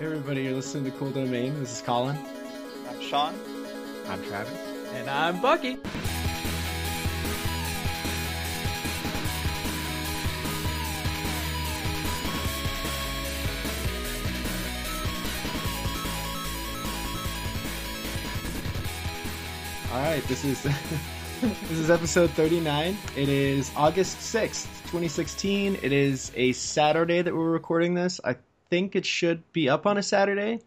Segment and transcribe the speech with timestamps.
[0.00, 1.60] Hey everybody, you're listening to Cool Domain.
[1.60, 2.16] This is Colin.
[2.88, 3.34] I'm Sean.
[4.08, 4.58] I'm Travis.
[4.94, 5.76] And I'm Bucky.
[19.92, 20.62] All right, this is
[21.42, 22.96] this is episode 39.
[23.18, 25.76] It is August 6th, 2016.
[25.82, 28.18] It is a Saturday that we're recording this.
[28.24, 28.36] I
[28.70, 30.60] think it should be up on a Saturday.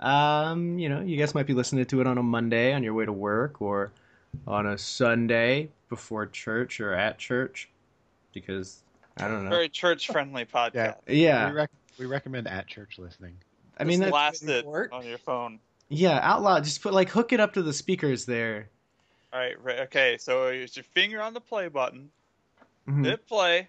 [0.00, 2.94] Um, you know, you guys might be listening to it on a Monday on your
[2.94, 3.92] way to work or
[4.46, 7.68] on a Sunday before church or at church
[8.32, 8.82] because
[9.18, 9.50] I don't know.
[9.50, 10.74] Very church friendly podcast.
[10.74, 10.94] Yeah.
[11.14, 11.50] Yeah.
[11.50, 13.36] We, rec- we recommend at church listening.
[13.78, 14.92] I mean, Just blast it work.
[14.92, 15.58] on your phone.
[15.88, 16.64] yeah, out loud.
[16.64, 18.68] Just put like hook it up to the speakers there.
[19.32, 19.80] All right, right.
[19.80, 22.10] Okay, so use your finger on the play button.
[22.88, 23.04] Mhm.
[23.04, 23.68] Hit play.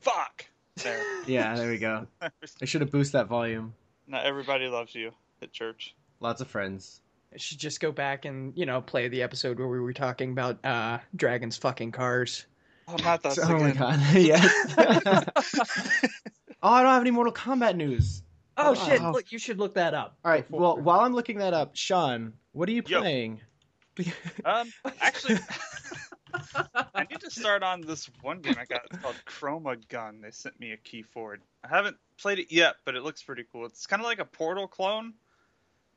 [0.00, 0.46] Fuck.
[0.76, 1.02] There.
[1.26, 2.06] Yeah, there we go.
[2.22, 3.74] I should have boosted that volume.
[4.06, 5.94] Not everybody loves you at church.
[6.20, 7.00] Lots of friends.
[7.34, 10.32] I should just go back and, you know, play the episode where we were talking
[10.32, 12.46] about uh, dragons fucking cars.
[12.88, 14.44] Oh, not that oh my god, yes.
[16.62, 18.22] oh, I don't have any Mortal Kombat news.
[18.56, 19.00] Oh, Oh, shit.
[19.00, 19.12] wow.
[19.12, 20.16] Look, you should look that up.
[20.24, 23.00] All right, before- well, while I'm looking that up, Sean, what are you Yo.
[23.00, 23.40] playing?
[24.44, 25.38] Um, actually,
[26.94, 28.82] I need to start on this one game I got.
[28.90, 30.20] It's called Chroma Gun.
[30.22, 31.40] They sent me a key for it.
[31.64, 33.66] I haven't played it yet, but it looks pretty cool.
[33.66, 35.14] It's kind of like a Portal clone,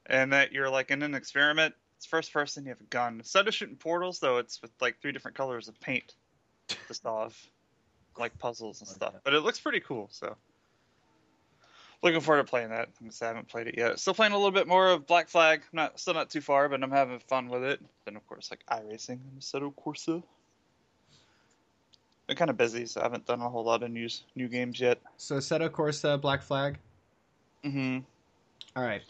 [0.06, 1.76] and that you're like in an experiment.
[1.98, 2.66] It's first person.
[2.66, 3.16] You have a gun.
[3.20, 6.14] Instead of shooting portals, though, it's with like three different colors of paint
[6.68, 7.38] to solve
[8.18, 9.14] like puzzles and stuff.
[9.24, 10.10] But it looks pretty cool.
[10.12, 10.36] So
[12.06, 12.90] looking forward to playing that.
[13.02, 14.00] I I haven't played it yet.
[14.00, 15.62] Still playing a little bit more of Black Flag.
[15.74, 17.82] I'm not still not too far, but I'm having fun with it.
[18.06, 20.24] Then of course like iRacing and Assetto Corsa.
[22.28, 24.80] Been kind of busy, so I haven't done a whole lot of news new games
[24.80, 25.00] yet.
[25.18, 26.78] so, Seto Corsa, Black Flag.
[27.64, 27.98] Mm hmm
[28.76, 29.04] All right,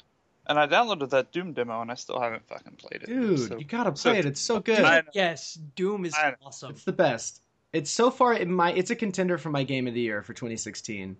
[0.48, 3.08] And I downloaded that Doom demo, and I still haven't fucking played it.
[3.08, 4.26] dude, So- you gotta play so- it.
[4.26, 4.80] It's so good.
[4.82, 5.04] I.
[5.14, 6.16] Yes, Doom is
[6.46, 6.72] awesome.
[6.72, 7.42] It's the best.
[7.72, 10.34] It's so far it my it's a contender for my game of the year for
[10.34, 11.18] 2016.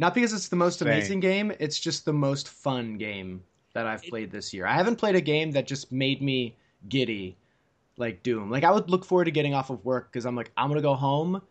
[0.00, 0.88] Not because it's the most Same.
[0.88, 3.42] amazing game, it's just the most fun game
[3.74, 4.66] that I've played this year.
[4.66, 6.56] I haven't played a game that just made me
[6.88, 7.36] giddy
[7.98, 8.50] like Doom.
[8.50, 10.80] Like I would look forward to getting off of work because I'm like I'm gonna
[10.80, 11.42] go home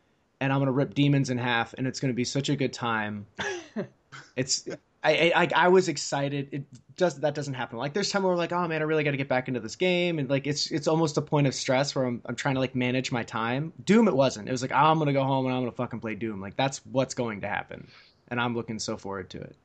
[0.41, 3.27] and I'm gonna rip demons in half and it's gonna be such a good time.
[4.35, 4.67] it's
[5.03, 6.49] I, I I was excited.
[6.51, 6.63] It
[6.97, 7.77] does that doesn't happen.
[7.77, 9.59] Like there's time where I'm like, oh man, I really got to get back into
[9.59, 12.55] this game, and like it's it's almost a point of stress where I'm I'm trying
[12.55, 13.71] to like manage my time.
[13.85, 14.49] Doom, it wasn't.
[14.49, 16.41] It was like oh, I'm gonna go home and I'm gonna fucking play Doom.
[16.41, 17.87] Like that's what's going to happen,
[18.31, 19.55] and I'm looking so forward to it.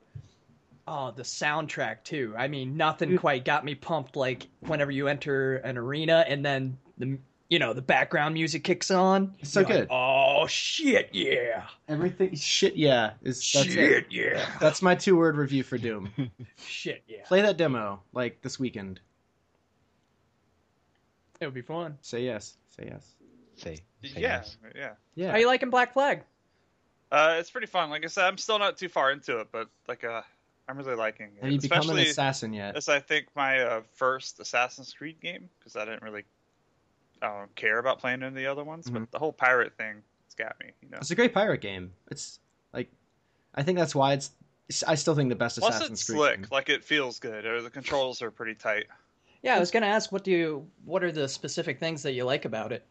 [0.87, 2.35] Oh, the soundtrack, too.
[2.37, 3.21] I mean, nothing Dude.
[3.21, 7.19] quite got me pumped like whenever you enter an arena and then the.
[7.51, 9.35] You know the background music kicks on.
[9.43, 9.89] So You're like, good.
[9.91, 11.67] oh shit, yeah!
[11.89, 14.07] Everything shit, yeah, is that's shit, it.
[14.11, 14.47] yeah!
[14.61, 16.11] That's my two word review for Doom.
[16.67, 17.19] shit, yeah!
[17.27, 18.99] play that demo like this weekend.
[21.39, 21.99] It would be fun.
[22.01, 22.57] Say yes.
[22.71, 23.13] Say yes.
[23.57, 24.57] Say, say yeah, yes.
[24.75, 24.91] yeah.
[25.15, 25.31] Yeah.
[25.31, 26.23] How you liking Black Flag?
[27.15, 27.91] Uh, it's pretty fun.
[27.91, 30.23] Like I said, I'm still not too far into it, but like uh,
[30.69, 31.43] I'm really liking it.
[31.45, 32.75] Have you become an Especially assassin yet?
[32.75, 36.25] This I think my uh, first Assassin's Creed game because I didn't really
[37.23, 38.95] uh, care about playing any of the other ones, Mhm.
[38.95, 40.73] but the whole pirate thing has got me.
[40.83, 41.93] You know, It's a great pirate game.
[42.11, 42.41] It's
[42.73, 42.91] like,
[43.55, 44.31] I think that's why it's.
[44.87, 46.17] I still think the best plus Assassin's it's Creed.
[46.19, 46.41] slick.
[46.41, 46.49] game.
[46.51, 47.45] Like it feels good.
[47.47, 48.87] Or the controls are pretty tight.
[49.43, 52.25] Yeah, I was gonna ask, what do you, what are the specific things that you
[52.25, 52.87] like about it?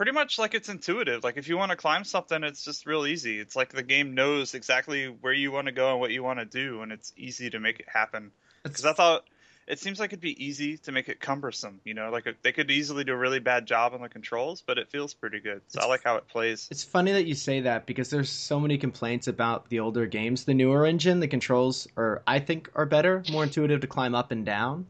[0.00, 1.22] Pretty much like it's intuitive.
[1.24, 3.38] Like if you want to climb something, it's just real easy.
[3.38, 6.38] It's like the game knows exactly where you want to go and what you want
[6.38, 8.30] to do, and it's easy to make it happen.
[8.62, 9.24] Because I thought
[9.68, 11.82] it seems like it'd be easy to make it cumbersome.
[11.84, 14.78] You know, like they could easily do a really bad job on the controls, but
[14.78, 15.60] it feels pretty good.
[15.68, 16.66] So I like how it plays.
[16.70, 20.46] It's funny that you say that because there's so many complaints about the older games.
[20.46, 24.30] The newer engine, the controls are, I think, are better, more intuitive to climb up
[24.30, 24.86] and down.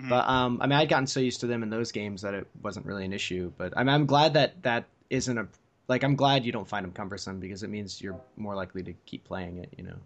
[0.00, 0.08] Mhm.
[0.08, 2.46] But um, I mean, I'd gotten so used to them in those games that it
[2.62, 3.52] wasn't really an issue.
[3.56, 5.46] But I mean, I'm glad that that isn't a
[5.88, 6.02] like.
[6.04, 9.24] I'm glad you don't find them cumbersome because it means you're more likely to keep
[9.24, 9.72] playing it.
[9.76, 9.96] You know,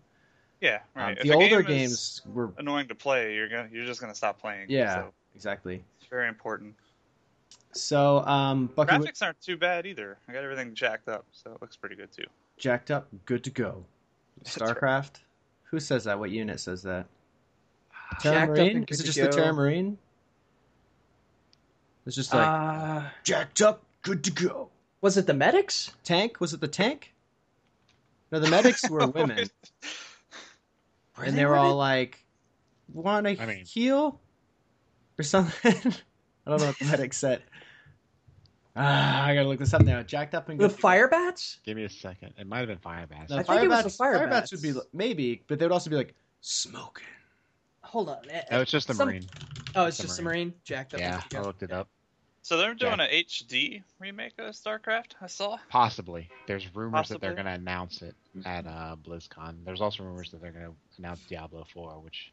[0.61, 1.19] Yeah, um, right.
[1.19, 4.15] If the a older game games were annoying to play, you're gonna you're just gonna
[4.15, 4.67] stop playing.
[4.69, 5.83] yeah, so exactly.
[5.99, 6.75] it's very important.
[7.73, 10.17] So um, Bucky Graphics aren't too bad either.
[10.29, 12.25] I got everything jacked up, so it looks pretty good too.
[12.57, 13.85] jacked up, good to go.
[14.45, 15.21] Starcraft.
[15.65, 16.19] Who says that?
[16.19, 17.07] What unit says that?
[18.13, 18.77] Jacked Terran up Marine?
[18.79, 19.57] and Is it just to the Terran go.
[19.57, 19.99] Marine?
[22.07, 24.69] It's just like uh, jacked up, good to go.
[25.01, 25.91] was it the medics?
[26.05, 26.39] Tank?
[26.41, 27.15] Was it the tank?
[28.31, 29.49] No, the medics were women,
[31.17, 32.23] and they were all like,
[32.93, 34.21] "Want to I mean- heal?"
[35.19, 35.75] or something.
[36.47, 37.43] I don't know what the medic said.
[38.77, 40.03] Ah, I gotta look this up now.
[40.03, 40.81] Jacked up and the good to go.
[40.81, 41.61] fire bats?
[41.65, 42.35] Give me a second.
[42.37, 43.31] It might have been fire bats.
[43.31, 44.53] No, I think it was the Firebats- fire Firebats bats.
[44.53, 47.07] would be maybe, but they would also be like Smoking.
[47.95, 48.19] Hold on.
[48.51, 49.25] No, it's just the some- Marine.
[49.77, 50.53] Oh, it's the just the Marine.
[50.65, 51.01] Jacked up.
[51.01, 51.87] Yeah, I looked it up.
[52.43, 55.13] So they're doing a HD remake of StarCraft.
[55.23, 55.59] I saw.
[55.71, 56.29] Possibly.
[56.49, 59.65] There's rumors that they're going to announce it at uh, BlizzCon.
[59.65, 62.33] There's also rumors that they're going to announce Diablo 4, which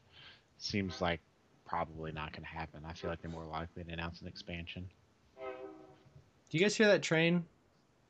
[0.57, 1.21] seems like
[1.67, 2.81] probably not going to happen.
[2.83, 4.89] I feel like they're more likely to announce an expansion.
[5.39, 7.45] Do you guys hear that train?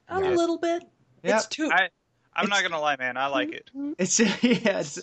[0.07, 0.29] A Yeah.
[0.29, 0.83] little bit.
[1.21, 1.35] Yeah.
[1.35, 1.69] It's too.
[1.69, 1.89] I-
[2.33, 3.17] I'm not gonna lie, man.
[3.17, 3.69] I like it.
[3.99, 4.79] It's yeah.
[4.79, 5.01] It's,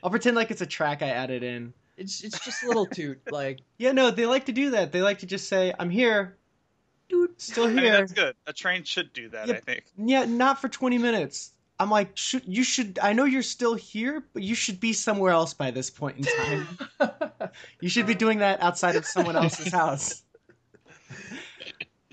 [0.00, 1.74] I'll pretend like it's a track I added in.
[1.98, 3.20] It's it's just a little toot.
[3.30, 4.92] Like, Yeah, no, they like to do that.
[4.92, 6.36] They like to just say, "I'm here,
[7.08, 7.40] dude.
[7.40, 8.34] still I mean, here." that's good.
[8.46, 9.48] A train should do that.
[9.48, 9.56] Yep.
[9.56, 9.84] I think.
[9.96, 11.52] Yeah, not for 20 minutes.
[11.80, 12.98] I'm like, should, you should.
[13.00, 16.24] I know you're still here, but you should be somewhere else by this point in
[16.24, 16.78] time.
[17.80, 20.22] you should be doing that outside of someone else's house.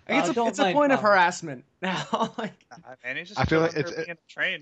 [0.07, 2.05] Like, it's Uh, a, it's a mind point of harassment now.
[2.37, 4.61] like, Nah, man, just I feel like it's- there being a train.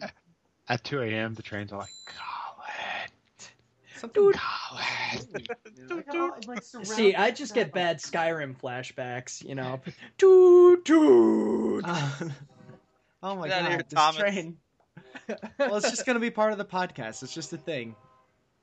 [0.69, 2.32] At 2 a.m., the trains are like, Colin,
[4.03, 4.33] something.
[6.11, 6.61] Colin.
[6.83, 9.43] See, I just get bad Skyrim flashbacks.
[9.43, 9.81] You know,
[10.17, 11.83] toot toot.
[11.85, 12.09] Uh,
[13.23, 14.17] oh my god, here, this Thomas.
[14.17, 14.57] train.
[15.59, 17.23] Well, it's just gonna be part of the podcast.
[17.23, 17.95] It's just a thing.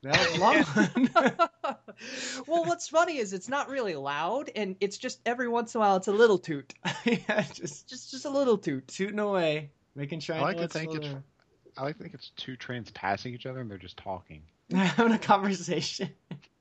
[0.03, 1.09] That was long
[2.47, 5.83] well, what's funny is it's not really loud, and it's just every once in a
[5.83, 6.73] while it's a little toot,
[7.05, 8.87] yeah, just just just a little toot.
[8.87, 11.15] tooting away, making sure I, I like to think it's-
[11.77, 14.41] I like to think it's two trains passing each other and they're just talking.
[14.77, 16.09] having a conversation.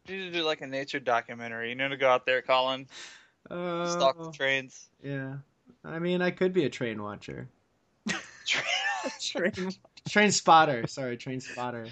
[0.09, 1.69] You need to do like a nature documentary.
[1.69, 2.89] You need to go out there, Colin,
[3.49, 4.89] Uh, stalk the trains.
[5.05, 5.37] yeah,
[5.85, 7.49] I mean, I could be a train watcher,
[9.21, 9.53] Train-
[10.09, 10.89] train spotter.
[10.89, 11.87] Sorry, train spotter.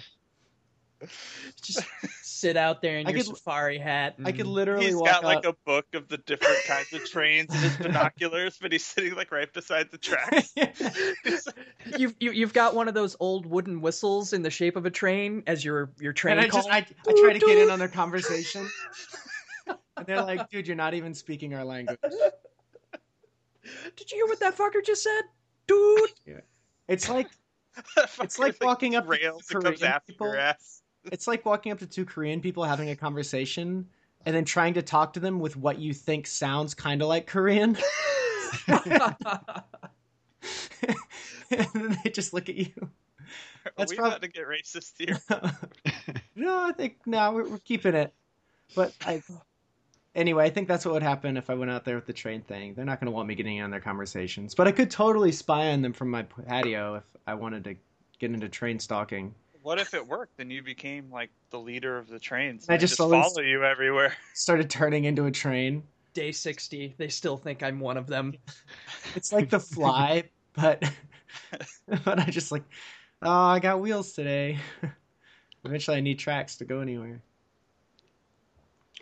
[1.61, 1.83] Just
[2.21, 4.15] sit out there in I your could- safari hat.
[4.23, 4.53] I could mm-hmm.
[4.53, 7.77] literally He's walk got like a book of the different kinds of trains and his
[7.81, 10.51] binoculars, but he's sitting like right beside the tracks.
[11.23, 11.55] He's like,
[11.97, 14.91] You've you, you've got one of those old wooden whistles in the shape of a
[14.91, 16.61] train as your your train and I call.
[16.61, 18.69] just I, I try to get in on their conversation.
[19.67, 21.99] and they're like, "Dude, you're not even speaking our language."
[23.95, 25.21] Did you hear what that fucker just said,
[25.67, 26.09] dude?
[26.87, 27.27] It's like
[28.21, 30.27] It's like walking up to rails and comes after people.
[30.27, 30.81] your ass.
[31.05, 33.87] It's like walking up to two Korean people having a conversation
[34.25, 37.27] and then trying to talk to them with what you think sounds kind of like
[37.27, 37.77] Korean.
[38.67, 38.77] and
[41.49, 42.71] then they just look at you.
[43.65, 45.19] Are That's we prob- about to get racist here?
[46.35, 48.13] no, I think no, we're, we're keeping it.
[48.75, 49.21] But I,
[50.15, 52.41] anyway, I think that's what would happen if I went out there with the train
[52.41, 52.73] thing.
[52.73, 55.31] They're not going to want me getting in on their conversations, but I could totally
[55.31, 57.75] spy on them from my patio if I wanted to
[58.19, 59.33] get into train stalking.
[59.61, 60.37] What if it worked?
[60.37, 62.65] Then you became like the leader of the trains.
[62.69, 64.13] I and they just just follow you everywhere.
[64.33, 65.83] Started turning into a train.
[66.13, 68.33] Day sixty, they still think I'm one of them.
[69.15, 70.83] It's like the fly, but
[72.05, 72.63] but I just like,
[73.23, 74.59] oh, I got wheels today.
[75.65, 77.21] Eventually, I need tracks to go anywhere.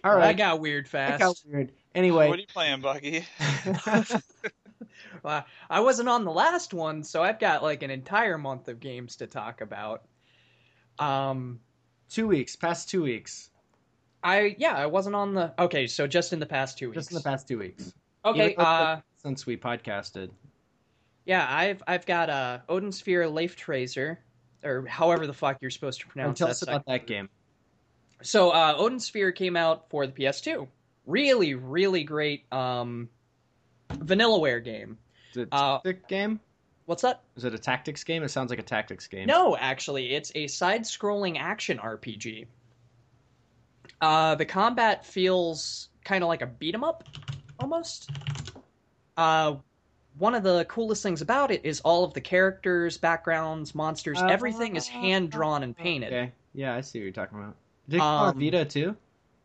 [0.03, 1.19] All I right, got weird that fast.
[1.19, 1.71] got weird.
[1.93, 3.25] Anyway, What are you playing, Bucky?
[5.23, 8.79] Well, I wasn't on the last one, so I've got like an entire month of
[8.79, 10.03] games to talk about.
[10.99, 11.59] Um,
[12.09, 13.49] two weeks, past two weeks,
[14.23, 15.53] I yeah, I wasn't on the.
[15.59, 16.95] Okay, so just in the past two weeks.
[16.95, 17.93] just in the past two weeks.
[18.25, 20.29] Okay, uh, since we podcasted.
[21.25, 24.17] yeah, I've I've got uh, Odin Sphere Leifthrasir,
[24.63, 26.51] or however the fuck you're supposed to pronounce tell that.
[26.51, 27.29] us about that game.
[28.23, 30.67] So uh, Odin Sphere came out for the PS2.
[31.05, 33.07] Really, really great um,
[33.91, 34.97] Vanillaware game.
[35.31, 36.39] Is it a Uh, game?
[36.87, 37.21] What's that?
[37.35, 38.23] Is it a tactics game?
[38.23, 39.27] It sounds like a tactics game.
[39.27, 42.45] No, actually, it's a side-scrolling action RPG.
[43.99, 47.03] Uh, the combat feels kind of like a beat 'em up,
[47.59, 48.09] almost.
[49.17, 49.55] Uh,
[50.17, 54.27] one of the coolest things about it is all of the characters, backgrounds, monsters, Uh,
[54.27, 56.13] everything is hand drawn and painted.
[56.13, 56.31] Okay.
[56.53, 57.55] Yeah, I see what you're talking about.
[57.89, 58.95] Did it come on Um, Vita too?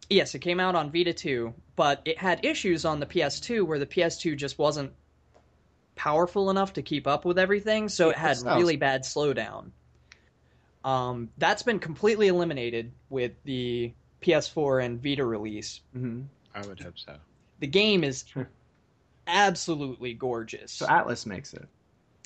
[0.09, 3.79] Yes, it came out on Vita 2, but it had issues on the PS2 where
[3.81, 4.93] the PS2 just wasn't
[5.95, 9.71] powerful enough to keep up with everything, so it had sounds- really bad slowdown.
[10.85, 15.81] Um, that's been completely eliminated with the PS4 and Vita release.
[15.93, 16.23] hmm
[16.55, 17.17] I would hope so.
[17.61, 18.49] The game is Sure.
[19.27, 20.73] absolutely gorgeous.
[20.73, 21.67] So Atlus makes it.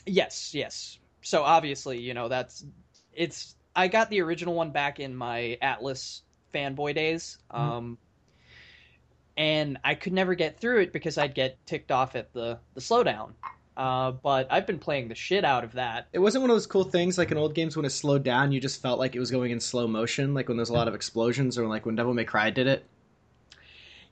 [0.06, 0.99] Yes, yes.
[1.23, 2.64] So obviously, you know, that's
[3.12, 6.23] it's I got the original one back in my Atlus
[6.54, 7.38] fanboy days.
[7.52, 7.58] Mhm.
[7.58, 7.99] Um
[9.37, 12.81] and I could never get through it because I'd get ticked off at the the
[12.81, 13.33] slowdown.
[13.76, 16.09] Uh, but I've been playing the shit out of that.
[16.14, 18.50] It wasn't one of those cool things like in old games when it slowed down,
[18.50, 20.88] you just felt like it was going in slow motion, like when there's a lot
[20.88, 22.87] of explosions, or like when Devil May Cry did it.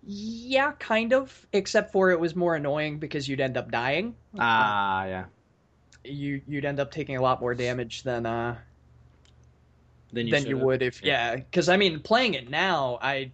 [0.07, 4.15] Yeah, kind of, except for it was more annoying because you'd end up dying.
[4.39, 5.25] Ah, yeah.
[6.05, 8.57] You you'd end up taking a lot more damage than uh
[10.13, 10.61] than you should've.
[10.61, 11.31] would if Yeah.
[11.31, 11.37] yeah.
[11.37, 13.33] Because I mean, playing it now, I,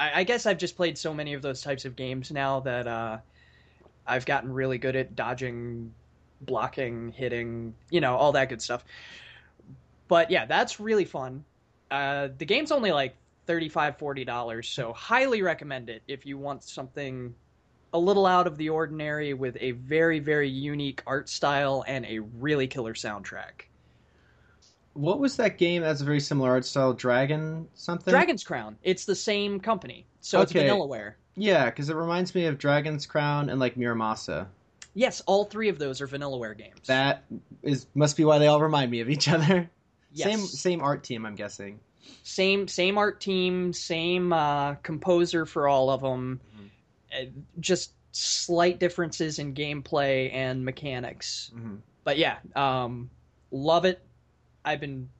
[0.00, 2.88] I, I guess I've just played so many of those types of games now that
[2.88, 3.18] uh,
[4.06, 5.92] I've gotten really good at dodging,
[6.40, 8.84] blocking, hitting, you know, all that good stuff.
[10.08, 11.44] But yeah, that's really fun.
[11.90, 13.14] Uh, the game's only like
[13.46, 17.34] 35 dollars, so highly recommend it if you want something
[17.92, 22.20] a little out of the ordinary with a very very unique art style and a
[22.20, 23.69] really killer soundtrack.
[24.94, 26.92] What was that game that's a very similar art style?
[26.92, 28.10] Dragon something?
[28.10, 28.76] Dragon's Crown.
[28.82, 30.66] It's the same company, so it's Okay.
[30.66, 31.14] Vanillaware.
[31.36, 34.46] Yeah, because it reminds me of Dragon's Crown and like Muramasa.
[34.94, 36.80] Yes, all three of those are Vanillaware games.
[36.86, 37.24] That
[37.62, 39.70] is must be why they all remind me of each other.
[40.12, 40.28] yes.
[40.28, 41.78] Same same art team, I'm guessing.
[42.24, 46.40] same same art team, same uh, composer for all of them.
[46.58, 46.66] Mhm.
[47.12, 47.30] Uh,
[47.60, 51.52] just slight differences in gameplay and mechanics.
[51.54, 53.08] hmm But yeah, um,
[53.52, 54.00] love it.
[54.64, 55.10] I've been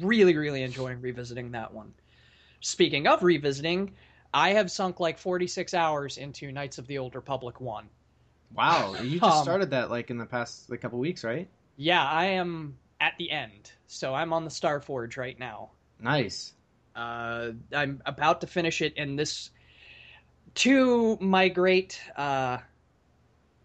[0.00, 1.94] really really enjoying revisiting that one.
[2.60, 3.94] Speaking of revisiting,
[4.34, 7.90] I have sunk like 46 hours into Knights of the Old Republic 1.
[8.52, 11.48] Wow, you just Um, started that like in the past like couple weeks, right?
[11.76, 13.72] Yeah, I am at the end.
[13.86, 15.72] So I'm on the Star Forge right now.
[16.00, 16.54] Nice.
[16.94, 19.50] Uh, I'm about to finish it, and this,
[20.54, 22.58] to my great uh,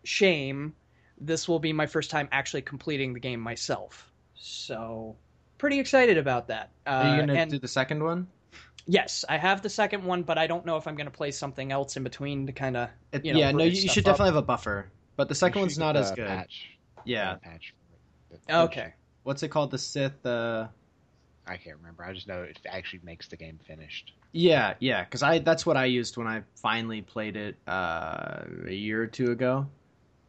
[0.03, 0.75] shame,
[1.17, 4.11] this will be my first time actually completing the game myself.
[4.35, 5.15] So,
[5.57, 6.71] pretty excited about that.
[6.85, 8.27] Uh, Are you gonna and do the second one?
[8.87, 11.31] yes, I have the second one, but I don't know if I'm going to play
[11.31, 12.89] something else in between to kind of.
[13.23, 14.13] You know, yeah, no, you, you should up.
[14.13, 14.87] definitely have a buffer.
[15.15, 16.27] But the second one's not as good.
[16.27, 16.69] Patch.
[17.05, 17.35] Yeah.
[17.35, 17.73] Patch
[18.29, 18.41] for it.
[18.47, 18.93] The- Okay.
[19.23, 19.71] What's it called?
[19.71, 20.25] The Sith.
[20.25, 20.67] Uh...
[21.47, 22.03] I can't remember.
[22.03, 24.13] I just know it actually makes the game finished.
[24.31, 28.73] Yeah, yeah, because I that's what I used when I finally played it uh, a
[28.73, 29.67] year or two ago.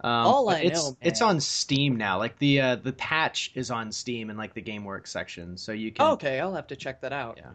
[0.07, 2.19] Um, All I it's know, it's on Steam now.
[2.19, 5.91] Like the uh, the patch is on Steam in like the GameWorks section, so you
[5.91, 6.07] can.
[6.13, 7.39] Okay, I'll have to check that out.
[7.39, 7.51] Yeah.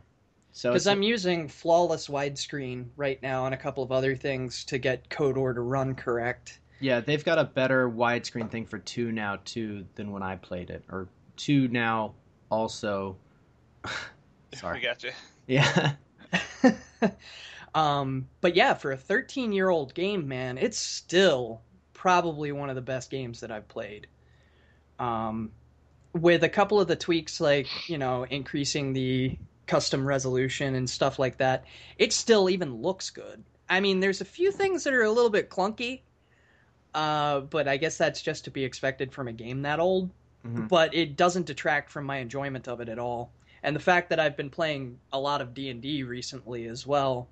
[0.52, 4.78] So Because I'm using flawless widescreen right now and a couple of other things to
[4.80, 6.60] get KOTOR to run correct.
[6.82, 10.72] yeah, they've got a better widescreen thing for two now too than when I played
[10.72, 12.16] it, or two now
[12.50, 13.16] also.
[14.56, 14.80] Sorry.
[14.80, 15.12] We got you.
[15.48, 15.94] Yeah.
[17.74, 21.62] um, but yeah, for a 13 year old game, man, it's still
[22.02, 24.08] probably one of the best games that I've played.
[24.98, 25.52] Um,
[26.14, 31.20] with a couple of the tweaks, like, you know, increasing the custom resolution and stuff
[31.20, 31.66] like that,
[32.00, 33.44] it still even looks good.
[33.70, 36.02] I mean, there's a few things that are a little bit clunky,
[36.96, 40.10] uh, but I guess that's just to be expected from a game that old.
[40.44, 40.68] Mhm.
[40.68, 43.32] but it doesn't detract from my enjoyment of it at all.
[43.62, 46.88] And the fact that I've been playing a lot of D and D recently as
[46.88, 47.28] well,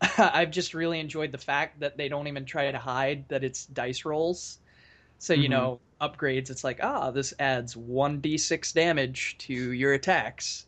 [0.18, 3.66] I've just really enjoyed the fact that they don't even try to hide that it's
[3.66, 4.58] dice rolls.
[5.18, 5.50] So you Mhm.
[5.50, 6.50] know, upgrades.
[6.50, 10.66] It's like ah, this adds one d six damage to your attacks.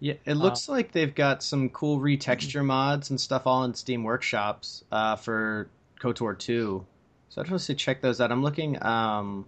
[0.00, 4.04] Yeah, it looks like they've got some cool retexture mods and stuff all in Steam
[4.04, 6.86] Workshops uh, for KOTOR 2.
[7.28, 8.30] So I'd just say check those out.
[8.32, 9.46] I'm looking um,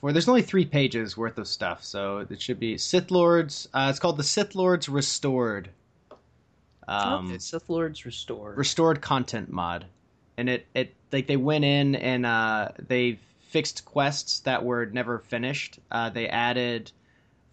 [0.00, 3.68] for there's only three pages worth of stuff, so it should be Sith Lords.
[3.72, 5.70] Uh, it's called the Sith Lords Restored.
[6.90, 8.58] Um, okay, Sith Lords Restored.
[8.58, 9.86] restored content mod.
[10.36, 15.20] And it it like they went in and uh they fixed quests that were never
[15.20, 15.78] finished.
[15.90, 16.90] Uh they added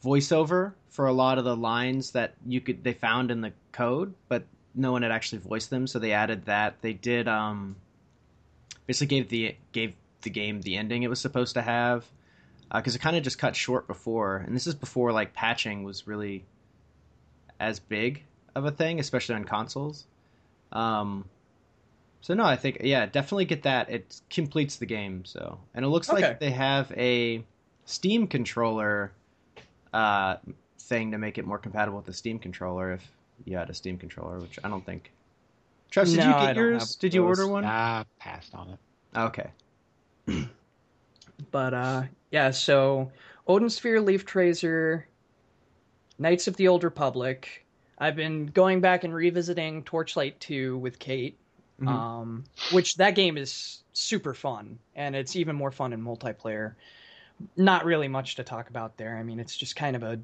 [0.04, 4.14] voiceover for a lot of the lines that you could they found in the code
[4.28, 6.82] but no one had actually voiced them so they added that.
[6.82, 7.76] They did um
[8.88, 12.06] basically gave the gave the game the ending it was supposed to have
[12.74, 14.38] because it kind of just cut short before.
[14.38, 16.44] And this is before like patching was really
[17.60, 18.24] as big
[18.58, 20.06] of a thing especially on consoles.
[20.72, 21.26] Um
[22.22, 23.90] so no i think yeah definitely get that.
[23.90, 25.60] It completes the game so.
[25.74, 26.22] And it looks Okay.
[26.30, 27.44] like they have a
[27.86, 29.12] steam controller
[29.94, 30.38] uh
[30.80, 33.06] thing to make it more compatible with the steam controller if
[33.46, 35.12] you had a steam controller which i don't think.
[35.90, 36.96] Travis, did No, you get don't yours?
[36.98, 37.64] did you order one?
[37.64, 38.80] I passed on it.
[39.16, 39.50] okay.
[41.52, 43.12] But uh yeah, so
[43.48, 45.04] Odin Sphere, Leifthrasir,
[46.20, 47.66] Knights of the Old Republic.
[47.98, 51.38] I've been going back and revisiting Torchlight 2 with Kate.
[51.82, 51.88] Mhm.
[51.88, 56.74] Um which that game is super fun and it's even more fun in multiplayer.
[57.56, 59.18] Not really much to talk about there.
[59.18, 60.20] I mean, it's just kind of a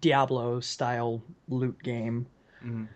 [0.00, 2.26] Diablo style loot game.
[2.64, 2.88] Mhm.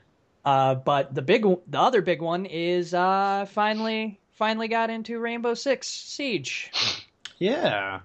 [0.45, 5.55] Uh, but the big, the other big one is uh, finally, finally got into Rainbow
[5.55, 6.71] Six Siege.
[7.39, 8.01] Yeah.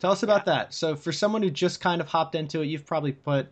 [0.00, 0.72] Tell us about that.
[0.72, 3.48] So, for someone who just kind of hopped into it, you've probably put,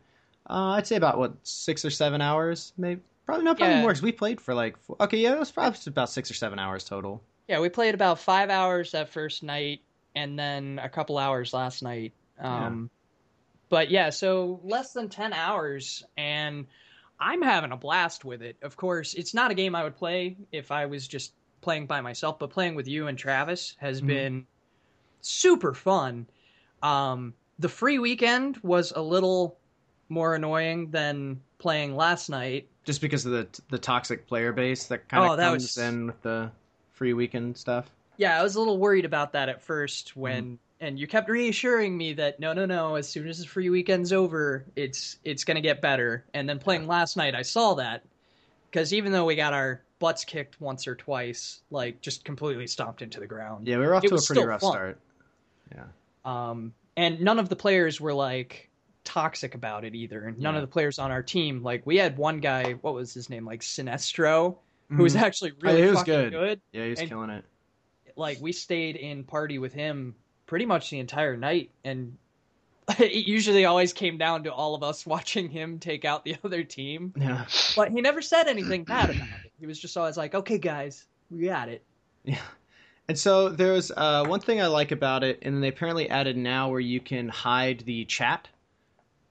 [0.48, 3.00] uh, I'd say about what six or seven hours, maybe.
[3.26, 3.80] Probably no, probably Yeah.
[3.80, 4.78] more because we played for like.
[4.78, 7.22] Four, okay, yeah, it was probably about six or seven hours total.
[7.48, 9.80] Yeah, we played about five hours that first night,
[10.14, 12.12] and then a couple hours last night.
[12.38, 12.90] Um,
[13.68, 16.66] but yeah, so less than 10 hours and
[17.18, 18.56] I'm having a blast with it.
[18.62, 22.00] Of course, it's not a game I would play if I was just playing by
[22.00, 24.06] myself, but playing with you and Travis has Mhm.
[24.06, 24.46] been
[25.20, 26.26] super fun.
[26.82, 29.58] Um, the free weekend was a little
[30.08, 32.68] more annoying than playing last night.
[32.84, 36.06] Just because of the the toxic player base that kind of Oh, comes was- in
[36.06, 36.50] with the
[36.92, 37.90] free weekend stuff.
[38.16, 40.20] Yeah, I was a little worried about that at first Mm-hmm.
[40.20, 43.70] when and you kept reassuring me that no no no as soon as the free
[43.70, 46.24] weekend's over it's it's going to get better.
[46.34, 48.04] And then playing last night I saw that
[48.72, 53.00] cuz even though we got our butts kicked once or twice like just completely stomped
[53.02, 53.66] into the ground.
[53.66, 54.72] Yeah, we were off to a pretty rough fun.
[54.72, 54.98] start.
[55.74, 55.84] Yeah
[56.24, 58.68] um and none of the players were like
[59.04, 60.24] toxic about it either.
[60.24, 60.60] And none Yeah.
[60.60, 63.44] of the players on our team like we had one guy what was his name
[63.44, 64.56] like Sinestro
[64.90, 65.22] who was Mhm.
[65.22, 66.32] actually really he was good.
[66.32, 66.60] good.
[66.72, 67.44] yeah, he's and- killing it.
[68.16, 70.14] like we stayed in party with him
[70.46, 72.16] pretty much the entire night and
[72.98, 76.62] it usually always came down to all of us watching him take out the other
[76.64, 77.46] team Yeah,
[77.76, 81.06] but he never said anything bad about it he was just always like okay guys
[81.30, 81.82] we got it
[82.24, 82.38] yeah.
[83.06, 86.70] And so there's uh, one thing I like about it, and they apparently added now
[86.70, 88.48] where you can hide the chat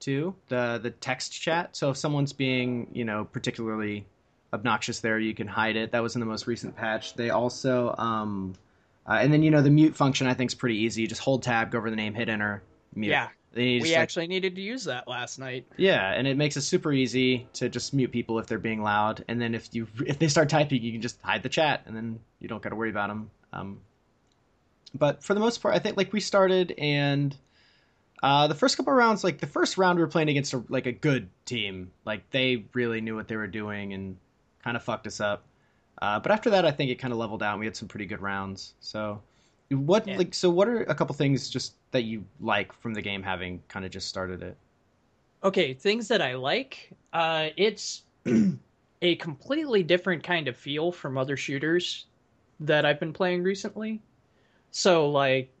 [0.04, 1.76] too, the the text chat.
[1.76, 4.06] So if someone's being, you know, particularly
[4.52, 5.92] obnoxious there, you can hide it.
[5.92, 7.14] That was in the most recent patch.
[7.14, 8.54] They also, um,
[9.08, 11.02] uh, and then you know the mute function I think is pretty easy.
[11.02, 12.62] You Just hold tab, go over the name, hit enter,
[12.94, 13.10] mute.
[13.10, 16.56] yeah we just, like, actually needed to use that last night Yeah, and it makes
[16.56, 19.86] it super easy to just mute people if they're being loud, and then if you
[20.06, 22.70] if they start typing, you can just hide the chat, and then you don't got
[22.70, 23.30] to worry about them.
[23.52, 23.80] Um,
[24.94, 27.36] but for the most part, I think like we started and
[28.24, 30.86] uh, the first couple rounds, like the first round, we were playing against a, like
[30.86, 34.18] a good team, like they really knew what they were doing and
[34.64, 35.46] kind of fucked us up.
[36.02, 37.52] Uh, but after that, I think it kind of leveled out.
[37.52, 38.74] and We had some pretty good rounds.
[38.80, 39.22] So,
[39.70, 40.16] what Yeah.
[40.16, 40.50] like so?
[40.50, 43.92] What are a couple things just that you like from the game having kind of
[43.92, 44.58] just started it?
[45.42, 48.02] okay things that i like uh it's
[49.02, 52.06] a completely different kind of feel from other shooters
[52.60, 54.02] that i've been playing recently
[54.72, 55.52] so like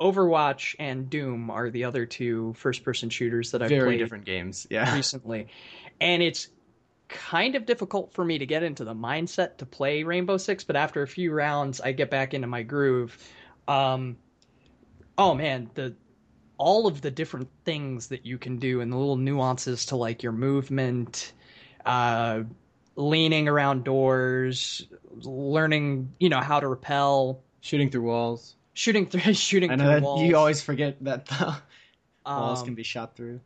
[0.00, 4.24] overwatch and doom are the other two first person shooters that i've Very played different
[4.24, 4.66] games.
[4.70, 4.94] Yeah.
[4.96, 5.48] recently
[6.00, 6.48] and it's
[7.08, 10.74] kind of difficult for me to get into the mindset to play rainbow six but
[10.74, 13.16] after a few rounds i get back into my groove
[13.68, 14.16] um
[15.16, 15.94] oh man the
[16.56, 20.22] all of the different things that you can do and the little nuances to like
[20.22, 21.32] your movement
[21.84, 22.42] uh
[22.96, 24.86] leaning around doors
[25.22, 28.56] learning you know how to repel Shooting through walls.
[28.74, 31.56] Shooting through shooting I through that walls you always forget that the
[32.26, 33.40] walls Um, can be shot through.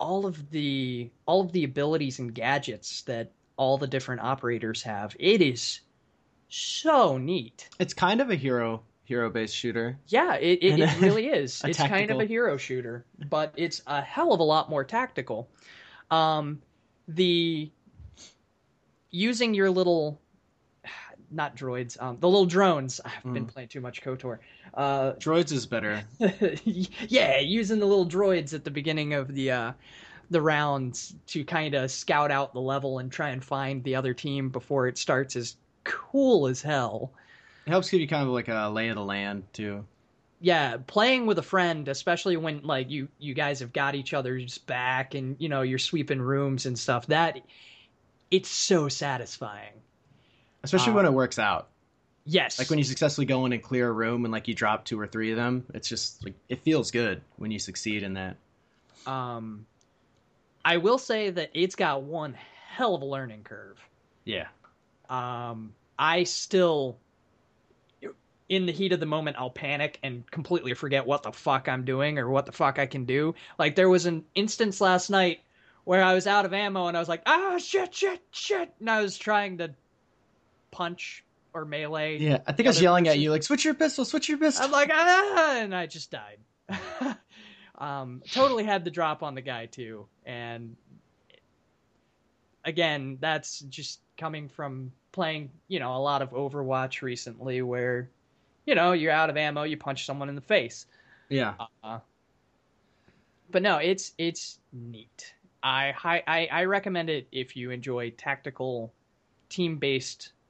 [0.00, 5.16] all of the all of the abilities and gadgets that all the different operators have.
[5.18, 5.80] It is
[6.48, 7.68] so neat.
[7.78, 9.98] It's kind of a hero hero based shooter.
[10.06, 11.60] Yeah, it, it, it really is.
[11.64, 15.48] It's kind of a hero shooter, but it's a hell of a lot more tactical.
[16.10, 16.62] Um,
[17.08, 17.70] the
[19.10, 20.20] using your little
[21.30, 23.00] not droids, um, the little drones.
[23.04, 23.52] I've been Mm.
[23.52, 24.38] playing too much Kotor.
[24.74, 26.02] Uh, Droids is better.
[26.64, 29.72] yeah, using the little droids at the beginning of the uh,
[30.30, 34.12] the rounds to kind of scout out the level and try and find the other
[34.12, 37.12] team before it starts is cool as hell.
[37.66, 39.84] It helps give you kind of like a lay of the land too.
[40.40, 44.58] Yeah, playing with a friend, especially when like you you guys have got each other's
[44.58, 47.06] back and you know you're sweeping rooms and stuff.
[47.06, 47.40] That
[48.30, 49.72] it's so satisfying.
[50.62, 51.68] Especially Uh, when it works out.
[52.24, 54.84] Yes, Like when you successfully go in and clear a room and like you drop
[54.84, 55.64] two or three of them.
[55.72, 58.36] It's just like it feels good when you succeed in that.
[59.06, 59.64] um,
[60.64, 62.34] I will say that it's got one
[62.68, 63.78] hell of a learning curve.
[64.24, 64.48] Yeah.
[65.08, 66.98] um, I still,
[68.50, 71.84] in the heat of the moment, I'll panic and completely forget what the fuck I'm
[71.86, 73.34] doing or what the fuck I can do.
[73.58, 75.40] Like there was an instance last night
[75.84, 78.90] where I was out of ammo and I was like, ah, shit, shit, shit, and
[78.90, 79.74] I was trying to
[80.70, 82.18] punch or melee.
[82.18, 82.38] Yeah.
[82.46, 84.66] I think I was yelling at you like switch your pistol, switch your pistol.
[84.66, 86.38] I'm like, ah, and I just died.
[87.78, 90.76] um, totally had the drop on the guy too, and
[92.64, 98.10] again, that's just coming from playing, you know, a lot of Overwatch recently, where,
[98.66, 100.86] you know, you're out of ammo, you punch someone in the face.
[101.28, 101.54] yeah.
[101.82, 102.00] Uh,
[103.50, 105.32] but no, it's it's neat.
[105.62, 108.92] I, I I recommend it if you enjoy tactical,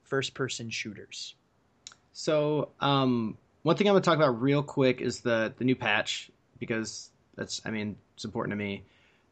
[0.08, 1.34] team-based first-person shooters.
[2.12, 5.76] So, um, one thing I'm going to talk about real quick is the the new
[5.76, 8.84] patch because that's I mean it's important to me.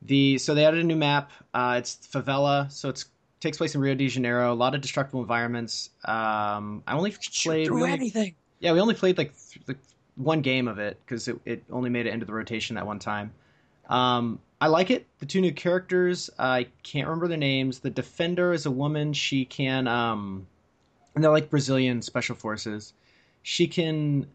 [0.03, 1.33] The so they added a new map.
[1.55, 3.07] Uh, it's favela, so it's
[3.41, 4.53] takes place in Rio de Janeiro.
[4.53, 5.91] A lot of destructible environments.
[6.05, 7.13] Um, I only
[7.45, 8.35] played we only- anything.
[8.61, 9.79] yeah we only played like th- like
[10.17, 12.99] one game of it because it, it only made it into the rotation that one
[12.99, 13.33] time.
[13.89, 15.07] Um, I like it.
[15.19, 17.81] The two new characters, I can't remember their names.
[17.81, 19.13] The defender is a woman.
[19.13, 20.47] She can, um,
[21.17, 22.93] and they're like Brazilian special forces.
[23.43, 24.27] She can,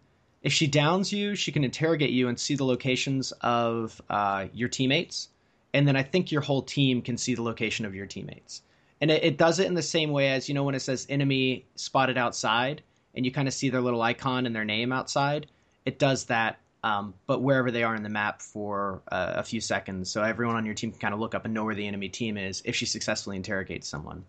[0.42, 4.68] if she downs you, she can interrogate you and see the locations of uh, your
[4.68, 5.30] teammates.
[5.74, 8.64] And then I think your whole team can see the location of your teammates.
[9.00, 11.06] And it, it does it in the same way as, you know, when it says
[11.08, 12.82] enemy spotted outside
[13.16, 15.48] and you kind of see their little icon and their name outside.
[15.86, 19.62] It does that um, but wherever they are in the map for uh, a few
[19.62, 20.10] seconds.
[20.10, 22.10] So everyone on your team can kind of look up and know where the enemy
[22.10, 24.26] team is if she successfully interrogates someone.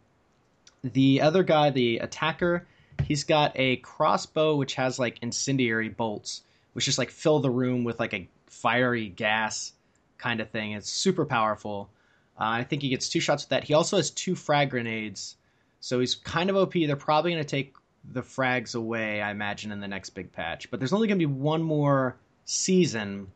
[0.85, 2.66] The other guy, the attacker,
[3.05, 6.42] he's got a crossbow which has like incendiary bolts,
[6.73, 9.73] which just like fill the room with like a fiery gas
[10.18, 10.73] kind of thing.
[10.73, 11.90] It's super powerful.
[12.38, 13.64] Uh, I think he gets two shots with that.
[13.64, 15.37] He also has two frag grenades,
[15.81, 16.73] so he's kind of OP.
[16.73, 20.71] They're probably going to take the frags away, I imagine, in the next big patch.
[20.71, 23.29] But there's only going to be one more season.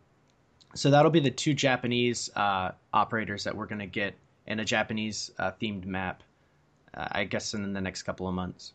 [0.74, 4.14] So that'll be the two Japanese uh, operators that we're going to get
[4.46, 6.22] in a Japanese uh, themed map,
[6.96, 8.72] I guess, in the next couple of months.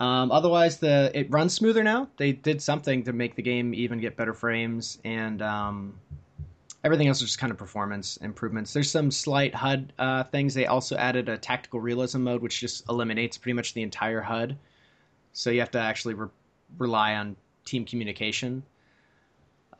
[0.00, 2.08] Um, otherwise, the it runs smoother now.
[2.16, 5.94] They did something to make the game even get better frames, and um,
[6.84, 8.72] everything else is just kind of performance improvements.
[8.72, 10.54] There's some slight HUD uh, things.
[10.54, 14.56] They also added a tactical realism mode, which just eliminates pretty much the entire HUD.
[15.32, 16.28] So you have to actually re-
[16.78, 18.62] rely on team communication.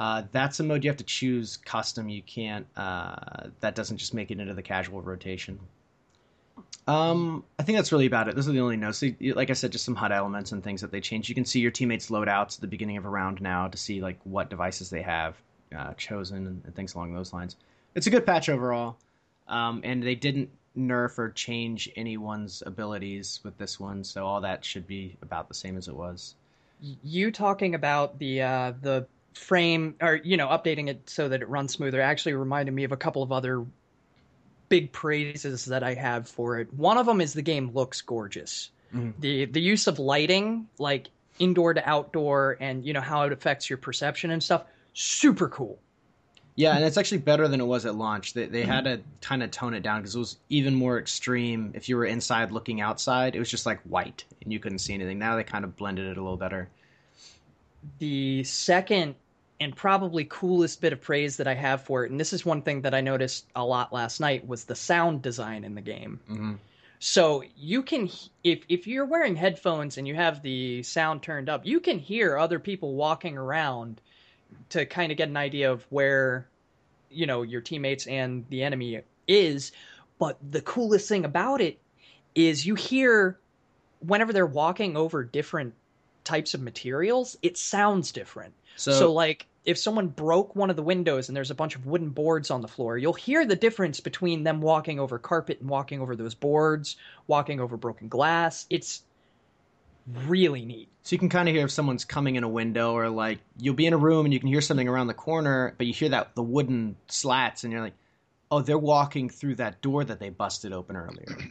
[0.01, 2.09] Uh, that's a mode you have to choose custom.
[2.09, 2.67] You can't.
[2.77, 5.59] Uh, that doesn't just make it into the casual rotation.
[6.87, 8.35] Um, I think that's really about it.
[8.35, 9.05] Those are the only notes.
[9.21, 11.29] Like I said, just some HUD elements and things that they changed.
[11.29, 14.01] You can see your teammates' loadouts at the beginning of a round now to see
[14.01, 15.37] like what devices they have
[15.77, 17.57] uh, chosen and, and, things along those lines.
[17.95, 18.97] It's a good patch overall,
[19.49, 24.65] um, and they didn't nerf or change anyone's abilities with this one, so all that
[24.65, 26.35] should be about the same as it was.
[26.81, 31.49] You talking about the uh, the frame or you know updating it so that it
[31.49, 33.65] runs smoother actually reminded me of a couple of other
[34.69, 36.73] big praises that I have for it.
[36.75, 38.71] One of them is the game looks gorgeous.
[38.95, 39.21] Mm-hmm.
[39.21, 43.69] The the use of lighting like indoor to outdoor and you know how it affects
[43.71, 45.79] your perception and stuff super cool.
[46.57, 48.33] Yeah, and it's actually better than it was at launch.
[48.35, 51.71] They they had to kind of tone it down because it was even more extreme.
[51.75, 54.95] If you were inside looking outside, it was just like white and you couldn't see
[54.95, 55.21] anything.
[55.21, 56.69] Now they kind of blended it a little better.
[58.01, 59.15] The second
[59.61, 62.63] and probably coolest bit of praise that I have for it, and this is one
[62.63, 66.21] thing that I noticed a lot last night, was the sound design in the game.
[66.31, 66.55] Mm-hmm.
[67.01, 68.11] So you can,
[68.43, 72.37] if if you're wearing headphones and you have the sound turned up, you can hear
[72.37, 74.01] other people walking around
[74.71, 76.49] to kind of get an idea of where,
[77.11, 79.73] you know, your teammates and the enemy is.
[80.19, 81.79] But the coolest thing about it
[82.35, 83.39] is you hear
[84.01, 85.75] whenever they're walking over different
[86.25, 88.55] types of materials, it sounds different.
[88.79, 91.85] So, so like if someone broke one of the windows and there's a bunch of
[91.85, 95.69] wooden boards on the floor, you'll hear the difference between them walking over carpet and
[95.69, 98.67] walking over those boards, walking over broken glass.
[98.71, 99.03] It's
[100.25, 100.89] really neat.
[101.03, 103.75] So you can kind of hear if someone's coming in a window or like you'll
[103.75, 106.11] be in a room and you can hear something around the corner, but you hear
[106.11, 107.97] that the wooden slats and you're like,
[108.51, 111.51] "Oh, they're walking through that door that they busted open earlier."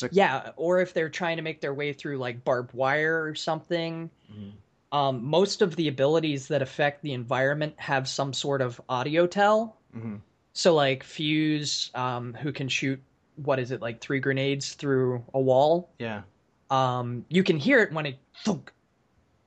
[0.00, 3.34] Like, yeah, or if they're trying to make their way through like barbed wire or
[3.34, 4.10] something.
[4.32, 4.50] Mm-hmm
[4.92, 9.76] um, most of the abilities that affect the environment have some sort of audio tell.
[9.96, 10.16] Mm-hmm.
[10.52, 13.00] So, like Fuse, um, who can shoot
[13.36, 15.90] what is it like three grenades through a wall?
[15.98, 16.22] Yeah.
[16.70, 18.72] Um, you can hear it when it thunk.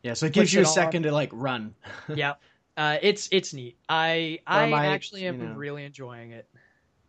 [0.04, 1.76] Yeah, so it gives you a second to like run.
[2.16, 2.36] yeah,
[2.76, 3.78] uh, it's it's neat.
[3.88, 5.54] I I actually am you know.
[5.54, 6.48] really enjoying it.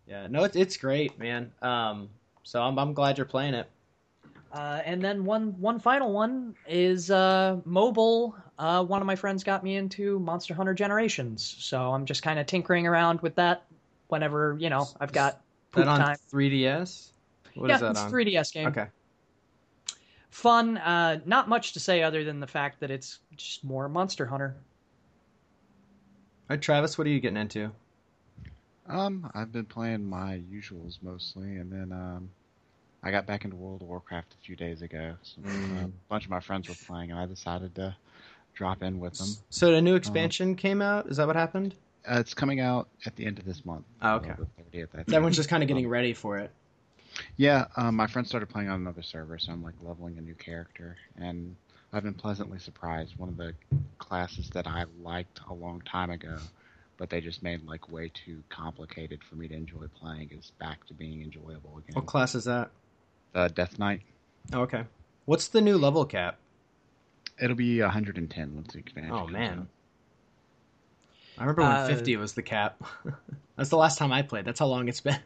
[0.07, 1.53] Yeah, no, it's it's great, man.
[1.63, 2.11] Um,
[2.43, 3.71] so I'm I'm glad you're playing it.
[4.53, 8.37] Uh, and then one one final one is uh, mobile.
[8.59, 12.39] Uh, one of my friends got me into Monster Hunter Generations, so I'm just kind
[12.39, 13.65] of tinkering around with that
[14.09, 16.17] whenever you know I've got poop that on time.
[16.31, 17.13] 3DS.
[17.55, 18.13] What yeah, it's on?
[18.13, 18.69] 3DS game.
[18.69, 18.87] Okay.
[20.29, 20.77] Fun.
[20.77, 24.55] Uh, not much to say other than the fact that it's just more Monster Hunter.
[26.51, 27.71] All right, Travis, what are you getting into?
[28.87, 32.31] Um, I've been playing my usuals mostly, and then um,
[33.03, 35.15] I got back into World of Warcraft a few days ago.
[35.23, 35.85] So, mm.
[35.85, 37.97] a bunch of my friends were playing, and I decided to
[38.55, 39.29] drop in with them.
[39.51, 41.07] So a new expansion um, came out.
[41.07, 41.75] Is that what happened?
[42.09, 43.85] Uh, it's coming out at the end of this month.
[44.01, 44.35] Oh, okay.
[45.23, 46.51] one's just kind of getting ready for it.
[47.37, 50.35] Yeah, um, my friend started playing on another server, so I'm like leveling a new
[50.35, 51.57] character, and
[51.93, 53.19] I've been pleasantly surprised.
[53.19, 53.55] One of the
[53.99, 56.39] classes that I liked a long time ago,
[56.97, 60.87] but they just made like way too complicated for me to enjoy playing, is back
[60.87, 61.95] to being enjoyable again.
[61.95, 62.71] What class is that?
[63.35, 64.03] Uh, Death Knight.
[64.53, 64.85] Oh, okay.
[65.25, 66.39] What's the new level cap?
[67.41, 69.13] It'll be 110 once the expansion.
[69.13, 69.59] Oh man.
[69.61, 69.67] Out.
[71.39, 72.83] I remember when Uh, 50 was the cap.
[73.57, 74.45] That's the last time I played.
[74.45, 75.19] That's how long it's been.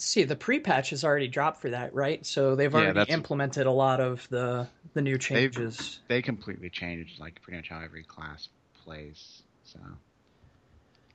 [0.00, 2.24] See, the pre-patch has already dropped for that, right?
[2.24, 6.00] So they've Yeah, already that's- implemented a lot of the the new changes.
[6.08, 8.48] They completely changed like pretty much how every class
[8.84, 9.42] plays.
[9.64, 9.78] So,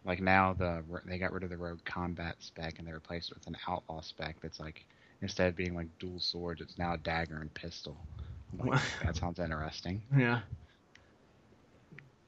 [0.06, 3.38] like now the they got rid of the rogue combat spec and they replaced it
[3.38, 4.86] with an outlaw spec that's like
[5.24, 7.98] instead of being like dual swords, it's now a dagger and pistol.
[8.60, 10.04] Like, that sounds interesting.
[10.16, 10.42] yeah.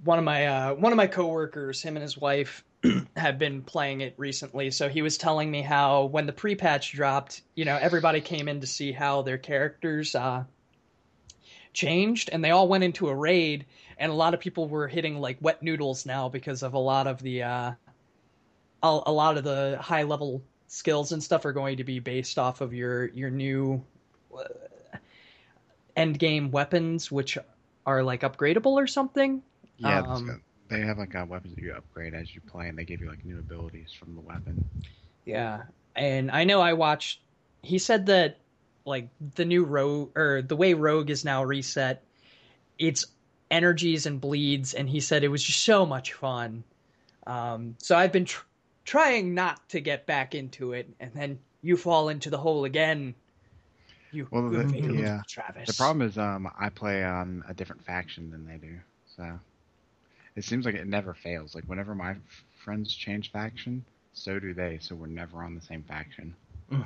[0.04, 2.64] one of my uh, one of my coworkers, him and his wife,
[3.16, 4.72] have been playing it recently.
[4.72, 8.62] So he was telling me how when the pre-patch dropped, you know, everybody came in
[8.62, 10.46] to see how their characters uh,
[11.74, 13.66] changed, and they all went into a raid,
[13.98, 17.06] and a lot of people were hitting like wet noodles now because of a lot
[17.08, 17.72] of the uh,
[18.82, 22.38] a, a lot of the high level skills and stuff are going to be based
[22.40, 23.84] off of your your new
[24.38, 24.44] uh,
[25.96, 27.38] end game weapons, which
[27.86, 29.42] are like upgradable or something.
[29.78, 32.86] Yeah, Um, they have like uh, weapons that you upgrade as you play, and they
[32.86, 34.64] give you like new abilities from the weapon.
[35.26, 35.64] Yeah,
[35.96, 37.22] and I know I watched.
[37.62, 38.38] He said that
[38.86, 42.04] like the new rogue or the way rogue is now reset,
[42.78, 43.06] it's
[43.52, 46.64] energies and bleeds, and he said it was just so much fun.
[47.28, 48.46] Um, so I've been tr-
[48.86, 53.16] trying not to get back into it, and then you fall into the hole again.
[54.12, 55.24] You Well, the- fatal yeah.
[55.28, 55.68] Travis.
[55.68, 58.80] The problem is, um, I play on a different faction than they do,
[59.18, 59.40] so
[60.36, 61.56] it seems like it never fails.
[61.56, 64.78] Like whenever my f- friends change faction, so do they.
[64.82, 66.36] So we're never on the same faction.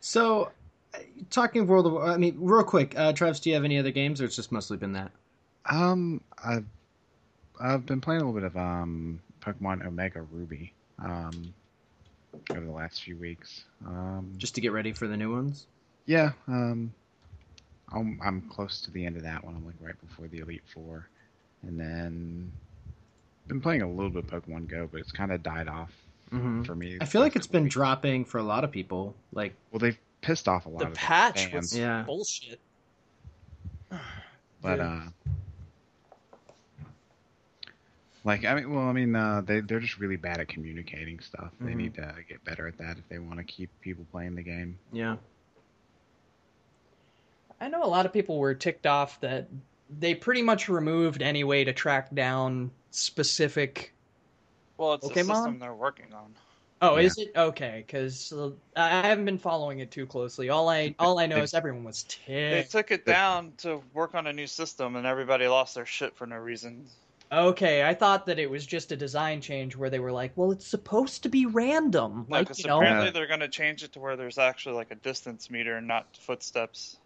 [0.00, 0.52] So,
[0.94, 0.98] uh,
[1.30, 3.76] talking of World of War, I mean, real quick, uh, Travis, do you have any
[3.76, 5.10] other games, or it's just mostly been that?
[5.64, 6.66] Um, I've
[7.60, 11.54] I've been playing a little bit of um Pokemon Omega Ruby um
[12.50, 13.64] over the last few weeks.
[13.86, 15.66] Um, Just to get ready for the new ones?
[16.06, 16.92] yeah, um,
[17.92, 19.54] I'm I'm close to the end of that one.
[19.56, 21.08] I'm like right before the Elite Four,
[21.62, 22.52] and then
[23.48, 25.92] been playing a little bit of Pokemon Go, but it's kind of died off
[26.32, 26.64] Mm-hmm.
[26.64, 26.98] for me.
[27.00, 27.74] I feel like it's been weeks.
[27.74, 29.14] dropping for a lot of people.
[29.32, 32.02] Like, Well, they've pissed off a lot the of their patch fans, was Yeah.
[32.02, 32.58] bullshit.
[34.60, 35.00] but uh,
[38.26, 41.52] like I mean, well, I mean, uh, they they're just really bad at communicating stuff.
[41.60, 41.76] They Mhm.
[41.76, 44.78] need to get better at that if they want to keep people playing the game.
[44.92, 45.16] yeah.
[47.58, 49.48] I know a lot of people were ticked off that
[49.98, 53.94] they pretty much removed any way to track down specific.
[54.76, 55.58] Well, it's Okay, a system Mom?
[55.58, 56.34] they're working on.
[56.82, 57.06] Oh, Yeah.
[57.06, 57.82] is it okay?
[57.86, 58.30] Because
[58.76, 60.50] I haven't been following it too closely.
[60.50, 62.26] All I all I know They- is everyone was ticked.
[62.26, 66.14] They took it down to work on a new system, and everybody lost their shit
[66.14, 66.84] for no reason.
[67.30, 70.52] Okay, I thought that it was just a design change where they were like, "Well,
[70.52, 73.92] it's supposed to be random." No, Like you know, apparently they're going to change it
[73.94, 76.98] to where there's actually like a distance meter, and not footsteps.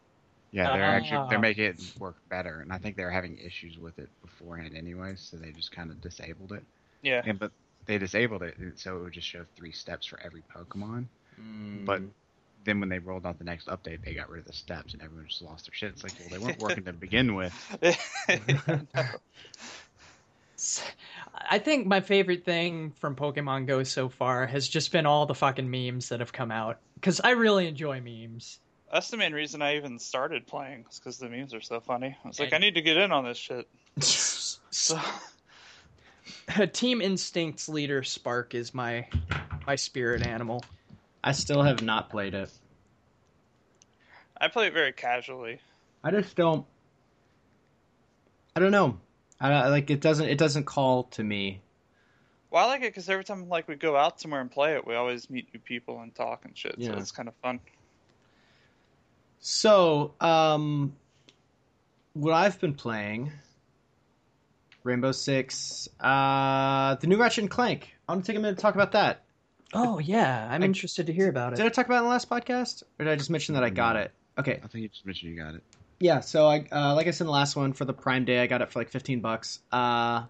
[0.53, 1.29] Yeah, they're actually Ah.
[1.29, 4.77] they're making it work better, and I think they were having issues with it beforehand
[4.77, 6.65] anyway, so they just kind of disabled it.
[7.03, 7.23] Yeah.
[7.25, 7.53] And but
[7.87, 11.07] they disabled it so it would just show three steps for every Pokemon.
[11.87, 12.03] But
[12.65, 15.03] then when they rolled out the next update, they got rid of the steps, and
[15.03, 15.93] everyone just lost their shit.
[15.93, 17.55] It's like, well, they weren't working to begin with.
[21.51, 25.35] I think my favorite thing from Pokemon Go so far has just been all the
[25.35, 28.61] fucking memes that have come out because I really enjoy memes.
[28.93, 32.17] That's the main reason I even started playing, because the memes are so funny.
[32.25, 33.69] I was like, And- I need to get in on this shit.
[34.73, 34.99] So,
[36.73, 39.07] Team Instinct's leader Spark is my
[39.67, 40.65] my spirit animal.
[41.25, 42.51] I still have not played it.
[44.41, 45.61] I play it very casually.
[46.03, 46.65] I just don't.
[48.57, 48.99] I don't know.
[49.41, 50.29] I I- like it doesn't.
[50.29, 51.61] It doesn't call to me.
[52.51, 54.87] Well, I like it because every time like we go out somewhere and play it,
[54.87, 56.77] we always meet new people and talk and shit.
[56.81, 57.61] So it's kind of fun.
[59.39, 60.95] So, um,
[62.13, 63.33] what I've been playing,
[64.85, 67.95] Rainbow Six, uh, the new Ratchet and Clank.
[68.09, 69.23] I want to take a minute to talk about that.
[69.73, 71.57] Oh yeah, I'm I- interested to hear about it.
[71.57, 71.67] Did.
[71.67, 73.71] I talk about it in the last podcast, or did I just mention that I
[73.71, 74.11] got it?
[74.39, 75.63] Okay, I think you just mentioned you got it.
[76.01, 76.21] Yeah.
[76.21, 78.47] So I, uh, like I said in the last one for the Prime Day, I
[78.47, 79.61] got it for like fifteen bucks.
[79.71, 80.25] Uh,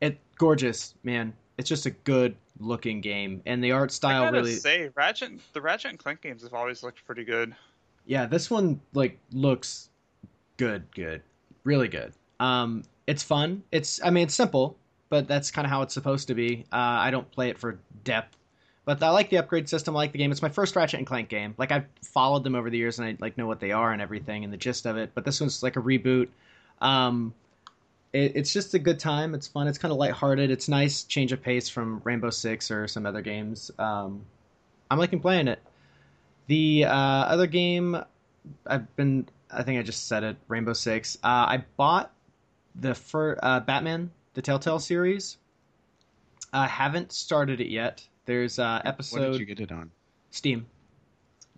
[0.00, 1.32] it gorgeous, man.
[1.58, 4.52] It's just a good looking game, and the art I style gotta really.
[4.52, 7.54] say, Ratchet, the Ratchet and Clank games have always looked pretty good.
[8.06, 9.88] Yeah, this one like looks
[10.56, 11.22] good, good,
[11.64, 12.12] really good.
[12.40, 13.62] Um, it's fun.
[13.72, 14.76] It's I mean it's simple,
[15.08, 16.66] but that's kind of how it's supposed to be.
[16.72, 18.36] Uh, I don't play it for depth,
[18.84, 19.96] but I like the upgrade system.
[19.96, 20.30] I like the game.
[20.30, 21.54] It's my first Ratchet and Clank game.
[21.56, 24.02] Like I've followed them over the years and I like know what they are and
[24.02, 25.12] everything and the gist of it.
[25.14, 26.28] But this one's like a reboot.
[26.80, 27.32] Um,
[28.12, 29.34] it, it's just a good time.
[29.34, 29.68] It's fun.
[29.68, 30.50] It's kind of lighthearted.
[30.50, 33.70] It's nice change of pace from Rainbow Six or some other games.
[33.78, 34.24] Um,
[34.90, 35.60] I'm liking playing it.
[36.46, 37.96] The uh, other game
[38.66, 41.16] I've been I think I just said it Rainbow Six.
[41.22, 42.12] Uh, I bought
[42.74, 45.38] the fir- uh, Batman the Telltale series.
[46.52, 48.06] I haven't started it yet.
[48.26, 49.20] There's uh, episode.
[49.20, 49.90] What did you get it on?
[50.30, 50.66] Steam.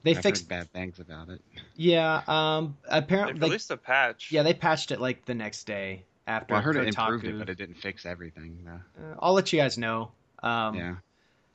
[0.03, 1.41] They I've fixed, heard bad things about it.
[1.75, 2.23] yeah.
[2.29, 4.31] Um, They apparently, like, released a patch.
[4.31, 6.53] yeah, they patched it like the next day after.
[6.55, 7.15] Well, I heard it Kotaku.
[7.15, 8.59] improved it, but it didn't fix everything.
[8.65, 8.73] Though.
[9.13, 10.13] Uh, I'll let you guys know.
[10.43, 10.95] Um, yeah.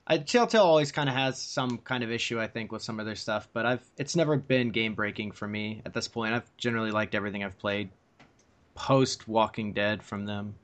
[0.08, 3.06] I, Telltale always kind of has some kind of issue, I think, with some of
[3.06, 6.34] their stuff, but I've it's never been game breaking for me at this point.
[6.34, 7.90] I've generally liked everything I've played
[8.76, 10.56] post Walking Dead from them.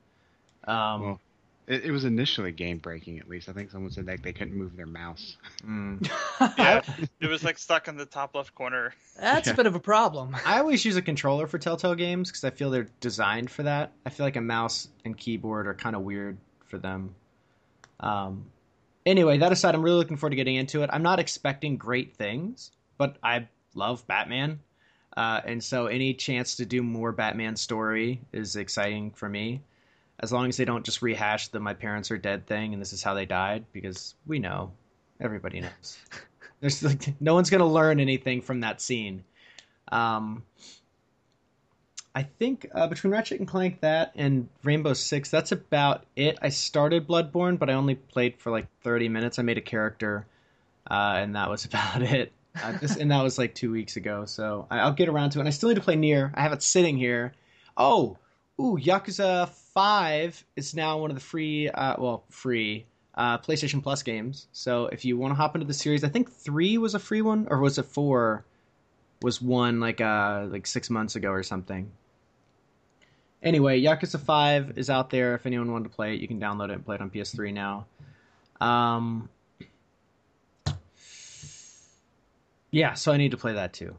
[0.64, 1.20] Um, Well,
[1.68, 3.18] It, it was initially game breaking.
[3.18, 5.36] At least I think someone said that they couldn't move their mouse.
[5.64, 6.10] mm.
[6.58, 6.82] Yeah,
[7.20, 8.94] it was like stuck in the top left corner.
[9.20, 9.52] That's Yeah.
[9.52, 10.34] a bit of a problem.
[10.46, 13.92] I always use a controller for Telltale games because I feel they're designed for that.
[14.06, 17.14] I feel like a mouse and keyboard are kind of weird for them.
[18.00, 18.46] Um,
[19.04, 20.90] anyway, that aside, I'm really looking forward to getting into it.
[20.92, 24.60] I'm not expecting great things, but I love Batman.
[25.16, 29.62] Uh, and so any chance to do more Batman story is exciting for me.
[30.20, 32.92] As long as they don't just rehash the my parents are dead thing and this
[32.92, 34.72] is how they died, because we know.
[35.20, 35.98] Everybody knows.
[36.60, 39.24] There's like no one's gonna learn anything from that scene.
[39.90, 40.42] Um,
[42.14, 46.36] I think uh, between Ratchet and Clank, that and Rainbow Six, that's about it.
[46.42, 49.38] I started Bloodborne, but I only played for like 30 minutes.
[49.38, 50.26] I made a character,
[50.90, 52.32] uh, and that was about it.
[52.60, 55.38] Uh, this, and that was like two weeks ago, so I, I'll get around to
[55.38, 55.42] it.
[55.42, 56.32] And I still need to play NieR.
[56.34, 57.34] I have it sitting here.
[57.76, 58.16] Oh,
[58.60, 64.02] ooh, Yakuza Five is now one of the free, uh, well, free uh, PlayStation Plus
[64.02, 64.48] games.
[64.52, 67.22] So if you want to hop into the series, I think three was a free
[67.22, 68.44] one, or was it four?
[69.20, 71.90] Was one like uh like six months ago or something.
[73.42, 75.34] Anyway, Yakuza Five is out there.
[75.34, 77.52] If anyone wanted to play it, you can download it and play it on PS3
[77.52, 77.86] now.
[78.60, 79.28] Um,
[82.70, 83.96] yeah, so I need to play that too.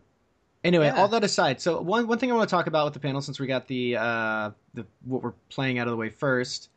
[0.63, 0.99] Anyway, Yeah.
[0.99, 3.21] all that aside, so one one thing I want to talk about with the panel,
[3.21, 6.69] since we got the uh the what we're playing out of the way first,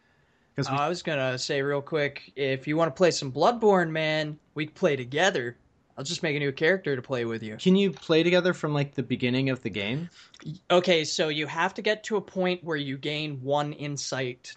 [0.54, 3.90] because Oh, I was gonna say real quick, if you want to play some Bloodborne,
[3.90, 5.56] man, we play together.
[5.98, 7.56] I'll just make a new character to play with you.
[7.56, 10.08] can you play together from like the beginning of the game?
[10.70, 14.56] Okay, so you have to get to a point where you gain one insight.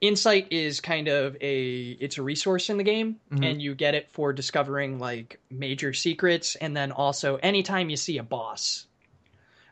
[0.00, 3.44] Insight is kind of a it's a resource in the game Mhm.
[3.50, 8.16] and you get it for discovering like major secrets and then also anytime you see
[8.18, 8.86] a boss.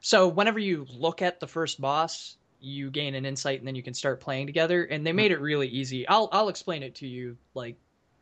[0.01, 3.83] So whenever you look at the first boss, you gain an insight and then you
[3.83, 6.07] can start playing together and they made it really easy.
[6.07, 7.77] I'll I'll explain it to you like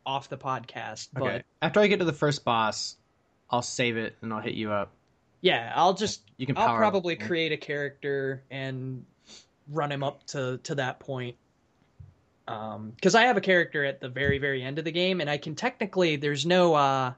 [0.05, 1.43] off the podcast, but Okay.
[1.61, 2.95] After I get to the first boss,
[3.49, 4.91] I'll save it and I'll hit you up.
[5.41, 6.57] yeah, I'll just You can.
[6.57, 7.27] I'll probably up.
[7.27, 9.05] create a character and
[9.69, 11.35] run him up to to that point.
[12.47, 15.29] Um, because I have a character at the very very end of the game, and
[15.29, 17.13] I can technically there's no uh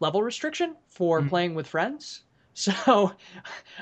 [0.00, 1.28] level restriction for Mhm.
[1.28, 3.12] playing with friends, so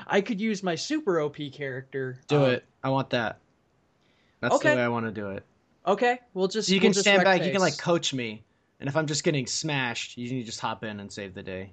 [0.07, 2.19] I could use my super OP character.
[2.27, 2.65] Do uh, it.
[2.83, 3.39] I want that.
[4.41, 4.71] That's Okay.
[4.71, 5.43] the way I want to do it.
[5.85, 7.43] Okay, we'll just So you we'll can just stand back.
[7.45, 8.45] You can like coach me,
[8.79, 11.71] and if I'm just getting smashed, you can just hop in and save the day.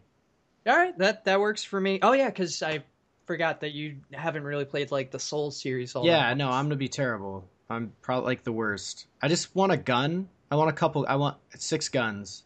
[0.66, 1.98] All right, that that works for me.
[2.02, 2.84] Oh yeah, because I
[3.26, 5.94] forgot that you haven't really played like the Soul series.
[5.94, 6.50] All yeah, no.
[6.50, 7.48] I'm gonna be terrible.
[7.70, 9.06] I'm probably like the worst.
[9.22, 10.28] I just want a gun.
[10.50, 11.06] I want a couple.
[11.08, 12.42] I want six guns.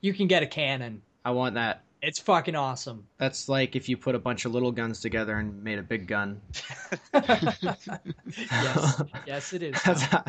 [0.00, 1.00] You can get a cannon.
[1.24, 1.82] I want that.
[2.02, 3.06] It's fucking awesome.
[3.16, 6.06] That's like if you put a bunch of little guns together and made a big
[6.06, 6.40] gun.
[7.14, 9.82] yes, yes, it is.
[9.84, 10.24] That's how,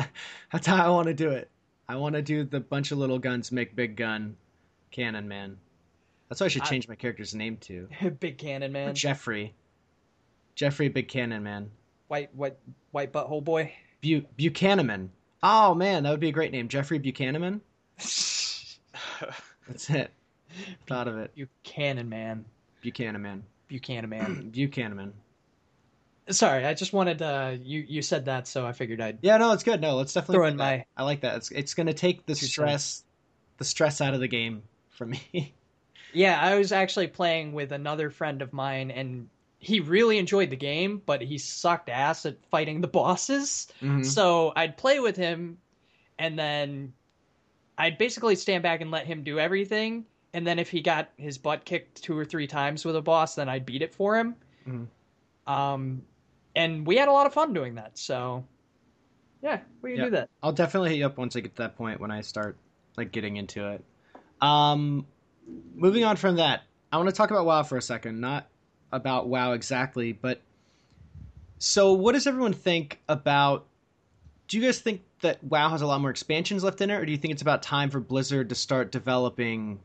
[0.52, 1.50] that's how I want to do it.
[1.88, 4.36] I want to do the bunch of little guns make big gun
[4.90, 5.58] cannon man.
[6.28, 7.88] That's what I should I- change my character's name to.
[8.20, 9.54] Big cannon man, Jeffrey.
[10.54, 11.70] Jeffrey Big Cannon Man.
[12.08, 12.56] white white
[12.90, 13.72] white butthole boy.
[14.06, 15.10] Bu- Buchanan.
[15.42, 16.68] Oh man, that would be a great name.
[16.68, 17.60] Jeffrey Buchanan.
[17.98, 20.10] That's it.
[20.86, 21.32] Thought of it.
[21.34, 22.44] Buchanan man,
[22.82, 23.42] Buchanan man.
[23.68, 24.50] Buchanan man.
[24.52, 25.12] Buchanan man.
[26.28, 29.52] Sorry, I just wanted uh you you said that, so I figured I'd Yeah, no,
[29.52, 29.80] it's good.
[29.80, 30.84] No, let's definitely throw in my.
[30.96, 31.36] I like that.
[31.36, 33.04] It's it's gonna take the Two stress,
[33.58, 35.54] the stress out of the game for me.
[36.12, 39.28] Yeah, I was actually playing with another friend of mine, and
[39.66, 43.66] he really enjoyed the game, but he sucked ass at fighting the bosses.
[43.80, 44.04] Mhm.
[44.04, 45.58] So I'd play with him,
[46.18, 46.92] and then
[47.76, 50.06] I'd basically stand back and let him do everything.
[50.32, 53.34] And then if he got his butt kicked two or three times with a boss,
[53.34, 54.36] then I'd beat it for him.
[54.66, 54.86] Mhm.
[55.46, 56.02] Um,
[56.54, 57.98] and we had a lot of fun doing that.
[57.98, 58.44] So
[59.42, 60.04] yeah, we can Yeah.
[60.04, 60.30] do that.
[60.42, 62.56] I'll definitely hit you up once I get to that point when I start
[62.96, 63.84] like getting into it.
[64.40, 65.06] Um,
[65.74, 66.62] moving on from that,
[66.92, 68.20] I want to talk about WoW for a second.
[68.20, 68.48] Not
[68.92, 70.40] about WoW exactly, but
[71.58, 73.66] so what does everyone think about?
[74.48, 77.04] Do you guys think that WoW has a lot more expansions left in it, or
[77.04, 79.80] do you think it's about time for Blizzard to start developing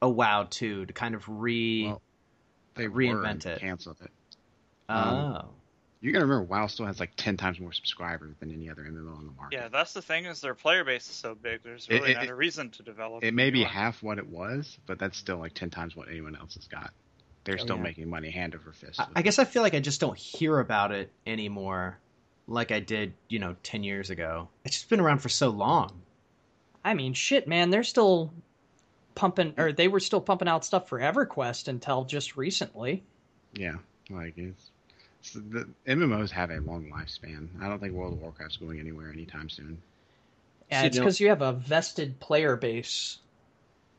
[0.00, 1.86] a WoW 2 to kind of re?
[1.86, 2.00] Well,
[2.74, 3.60] They Reinvent were it.
[3.60, 4.10] Canceled it.
[4.88, 5.46] oh, um,
[6.00, 9.16] You gotta remember, WoW still has like ten times more subscribers than any other MMO
[9.16, 9.56] on the market.
[9.56, 11.62] Yeah, that's the thing is their player base is so big.
[11.64, 13.24] There's really it- not a reason to develop.
[13.24, 13.68] It may be more.
[13.68, 16.92] half what it was, but that's still like ten times what anyone else has got.
[17.48, 17.82] They're Oh, still yeah.
[17.82, 19.00] making money hand over fist.
[19.00, 21.96] I, I guess I feel like I just don't hear about it anymore,
[22.46, 24.48] like I did, you know, ten years ago.
[24.66, 25.90] It's just been around for so long.
[26.84, 28.30] I mean, shit, man, they're still
[29.14, 33.02] pumping, or they were still pumping out stuff for EverQuest until just recently.
[33.54, 33.76] Yeah,
[34.10, 34.70] like it's,
[35.20, 37.48] it's the MMOs have a long lifespan.
[37.62, 39.80] I don't think World of Warcraft's going anywhere anytime soon.
[40.70, 43.20] Yeah, See, it's no- because you have a vested player base.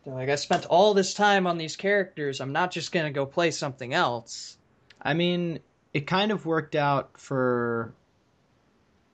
[0.10, 2.42] They're like, I spent all this time on these characters.
[2.42, 4.58] I'm not just gonna go play something else.
[5.02, 5.60] I mean,
[5.94, 7.94] it kind of worked out for.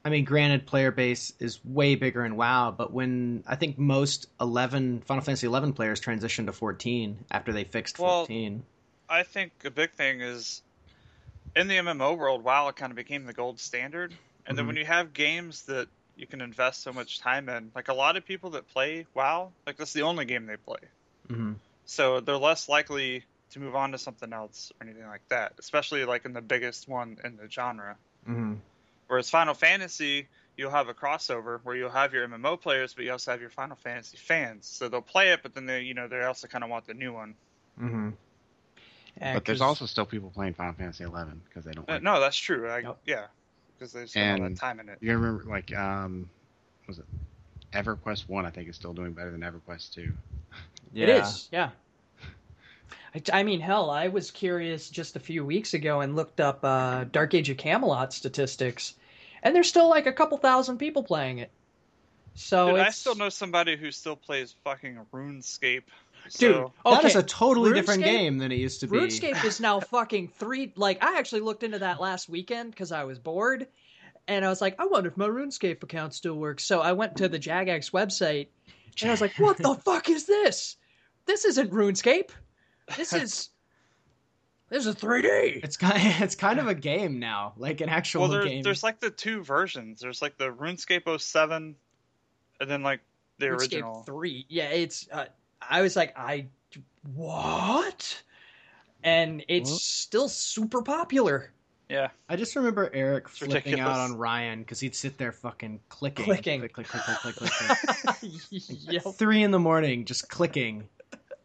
[0.05, 4.27] I mean, granted, player base is way bigger in WoW, but when I think most
[4.39, 8.63] eleven Final Fantasy eleven players transitioned to fourteen after they fixed Well, fourteen.
[9.09, 10.61] I think a big thing is
[11.55, 14.13] in the MMO world, WoW kind of became the gold standard.
[14.45, 14.67] And then Mhm.
[14.67, 18.17] when you have games that you can invest so much time in, like a lot
[18.17, 20.79] of people that play WoW, like that's the only game they play.
[21.27, 21.53] hmm
[21.85, 26.05] So they're less likely to move on to something else or anything like that, especially
[26.05, 27.97] like in the biggest one in the genre.
[28.25, 28.53] hmm
[29.07, 33.11] Whereas Final Fantasy, you'll have a crossover where you'll have your MMO players, but you
[33.11, 34.65] also have your Final Fantasy fans.
[34.67, 36.95] So they'll play it, but then they, you know, they also kind of want the
[36.95, 37.35] new one.
[37.77, 38.09] hmm
[39.21, 41.87] Yeah, but there's also still people playing Final Fantasy 11 because they don't.
[41.87, 42.67] Uh, Like no, that's true.
[42.69, 42.97] I, Yep.
[43.05, 43.27] Yeah,
[43.77, 44.97] because they spend all that And- time in it.
[45.01, 46.29] You remember, like, um,
[46.87, 47.05] was it
[47.73, 48.45] EverQuest One?
[48.45, 50.13] I think is still doing better than EverQuest Two.
[50.93, 51.71] It is, yeah.
[53.13, 56.63] I, I mean, hell, I was curious just a few weeks ago and looked up
[56.63, 58.93] uh, Dark Age of Camelot statistics,
[59.43, 61.51] and there's still like a couple thousand people playing it.
[62.33, 65.83] So Dude, I still know somebody who still plays fucking RuneScape.
[66.25, 68.97] Dude, So, okay, is a totally different game than it used to be.
[68.97, 70.73] RuneScape is now fucking three.
[70.75, 73.67] Like, I actually looked into that last weekend because I was bored,
[74.27, 76.65] and I was like, I wonder if my RuneScape account still works.
[76.65, 78.47] So I went to the Jagex website,
[79.01, 80.77] and I was like, What the fuck is this?
[81.25, 82.29] This isn't RuneScape.
[82.97, 83.49] This is
[84.69, 85.63] this is 3D.
[85.63, 88.63] It's kind it's kind of a game now, like an actual well, there, game.
[88.63, 90.01] there's like the two versions.
[90.01, 91.75] There's like the RuneScape 07,
[92.59, 93.01] and then like
[93.37, 94.03] the RuneScape original.
[94.03, 94.45] three.
[94.49, 95.07] Yeah, it's.
[95.11, 95.25] Uh,
[95.69, 96.47] I was like, I
[97.13, 98.23] what?
[99.03, 101.51] And it's Well- still super popular.
[101.87, 105.79] Yeah, I just remember Eric It's flipping out on Ryan because he'd sit there fucking
[105.87, 106.59] clicking, Clicking.
[106.61, 107.77] click, click, click, click, click, click,
[108.17, 108.31] click.
[108.89, 109.03] yep.
[109.13, 110.89] Three in the morning, just clicking.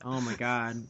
[0.03, 0.83] Oh my god.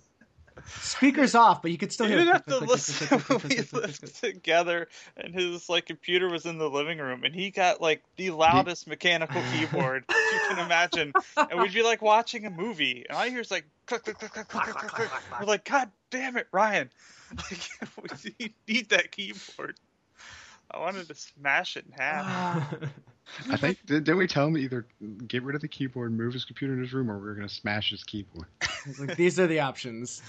[0.81, 2.25] Speakers off, but you could still you hear.
[2.25, 3.07] didn't have to listen.
[3.07, 4.35] click, when click, We click, click, lived click, click.
[4.35, 8.31] together, and his like computer was in the living room, and he got like the
[8.31, 11.13] loudest mechanical keyboard you can imagine.
[11.37, 14.19] And we'd be like watching a movie, and all I hear is like click, click,
[14.19, 15.11] click, click, click, click, click, click.
[15.41, 16.91] We're like, God damn it, Ryan!
[17.37, 19.77] Like, we need that keyboard.
[20.71, 22.75] I wanted to smash it in half.
[23.49, 24.87] I think did, didn't we tell him either
[25.27, 27.49] get rid of the keyboard, move his computer in his room, or we are gonna
[27.49, 28.47] smash his keyboard?
[28.99, 30.23] Like, these are the options.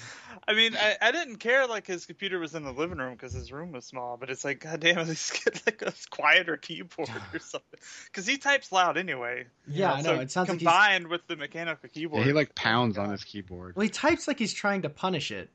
[0.45, 3.31] I mean, I, I didn't care like his computer was in the living room because
[3.31, 6.57] his room was small, but it's like, God damn, at least get like a quieter
[6.57, 7.79] keyboard or something.
[8.05, 9.45] Because he types loud anyway.
[9.67, 10.15] Yeah, I know.
[10.15, 12.21] So It sounds like combined with the mechanical keyboard.
[12.21, 13.77] Yeah, he like oh pounds on his keyboard.
[13.77, 15.49] Well, he types like he's trying to punish it.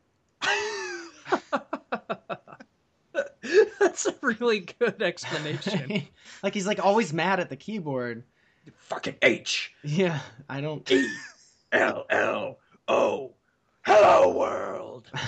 [3.96, 6.02] That's a really good explanation.
[6.42, 8.24] like he's like always mad at the keyboard.
[8.76, 10.20] Fucking H Yeah,
[10.50, 10.90] I don't.
[10.90, 11.08] E
[11.72, 13.32] L L O.
[13.86, 15.10] Hello world.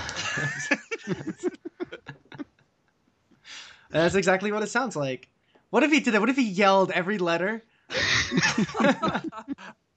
[3.90, 5.28] That's exactly what it sounds like.
[5.70, 6.20] What if he did that?
[6.20, 7.62] What if he yelled every letter?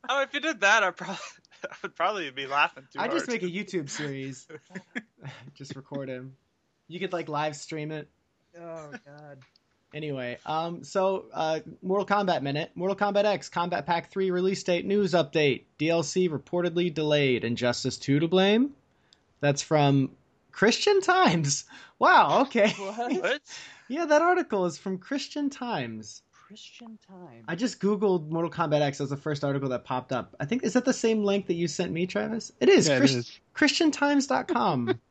[0.10, 1.20] Oh, if you did that, I probably
[1.64, 3.14] I would probably be laughing too I hard.
[3.14, 4.46] just make a YouTube series.
[5.54, 6.36] just record him.
[6.90, 8.10] You could like live stream it.
[8.60, 9.38] Oh god.
[9.94, 14.86] Anyway, um, so uh, Mortal Kombat minute, Mortal Kombat X Combat Pack Three release date
[14.86, 15.64] news update.
[15.80, 17.44] DLC reportedly delayed.
[17.44, 18.72] Injustice Two to blame.
[19.42, 20.12] That's from
[20.52, 21.66] Christian Times.
[22.00, 22.42] Wow.
[22.42, 22.70] Okay.
[22.80, 23.22] What?
[23.22, 23.42] What?
[23.88, 26.24] yeah, that article is from Christian Times.
[26.48, 27.46] Christian Times.
[27.48, 28.98] I just googled Mortal Kombat X.
[28.98, 30.36] That was the first article that popped up.
[30.40, 32.52] I think is that the same link that you sent me, Travis?
[32.60, 32.88] It is.
[32.88, 33.40] Yeah, it Chris- is.
[33.56, 35.00] ChristianTimes.com.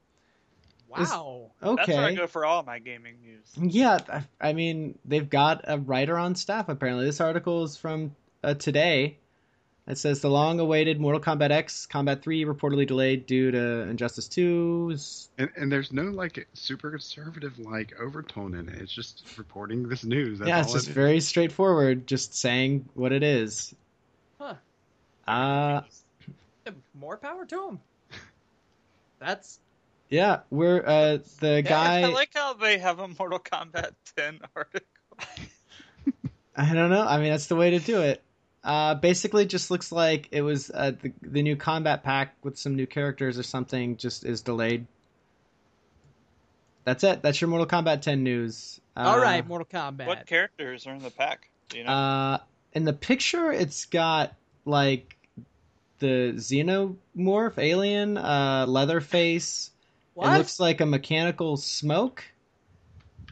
[0.90, 1.50] wow.
[1.62, 1.76] Okay.
[1.76, 3.74] That's where I go for all my gaming news.
[3.74, 6.68] Yeah, I, I mean they've got a writer on staff.
[6.68, 9.16] Apparently, this article is from uh, today.
[9.86, 14.96] It says the long-awaited Mortal Kombat X Combat 3 reportedly delayed due to Injustice 2.
[15.38, 18.80] And, and there's no like super conservative like overtone in it.
[18.80, 20.38] It's just reporting this news.
[20.38, 20.94] That's yeah, it's all just it is.
[20.94, 23.74] very straightforward, just saying what it is.
[24.38, 24.54] Huh.
[25.26, 25.80] Uh,
[26.94, 27.80] More power to him.
[29.18, 29.58] That's
[30.10, 32.02] Yeah, we're uh the Yeah, guy.
[32.02, 34.86] I like how they have a Mortal Kombat 10 article.
[36.56, 37.06] I don't know.
[37.06, 38.20] I mean, that's the way to do it.
[38.62, 42.74] Uh, basically, just looks like it was uh, the the new combat pack with some
[42.74, 43.96] new characters or something.
[43.96, 44.86] Just is delayed.
[46.84, 47.22] That's it.
[47.22, 48.80] That's your Mortal Kombat 10 news.
[48.96, 50.06] Uh, All right, Mortal Kombat.
[50.06, 51.48] What characters are in the pack?
[51.68, 51.90] Do you know?
[51.90, 52.38] Uh,
[52.72, 54.34] in the picture, it's got
[54.64, 55.16] like
[56.00, 59.70] the xenomorph alien, uh, Leatherface.
[60.20, 60.34] What?
[60.34, 62.22] It looks like a mechanical smoke,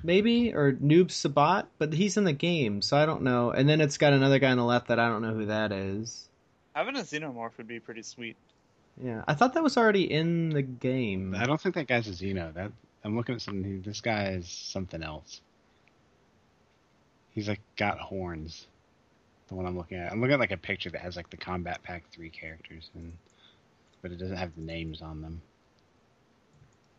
[0.02, 3.50] maybe, or Noob Saibot, but he's in the game, so I don't know.
[3.50, 5.70] And then it's got another guy on the left that I don't know who that
[5.70, 6.30] is.
[6.74, 8.38] Having a xenomorph would be pretty sweet.
[9.04, 11.34] Yeah, I thought that was already in the game.
[11.34, 12.54] I don't think that guy's a Xeno.
[12.54, 12.72] That
[13.04, 13.82] I'm looking at something.
[13.82, 15.42] This guy is something else.
[17.34, 18.66] He's like got horns.
[19.48, 20.10] The one I'm looking at.
[20.10, 23.12] I'm looking at like a picture that has like the Combat Pack three characters, and
[24.00, 25.42] but it doesn't have the names on them.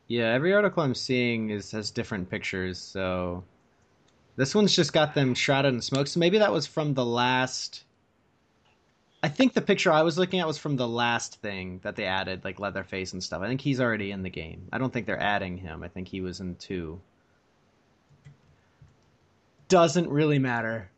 [0.09, 3.43] Yeah, every article I'm seeing is has different pictures, so
[4.35, 6.07] this one's just got them shrouded in smoke.
[6.07, 7.83] So maybe that was from the last.
[9.21, 12.05] I think the picture I was looking at was from the last thing that they
[12.05, 13.43] added, like Leatherface and stuff.
[13.43, 14.67] I think he's already in the game.
[14.73, 15.83] I don't think they're adding him.
[15.83, 16.99] I think he was in two.
[19.67, 20.89] Doesn't really matter.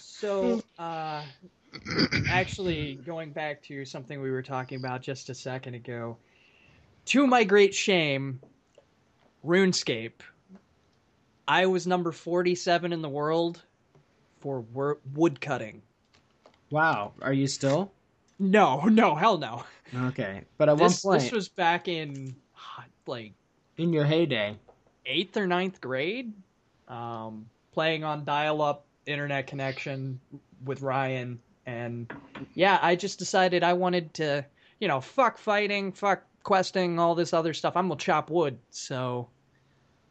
[0.00, 1.22] so, uh,
[2.28, 6.18] actually, going back to something we were talking about just a second ago,
[7.08, 8.40] to my great shame,
[9.44, 10.20] RuneScape,
[11.46, 13.62] I was number 47 in the world
[14.40, 15.80] for wor- wood cutting.
[16.70, 17.90] Wow, are you still?
[18.38, 19.64] No, no, hell no.
[20.08, 22.36] Okay, but at This, one point this was back in,
[23.06, 23.32] like,
[23.78, 24.54] in your heyday,
[25.06, 26.34] eighth or ninth grade,
[26.88, 30.20] um, playing on dial-up internet connection
[30.66, 32.12] with Ryan, and
[32.52, 34.44] yeah, I just decided I wanted to,
[34.78, 37.76] you know, fuck fighting, fuck questing, all this other stuff.
[37.76, 39.28] I'm gonna chop wood, so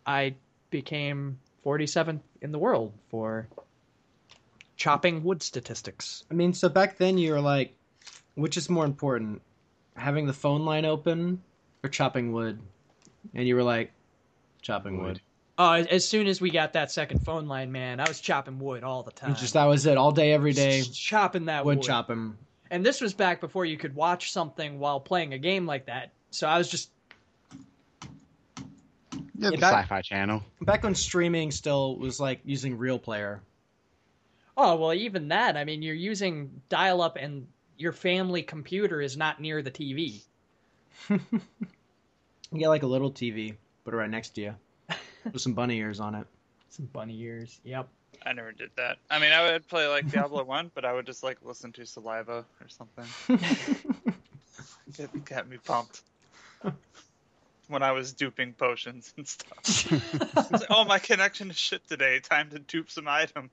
[0.05, 0.36] I
[0.69, 3.47] became 47th in the world for
[4.75, 6.23] chopping wood statistics.
[6.32, 7.75] I mean, so back then you were like,
[8.36, 9.41] which is more important,
[9.95, 11.41] having the phone line open
[11.84, 12.59] or chopping wood?
[13.34, 13.91] And you were like,
[14.61, 15.05] chopping wood.
[15.07, 15.21] Wood.
[15.57, 18.84] Uh, as soon as we got that second phone line, man, I was chopping wood
[18.84, 19.34] all the time.
[19.36, 20.80] Just that was it, all day, every day.
[20.80, 21.84] Just chopping that Wood wood.
[21.86, 22.38] chopping.
[22.69, 26.11] And this was back before you could watch something while playing a game like that.
[26.32, 26.89] So I was just
[29.39, 30.43] Yeah, the that- Sci-Fi Channel.
[30.61, 33.41] Back when streaming still was like using Real Player.
[34.57, 35.55] oh well, even that.
[35.57, 37.47] I mean, you're using dial-up, and
[37.78, 40.21] your family computer is not near the TV.
[42.49, 44.55] You get like a little TV, put it right next to you,
[45.34, 46.25] with some bunny ears on it.
[46.69, 47.59] Some bunny ears.
[47.65, 47.89] Yep.
[48.25, 48.99] I never did that.
[49.11, 51.86] I mean, I would play like Diablo 1, but I would just like listen to
[51.86, 53.05] Saliva or something.
[54.95, 56.03] Get, get me pumped.
[57.68, 59.91] when I was duping potions and stuff.
[60.51, 62.20] Like, oh, my connection is shit today.
[62.20, 63.49] Time to dupe some items.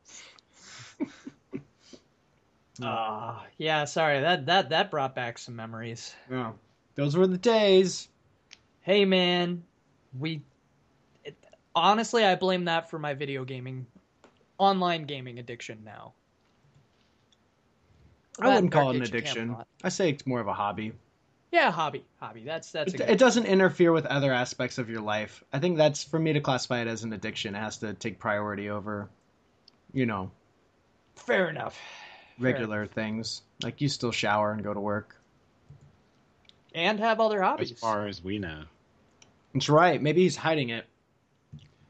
[2.82, 3.84] Ah, yeah.
[3.84, 6.14] Sorry that that that brought back some memories.
[6.30, 6.52] Yeah.
[6.94, 8.08] Those were the days.
[8.80, 9.62] Hey, man,
[10.18, 10.42] we.
[11.24, 11.36] It,
[11.74, 13.86] honestly, I blame that for my video gaming,
[14.58, 16.12] online gaming addiction now.
[18.38, 19.56] I That wouldn't call it an Dark Age of addiction.
[19.82, 20.92] I say it's more of a hobby.
[21.54, 22.42] Yeah, hobby, hobby.
[22.44, 25.44] That's that's a It, good it doesn't interfere with other aspects of your life.
[25.52, 27.54] I think that's for me to classify it as an addiction.
[27.54, 29.08] It has to take priority over,
[29.92, 30.32] you know,
[31.14, 31.74] fair enough.
[32.40, 33.42] Fair regular things.
[33.62, 35.14] Like you still shower and go to work.
[36.74, 38.64] and have other hobbies As far as we know.
[39.52, 40.02] That's right.
[40.02, 40.86] Maybe he's hiding it.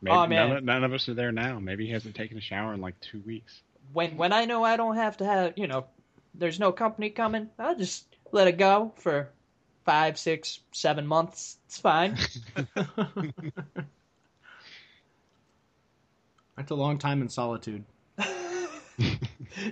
[0.03, 0.49] Maybe Oh, man.
[0.49, 1.59] None, of, none of us are there now.
[1.59, 3.63] Maybe he hasn't taken a shower in like two weeks.
[3.95, 5.87] When when I know I don't have to have you know,
[6.35, 7.49] there's no company coming.
[7.59, 9.31] I'll just let it go for
[9.85, 11.59] five, six, seven months.
[11.67, 12.17] It's fine.
[16.57, 17.85] That's a long time in solitude.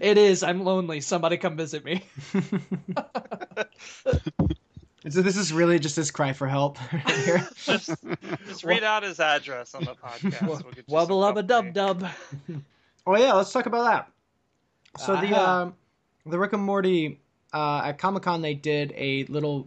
[0.01, 0.43] it is.
[0.43, 1.01] I'm lonely.
[1.01, 2.05] Somebody come visit me.
[5.05, 7.49] And so this is really just his cry for help right here.
[7.57, 7.91] Just,
[8.47, 10.47] just read out his address on the podcast.
[10.47, 12.09] We'll get you Wubba some dub dub.
[13.05, 15.03] Oh yeah, let's talk about that.
[15.03, 15.63] So the Ah.
[15.63, 15.75] um
[16.25, 17.19] the Rick and Morty
[17.53, 19.67] uh, at Comic Con they did a little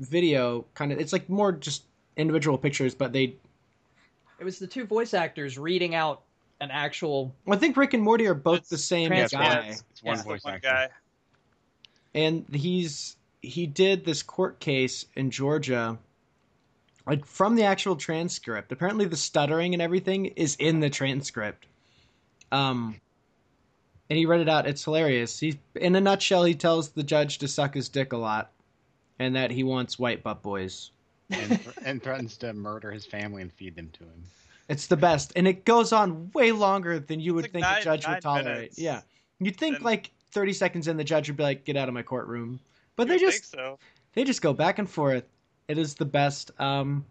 [0.00, 0.98] video kind of.
[0.98, 1.84] It's like more just
[2.16, 3.36] individual pictures, but they.
[4.38, 6.22] It was the two voice actors reading out
[6.60, 7.34] an actual.
[7.48, 9.44] I think Rick and Morty are both It's the same transcript.
[9.44, 10.22] guy, It's, it's one Yeah.
[10.22, 10.68] voice One actor.
[10.68, 10.88] guy.
[12.14, 15.98] and he's he did this court case in Georgia.
[17.06, 18.70] Like from the actual transcript.
[18.72, 21.66] Apparently, the stuttering and everything is in the transcript.
[22.52, 22.96] Um,
[24.08, 24.66] and he read it out.
[24.66, 25.38] It's hilarious.
[25.40, 28.52] He, in a nutshell, he tells the judge to suck his dick a lot,
[29.20, 30.90] and that he wants white butt boys.
[31.30, 34.24] and, and threatens to murder his family and feed them to him.
[34.68, 37.80] It's the best, and it goes on way longer than you would like think nine-
[37.82, 38.46] a judge would tolerate.
[38.46, 38.78] minutes.
[38.80, 39.02] Yeah,
[39.38, 41.94] you'd think And- like thirty seconds in, the judge would be like, "Get out of
[41.94, 42.58] my courtroom,"
[42.96, 43.78] but they just so.
[44.14, 45.22] they just go back and forth.
[45.68, 46.50] It is the best.
[46.60, 47.04] Um,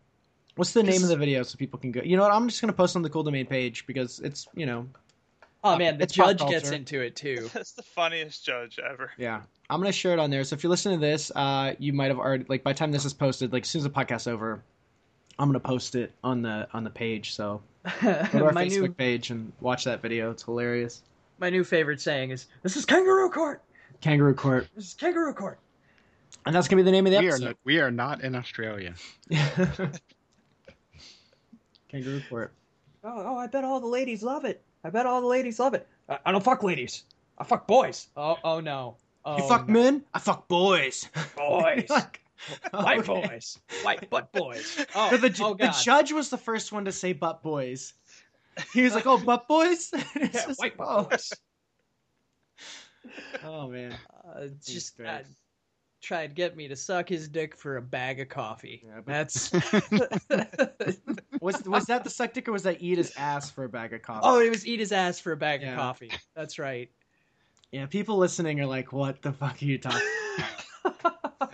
[0.56, 2.02] what's the name of the video so people can go?
[2.02, 2.34] You know what?
[2.34, 4.86] I'm just gonna post on the Cool Domain page because it's you know
[5.64, 7.50] Oh man, the It's pop judge gets into it too.
[7.54, 9.12] That's the funniest judge ever.
[9.18, 9.42] yeah.
[9.70, 10.44] I'm gonna share it on there.
[10.44, 12.92] So if you're listening to this, uh, you might have already like by the time
[12.92, 14.64] this is posted, like as soon as the podcast's over,
[15.38, 17.34] I'm gonna post it on the on the page.
[17.36, 17.62] So
[18.02, 20.32] go to our my Facebook new page and watch that video.
[20.32, 21.04] It's hilarious.
[21.40, 23.62] my new favorite saying is, "This is kangaroo court.
[24.02, 25.60] Kangaroo Court, This is kangaroo court."
[26.46, 27.46] and that's gonna be the name of the We are, episode.
[27.46, 28.94] not, we are not in Australia.
[31.90, 32.54] Kangaroo Court.
[33.04, 34.62] Oh, oh, I bet all the ladies love it.
[34.84, 35.88] I bet all the ladies love it.
[36.08, 37.04] I, I don't fuck ladies.
[37.38, 38.08] I fuck boys.
[38.16, 38.96] Oh, oh no.
[39.26, 39.74] Oh, you fuck no.
[39.74, 40.04] men?
[40.14, 41.08] I fuck boys.
[41.38, 41.90] Boys.
[41.90, 42.22] Like,
[42.72, 43.28] White okay.
[43.28, 43.60] boys.
[43.84, 44.86] White butt boys.
[44.96, 47.94] Oh, But the, ju- oh the judge was the first one to say butt boys.
[48.74, 51.04] He was like, "Oh, butt boys." Yeah, just- white butt oh.
[51.04, 51.34] boys.
[53.44, 53.96] Oh man.
[54.26, 55.08] Uh, just great.
[55.10, 55.20] uh,
[56.02, 58.84] try and get me to suck his dick for a bag of coffee.
[58.86, 59.52] Yeah, but- That's.
[61.42, 63.94] Was was that the suck dick or was that eat his ass for a bag
[63.94, 64.22] of coffee?
[64.24, 65.72] oh, it was eat his ass for a bag Yeah.
[65.72, 66.12] of coffee.
[66.36, 66.90] That's right.
[67.72, 67.86] Yeah.
[67.88, 70.02] People listening are like, "What the fuck are you talking?"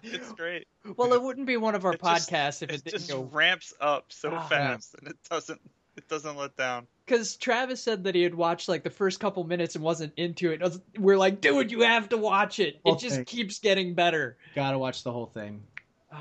[0.07, 0.67] It's great.
[0.97, 3.09] well, it wouldn't be one of our It just- podcasts if It it didn't just
[3.11, 4.45] go ramps up so Ah.
[4.47, 5.59] fast, and it doesn't.
[5.97, 6.85] It doesn't let down.
[7.05, 10.51] because Travis said that he had watched like the first couple minutes and wasn't into
[10.51, 10.61] it.
[10.99, 12.79] We're like, dude, you have to watch it.
[12.85, 13.25] It just Okay.
[13.25, 14.37] keeps getting better.
[14.55, 15.63] Gotta watch the whole thing.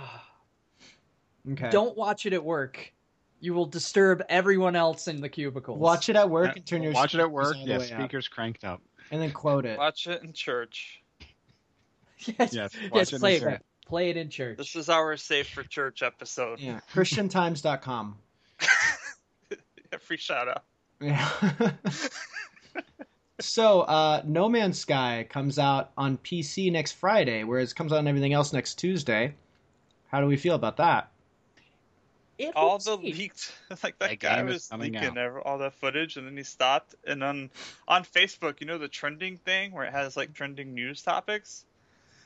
[1.52, 1.68] Okay.
[1.70, 2.90] Don't watch it at work.
[3.40, 5.78] You will disturb everyone else in the cubicles.
[5.78, 7.54] watch it at work and turn your Watch it at work.
[7.58, 8.80] Yeah, way up, speakers cranked up.
[9.10, 9.78] And then quote it.
[9.78, 11.02] Watch it in church.
[12.18, 13.40] yes, Yes, yes, watch it play it.
[13.40, 13.60] church.
[13.86, 14.56] Play it in church.
[14.56, 16.58] This is our safe for church episode.
[16.58, 16.80] Yeah.
[16.94, 18.16] ChristianTimes.com.
[20.00, 20.64] Free shout out.
[21.00, 21.28] Yeah.
[23.40, 27.98] so, uh, No Man's Sky comes out on PC next Friday, whereas it comes out
[27.98, 29.34] on everything else next Tuesday.
[30.08, 31.10] How do we feel about that?
[32.38, 33.16] It All the neat.
[33.16, 35.42] leaked, like that That guy was leaking out.
[35.44, 36.94] all that footage, and then he stopped.
[37.06, 37.50] And on
[37.86, 41.64] on Facebook, you know the trending thing where it has like trending news topics.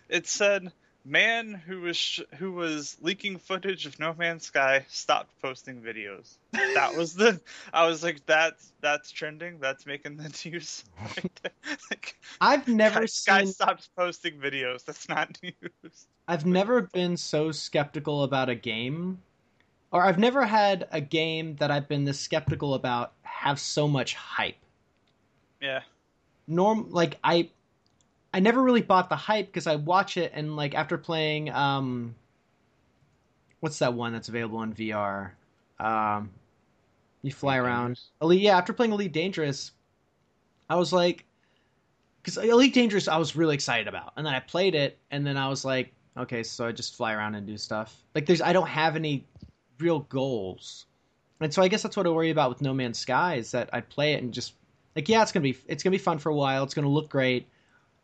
[0.09, 0.73] It said
[1.05, 6.37] man who was sh- who was leaking footage of No Man's Sky stopped posting videos.
[6.53, 7.41] That was the.
[7.73, 9.59] I was like, that's that's trending.
[9.61, 10.85] That's making the news.
[11.01, 11.53] right
[11.91, 13.35] like, I've never guy, seen.
[13.35, 14.85] guy stopped posting videos.
[14.85, 16.07] That's not news.
[16.27, 19.23] I've never been so skeptical about a game,
[19.91, 24.15] or I've never had a game that I've been this skeptical about have so much
[24.15, 24.57] hype.
[25.61, 25.81] Yeah.
[26.47, 27.51] Norm, like I,
[28.33, 32.15] I never really bought the hype because I watch it and like after playing, um,
[33.61, 35.31] what's that one that's available in VR?
[35.81, 36.31] Um,
[37.23, 37.87] you fly Elite around.
[37.89, 38.11] Dangerous?
[38.23, 38.59] Elite, yeah.
[38.59, 39.73] After playing Elite Dangerous,
[40.69, 41.25] I was like,
[42.23, 45.37] because Elite Dangerous, I was really excited about, and then I played it, and then
[45.37, 47.97] I was like, okay, so I just fly around and do stuff.
[48.15, 49.25] Like, there's, I don't have any
[49.81, 50.87] real goals,
[51.41, 53.71] and so I guess that's what I worry about with No Man's Sky is that
[53.73, 54.55] I play it and just
[54.97, 57.09] like, yeah, it's gonna be, it's gonna be fun for a while, it's gonna look
[57.09, 57.47] great,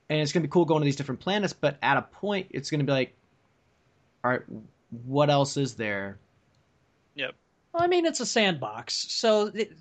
[0.08, 2.70] and it's gonna be cool going to these different planets, but at a point, it's
[2.70, 3.14] gonna be like,
[4.22, 4.42] all right,
[5.04, 6.18] what else is there?
[7.16, 7.34] Yep.
[7.72, 9.72] Well, I mean, it's a sandbox, so it,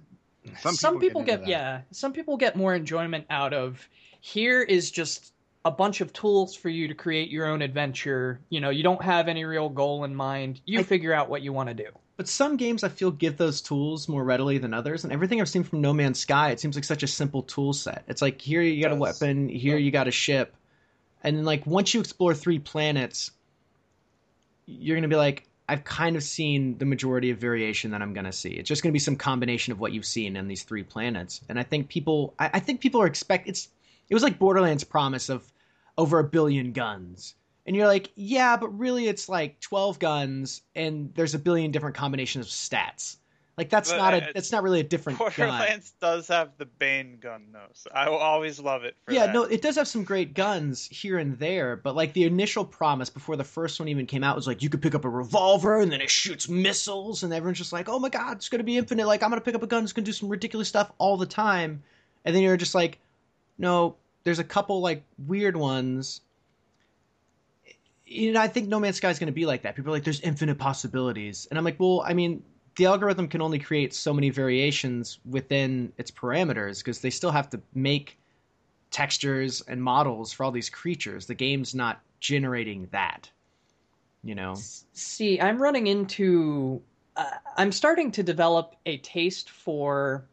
[0.71, 1.49] some, people, into get, that.
[1.49, 3.87] yeah, some people get more enjoyment out of
[4.19, 5.32] here is just
[5.66, 8.39] a bunch of tools for you to create your own adventure.
[8.49, 10.61] You know, you don't have any real goal in mind.
[10.66, 11.89] You I- figure out what you want to do.
[12.16, 15.49] But some games I feel give those tools more readily than others, and everything I've
[15.49, 18.03] seen from No Man's Sky, it seems like such a simple tool set.
[18.07, 20.53] It's like here you got a weapon, here you got a ship,
[21.24, 23.32] and then like once you explore three planets,
[24.68, 28.32] you're gonna be like, I've kind of seen the majority of variation that I'm gonna
[28.32, 28.51] see.
[28.51, 31.57] It's just gonna be some combination of what you've seen in these three planets, and
[31.57, 33.70] I think people, I, I think people are expect it's.
[34.09, 35.49] It was like Borderlands' promise of
[35.97, 37.35] over a billion guns.
[37.65, 41.95] And you're like, yeah, but really it's like 12 guns and there's a billion different
[41.95, 43.17] combinations of stats.
[43.57, 45.27] Like that's But, not a that's not really a different gun.
[45.29, 48.95] Borderlands does have the Bane gun though, so I will always love it.
[49.05, 49.33] For Yeah, that.
[49.33, 53.11] no, it does have some great guns here and there, but like the initial promise
[53.11, 55.79] before the first one even came out was like you could pick up a revolver
[55.79, 58.63] and then it shoots missiles and everyone's just like, "Oh my god, it's going to
[58.65, 59.05] be infinite.
[59.05, 60.91] Like I'm going to pick up a gun, it's going to do some ridiculous stuff
[60.97, 61.83] all the time."
[62.25, 62.99] And then you're just like,
[63.59, 66.21] "No, there's a couple like weird ones."
[68.05, 69.76] You know, I think No Man's Sky is going to be like that.
[69.76, 72.43] People are like, "There's infinite possibilities," and I'm like, "Well, I mean,
[72.76, 77.49] the algorithm can only create so many variations within its parameters because they still have
[77.51, 78.17] to make
[78.91, 81.26] textures and models for all these creatures.
[81.26, 83.30] The game's not generating that.
[84.24, 84.55] You know,
[84.93, 86.82] See, I'm running into.
[87.15, 90.26] Uh, I'm starting to develop a taste for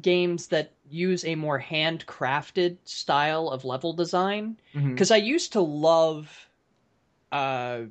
[0.00, 4.58] games that use a more handcrafted style of level design.
[4.94, 6.50] Because I used to love
[7.32, 7.82] uh,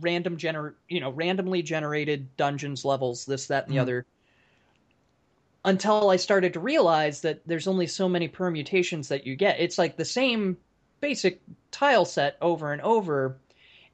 [0.00, 3.82] random gener, you know, randomly generated dungeons, levels, this, that, and the Mhm.
[3.82, 4.06] other.
[5.64, 9.60] Until I started to realize that there's only so many permutations that you get.
[9.60, 10.56] It's like the same
[11.00, 11.40] basic
[11.70, 13.40] tile set over and over,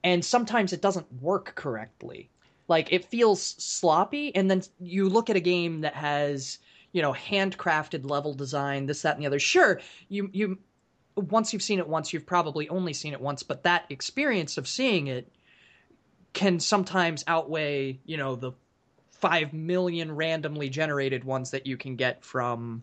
[0.02, 2.30] and sometimes it doesn't work correctly.
[2.68, 6.58] Like it feels sloppy, and then you look at a game that has,
[6.98, 9.38] you know, handcrafted level design, this, that, and the other.
[9.38, 10.58] Sure, you you
[11.14, 14.66] once you've seen it once, you've probably only seen it once, but that experience of
[14.66, 15.30] seeing it
[16.32, 18.50] can sometimes outweigh, you know, the
[19.12, 22.82] five million randomly generated ones that you can get from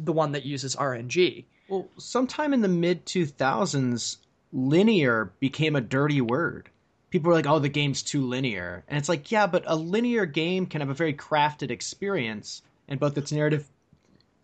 [0.00, 1.44] the one that uses RNG.
[1.68, 4.16] Well, sometime in the mid 2000s,
[4.52, 6.70] linear became a dirty word.
[7.10, 8.82] People were like, oh, the game's too linear.
[8.88, 12.98] And it's like, yeah, but a linear game can have a very crafted experience in
[12.98, 13.68] both its narrative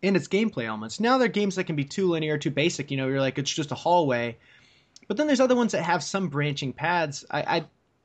[0.03, 1.01] and its gameplay elements.
[1.01, 2.91] Now there are games that can be too linear, too basic.
[2.91, 4.38] You know, you're like, it's just a hallway.
[5.09, 7.24] But then there's other ones that have some branching paths.
[7.30, 7.64] I, I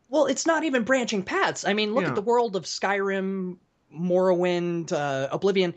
[0.10, 1.66] Well, it's not even branching paths.
[1.66, 2.10] I mean, look Yeah.
[2.10, 3.58] at the world of Skyrim,
[3.94, 5.74] Morrowind, uh, Oblivion.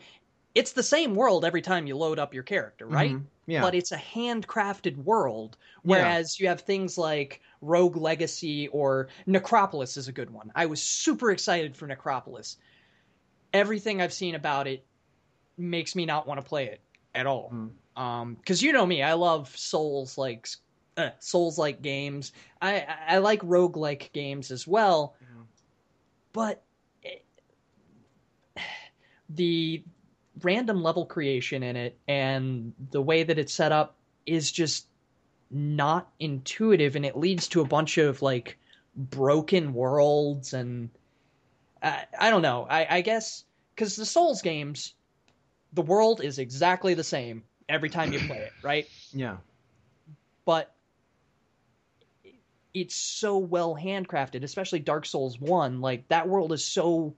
[0.55, 3.11] It's the same world every time you load up your character, right?
[3.11, 3.23] Mhm.
[3.45, 3.61] Yeah.
[3.61, 5.57] But it's a handcrafted world.
[5.83, 10.51] Whereas you have things like Rogue Legacy or Necropolis is a good one.
[10.55, 12.57] I was super excited for Necropolis.
[13.53, 14.85] Everything I've seen about it
[15.57, 16.81] makes me not want to play it
[17.13, 17.51] at all.
[17.51, 17.71] Mhm.
[18.01, 20.47] Um, because you know me, I love Souls like
[20.97, 22.31] uh, Souls like games.
[22.61, 25.15] I I like roguelike games as well.
[25.23, 25.45] Mhm.
[26.33, 26.63] But
[27.03, 27.25] it,
[29.29, 29.83] the
[30.41, 33.95] random level creation in it and the way that it's set up
[34.25, 34.87] is just
[35.51, 38.57] not intuitive and it leads to a bunch of like
[38.95, 40.89] broken worlds and
[41.81, 42.67] I, I don't know.
[42.69, 43.43] I, I guess
[43.75, 44.93] because the souls games
[45.73, 48.87] the world is exactly the same every time you play it right?
[49.13, 49.37] Yeah.
[50.45, 50.73] but
[52.73, 57.15] it's so well handcrafted especially dark souls 1 like that world is so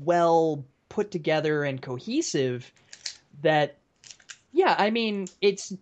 [0.00, 2.70] well put together and cohesive
[3.42, 3.78] that
[4.52, 5.72] yeah i mean it's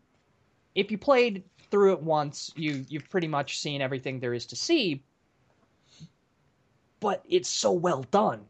[0.74, 4.56] if you played through it once you you've pretty much seen everything there is to
[4.56, 5.02] see
[7.04, 8.40] but it's so well done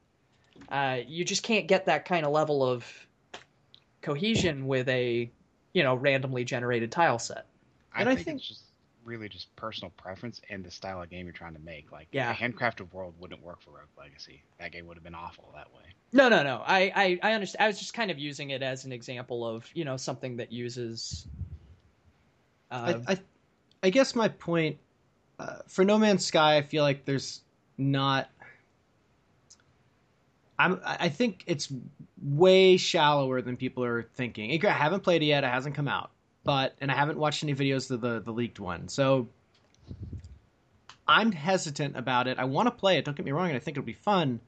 [0.71, 2.87] uh, you just can't get that kind of level of
[4.01, 5.31] cohesion with a
[5.73, 7.47] you know randomly generated tile set
[7.93, 8.61] I And I think, think- it's just
[9.05, 11.93] really just personal preference and the style of game you're trying to make.
[11.93, 12.31] Like Yeah.
[12.31, 14.43] a handcrafted world wouldn't work for Rogue Legacy.
[14.59, 15.83] That game would have been awful that way.
[16.13, 16.63] No, no, no.
[16.67, 17.65] I, I, I understand.
[17.65, 20.51] I was just kind of using it as an example of you know something that
[20.53, 21.27] uses.
[22.71, 23.19] Uh, I, I,
[23.83, 24.79] I guess my point
[25.39, 27.43] uh, for No Man's Sky, I feel like there's
[27.77, 28.31] not.
[30.59, 30.81] I'm.
[30.85, 31.73] I think it's
[32.23, 34.65] way shallower than people are thinking.
[34.65, 36.11] I haven't played it yet; it hasn't come out,
[36.45, 38.89] but and I haven't watched any videos of the the leaked one.
[38.89, 39.29] So
[41.07, 42.39] I'm hesitant about it.
[42.39, 43.05] I want to play it.
[43.05, 44.41] Don't get me wrong, and I think it'll be fun.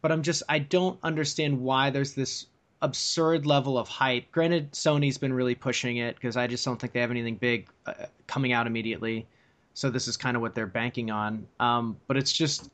[0.00, 2.46] But I'm just I don't understand why there's this
[2.82, 4.30] absurd level of hype.
[4.32, 7.68] Granted, Sony's been really pushing it because I just don't think they have anything big
[7.86, 7.94] uh,
[8.26, 9.26] coming out immediately.
[9.74, 11.46] So this is kind of what they're banking on.
[11.60, 12.68] Um, but it's just,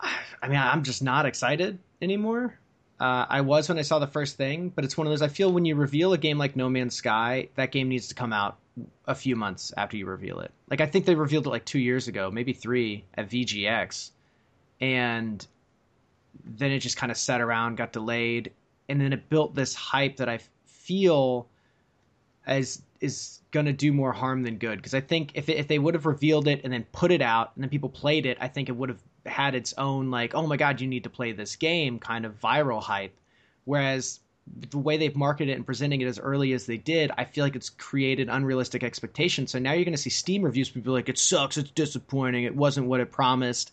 [0.42, 2.58] I mean, I'm just not excited anymore.
[2.98, 5.22] Uh, I was when I saw the first thing, but it's one of those.
[5.22, 8.14] I feel when you reveal a game like No Man's Sky, that game needs to
[8.14, 8.58] come out
[9.06, 10.50] a few months after you reveal it.
[10.70, 14.10] Like I think they revealed it like two years ago, maybe three at VGX,
[14.80, 15.46] and
[16.44, 18.52] then it just kind of sat around, got delayed,
[18.88, 21.48] and then it built this hype that I feel
[22.46, 24.78] as is going to do more harm than good.
[24.78, 27.20] Because I think if it, if they would have revealed it and then put it
[27.20, 29.02] out and then people played it, I think it would have
[29.36, 32.40] had its own like, oh my god, you need to play this game kind of
[32.40, 33.14] viral hype.
[33.64, 34.20] Whereas
[34.70, 37.44] the way they've marketed it and presenting it as early as they did, I feel
[37.44, 39.50] like it's created unrealistic expectations.
[39.50, 42.56] So now you're going to see Steam reviews, people like it sucks, it's disappointing, it
[42.56, 43.72] wasn't what it promised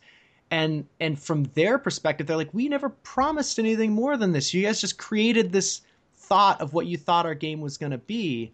[0.51, 4.61] and and from their perspective they're like we never promised anything more than this you
[4.61, 5.81] guys just created this
[6.15, 8.51] thought of what you thought our game was going to be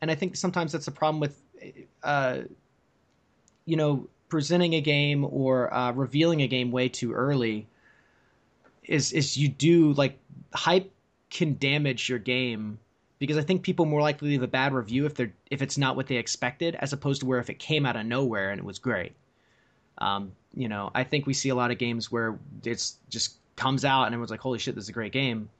[0.00, 1.42] and i think sometimes that's a problem with
[2.04, 2.38] uh
[3.66, 7.66] you know presenting a game or uh, revealing a game way too early
[8.84, 10.18] is is you do like
[10.52, 10.90] hype
[11.28, 12.78] can damage your game
[13.18, 15.94] because I think people more likely leave a bad review if they're if it's not
[15.94, 18.64] what they expected, as opposed to where if it came out of nowhere and it
[18.64, 19.12] was great.
[19.98, 23.84] Um, you know, I think we see a lot of games where it's just comes
[23.84, 25.50] out and everyone's like, "Holy shit, this is a great game."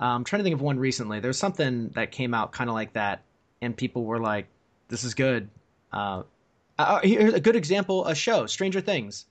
[0.00, 1.20] Um, I'm trying to think of one recently.
[1.20, 3.22] There's something that came out kind of like that,
[3.62, 4.46] and people were like,
[4.88, 5.48] "This is good."
[5.92, 6.24] Uh,
[6.78, 9.26] Uh, here's a good example: a show, Stranger Things.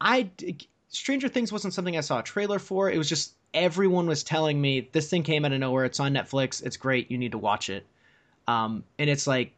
[0.00, 0.30] I
[0.88, 2.90] Stranger Things wasn't something I saw a trailer for.
[2.90, 5.84] It was just everyone was telling me this thing came out of nowhere.
[5.86, 6.62] It's on Netflix.
[6.64, 7.10] It's great.
[7.10, 7.86] You need to watch it.
[8.46, 9.52] Um, and it's like,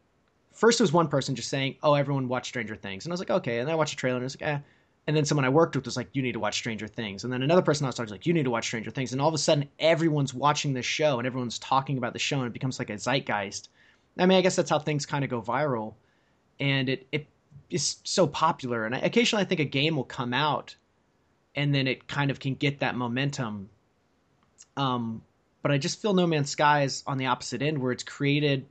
[0.53, 3.21] first it was one person just saying, "Oh, everyone watch Stranger Things," and I was
[3.21, 4.59] like, "Okay." And then I watched a trailer and I was like, "Eh."
[5.09, 7.33] And then someone I worked with was like, "You need to watch Stranger Things." And
[7.33, 9.13] then another person I was talking to was like, "You need to watch Stranger Things."
[9.13, 12.39] And all of a sudden, everyone's watching this show and everyone's talking about the show,
[12.39, 13.69] and it becomes like a zeitgeist.
[14.19, 15.95] I mean, I guess that's how things kind of go viral,
[16.61, 17.27] and it it
[17.71, 18.87] is so popular.
[18.87, 20.77] And I, occasionally, I think a game will come out,
[21.55, 23.71] and then it kind of can get that momentum.
[24.77, 25.23] Um,
[25.63, 28.67] but I just feel No Man's Sky is on the opposite end, where it's created.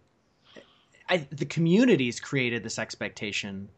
[1.10, 3.70] I, the community's created this expectation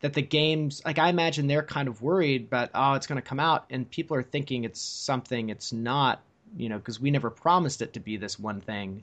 [0.00, 3.26] that the games like I imagine they're kind of worried but oh it's going to
[3.28, 6.20] come out and people are thinking it's something it's not
[6.56, 9.02] you know because we never promised it to be this one thing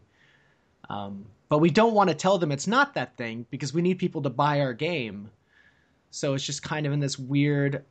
[0.90, 3.98] um, but we don't want to tell them it's not that thing because we need
[4.00, 5.30] people to buy our game
[6.12, 7.84] so it's just kind of in this weird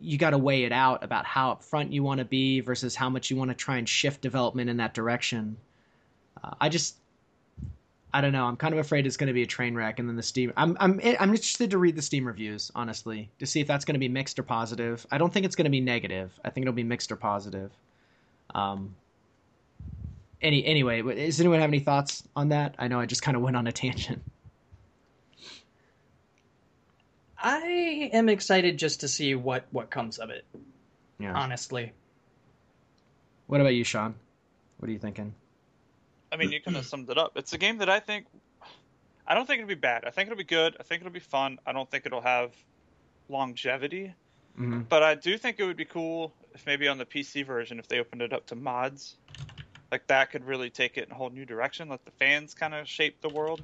[0.00, 3.10] you got to weigh it out about how upfront you want to be versus how
[3.10, 5.56] much you want to try and shift development in that direction
[6.42, 6.96] uh, I just
[8.12, 8.44] I don't know.
[8.44, 10.52] I'm kind of afraid it's going to be a train wreck, and then the Steam.
[10.56, 13.94] I'm I'm I'm interested to read the Steam reviews, honestly, to see if that's going
[13.94, 15.06] to be mixed or positive.
[15.10, 16.32] I don't think it's going to be negative.
[16.44, 17.70] I think it'll be mixed or positive.
[18.54, 18.94] Um.
[20.40, 22.74] Any anyway, does anyone have any thoughts on that?
[22.78, 24.22] I know I just kind of went on a tangent.
[27.40, 30.44] I am excited just to see what what comes of it.
[31.18, 31.32] Yeah.
[31.34, 31.92] Honestly.
[33.46, 34.14] What about you, Sean?
[34.78, 35.34] What are you thinking?
[36.30, 37.32] I mean, you kind of summed it up.
[37.36, 38.26] It's a game that I think,
[39.26, 40.04] I don't think it'll be bad.
[40.04, 40.76] I think it'll be good.
[40.78, 41.58] I think it'll be fun.
[41.66, 42.52] I don't think it'll have
[43.28, 44.14] longevity,
[44.58, 44.80] Mm-hmm.
[44.88, 47.86] but I do think it would be cool if maybe on the PC version, if
[47.86, 49.16] they opened it up to mods,
[49.90, 51.88] like that could really take it in a whole new direction.
[51.88, 53.62] Let the fans kind of shape the world.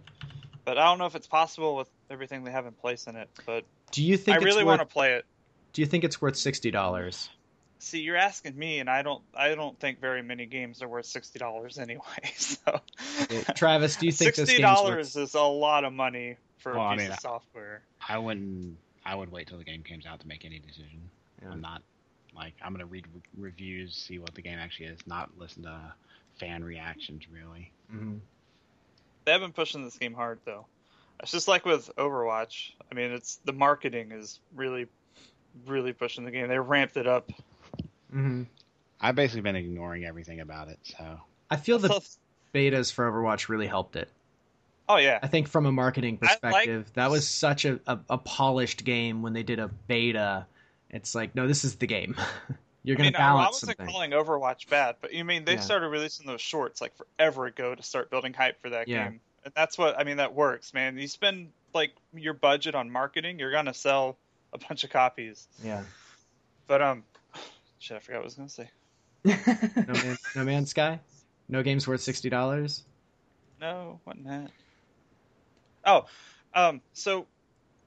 [0.64, 3.28] But I don't know if it's possible with everything they have in place in it.
[3.44, 5.26] But Do you think I it's really worth, want to play it.
[5.74, 7.28] Do you think it's worth sixty dollars?
[7.80, 9.22] See, you're asking me, and I don't.
[9.34, 12.02] I don't think very many games are worth sixty dollars anyway.
[12.36, 12.80] So,
[13.54, 15.24] Travis, do you think this sixty game's dollars worth?
[15.24, 17.82] is a lot of money for Well, a I piece mean, of software?
[18.08, 18.78] I wouldn't.
[19.04, 21.10] I would wait till the game comes out to make any decision.
[21.42, 21.50] Yeah.
[21.50, 21.82] I'm not
[22.34, 25.78] like I'm gonna read re- reviews, see what the game actually is, not listen to
[26.38, 27.72] fan reactions really.
[27.92, 28.20] Mhm.
[29.24, 30.66] They have been pushing this game hard though.
[31.20, 32.72] It's just like with Overwatch.
[32.90, 34.86] I mean, it's the marketing is really,
[35.66, 36.48] really pushing the game.
[36.48, 37.30] They ramped it up.
[38.12, 38.46] Mhm.
[39.00, 41.20] I've basically been ignoring everything about it, so
[41.50, 42.00] I feel the
[42.54, 44.08] betas for Overwatch really helped it.
[44.88, 47.98] oh yeah, I think from a marketing I like- perspective, that was such a, a,
[48.10, 50.46] a polished game when they did a beta.
[50.90, 52.16] It's like, no, this is the game.
[52.84, 53.86] You're I going to I, I balance wasn't something.
[53.86, 55.60] calling Overwatch bad, but you mean they Yeah.
[55.60, 59.08] started releasing those shorts like forever ago to start building hype for that Yeah.
[59.08, 60.18] game, and that's what I mean.
[60.18, 60.98] That works, man.
[60.98, 64.18] You spend like your budget on marketing, you're gonna sell
[64.52, 65.48] a bunch of copies.
[65.62, 65.82] Yeah.
[66.68, 67.04] But um,
[67.78, 68.70] shit, I forgot what I was gonna say.
[69.24, 71.00] No, man, no Man's Sky?
[71.48, 72.82] No game's worth $60?
[73.60, 74.50] No, wasn't that?
[75.86, 76.04] Oh,
[76.54, 77.26] um, so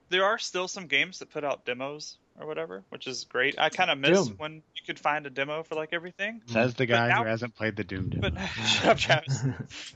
[0.10, 3.58] there are still some games that put out demos or whatever, which is great.
[3.58, 4.36] I kind of miss Doom.
[4.38, 6.42] when you could find a demo for like everything.
[6.48, 6.54] Mm.
[6.54, 8.30] says the guy now- who hasn't played the Doom demo.
[8.30, 9.44] But shut up, Travis.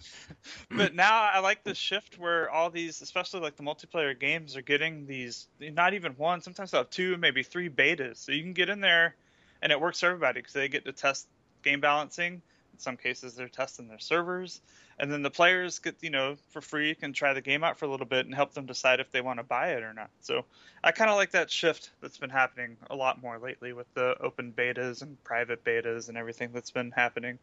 [0.72, 4.62] but now I like this shift where all these, especially like the multiplayer games, are
[4.62, 8.18] getting these not even one, sometimes they'll have two, maybe three betas.
[8.18, 9.16] So you can get in there,
[9.62, 11.28] and it works for everybody because they get to test
[11.64, 12.42] game balancing.
[12.74, 14.62] In some cases, they're testing their servers,
[15.02, 17.86] and then the players get you know for free can try the game out for
[17.86, 20.12] a little bit and help them decide if they want to buy it or not.
[20.22, 20.46] So
[20.84, 24.16] I kind of like that shift that's been happening a lot more lately with the
[24.22, 27.40] open betas and private betas and everything that's been happening.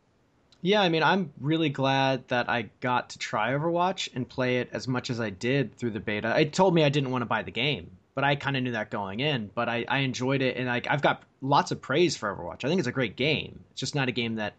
[0.61, 4.70] Yeah, I mean, I'm really glad that I got to try Overwatch and play it
[4.72, 6.38] as much as I did through the beta.
[6.40, 8.72] It told me I didn't want to buy the game, but I kind of knew
[8.72, 9.50] that going in.
[9.54, 12.64] But I, I enjoyed it, and like I've got lots of praise for Overwatch.
[12.64, 13.61] I think it's a great game.
[13.70, 14.54] It's just not a game that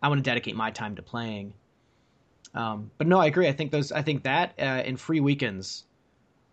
[0.00, 1.52] I want to dedicate my time to playing.
[2.54, 3.48] Um, but no, I agree.
[3.48, 5.84] I think those, I think that uh, and free weekends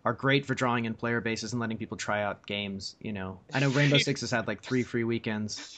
[0.05, 2.95] are great for drawing in player bases and letting people try out games.
[3.01, 5.77] You know, I know Rainbow Six has had like three free weekends.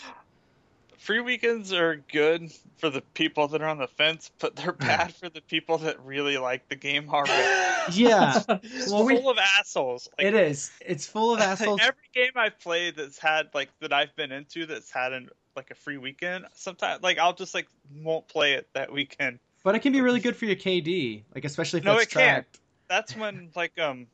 [0.98, 5.16] free weekends are good for the people that are on the fence, but they're bad
[5.16, 7.66] for the people that really like the game already.
[7.92, 10.10] Yeah, It's Well, we- full of assholes.
[10.18, 10.70] Like, it is.
[10.86, 11.80] It's full of assholes.
[11.82, 15.72] Every game I've played that's had like that I've been into that's had an like
[15.72, 16.46] a free weekend.
[16.54, 19.40] Sometimes like I'll just like won't play it that weekend.
[19.64, 22.10] But it can be really good for your KD, like especially if No, that's it
[22.10, 22.46] can't.
[22.88, 24.08] That's when like um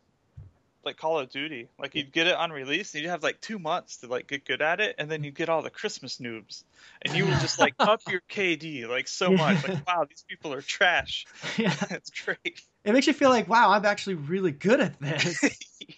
[0.84, 3.58] like Call of Duty, like you'd get it on release and you'd have like two
[3.58, 6.64] months to like get good at it, and then you get all the Christmas noobs,
[7.02, 9.68] and you would just like up your KD like so much.
[9.68, 11.26] Like wow, these people are trash.
[11.58, 12.62] yeah, It's great.
[12.84, 15.42] it makes you feel like, wow, I'm actually really good at this.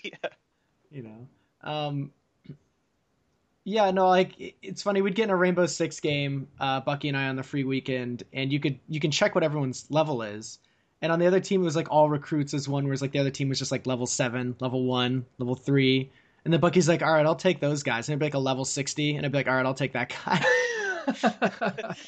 [0.04, 0.12] yeah.
[0.90, 1.28] you know.
[1.62, 2.12] Um,
[3.70, 5.02] yeah, no, like it's funny.
[5.02, 8.24] We'd get in a Rainbow Six game, uh, Bucky and I on the free weekend,
[8.32, 10.60] and you could you can check what everyone's level is.
[11.02, 13.20] And on the other team, it was like all recruits as one, whereas like the
[13.20, 16.10] other team was just like level seven, level one, level three.
[16.46, 18.08] And then Bucky's like, all right, I'll take those guys.
[18.08, 19.18] And it'd be like a level 60.
[19.18, 21.96] And I'd be like, all right, I'll take that guy.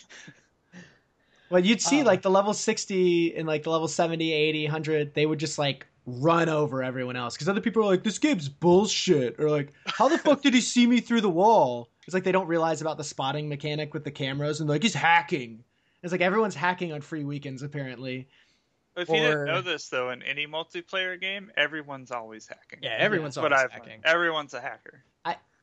[1.50, 2.06] Well, you'd see Oh.
[2.06, 5.88] like the level 60 and like the level 70, 80, 100, they would just like
[6.10, 9.40] run over everyone else because other people are like, this game's bullshit.
[9.40, 11.90] Or like, how the fuck did he see me through the wall?
[12.06, 14.94] It's like they don't realize about the spotting mechanic with the cameras and like, he's
[14.94, 15.64] hacking.
[16.02, 18.28] It's like everyone's hacking on free weekends apparently.
[18.98, 22.80] If you didn't know this though, in any multiplayer game, everyone's always hacking.
[22.82, 23.90] yeah, everyone's That's what always I've hacking.
[23.92, 24.06] learned.
[24.06, 25.04] Everyone's a hacker.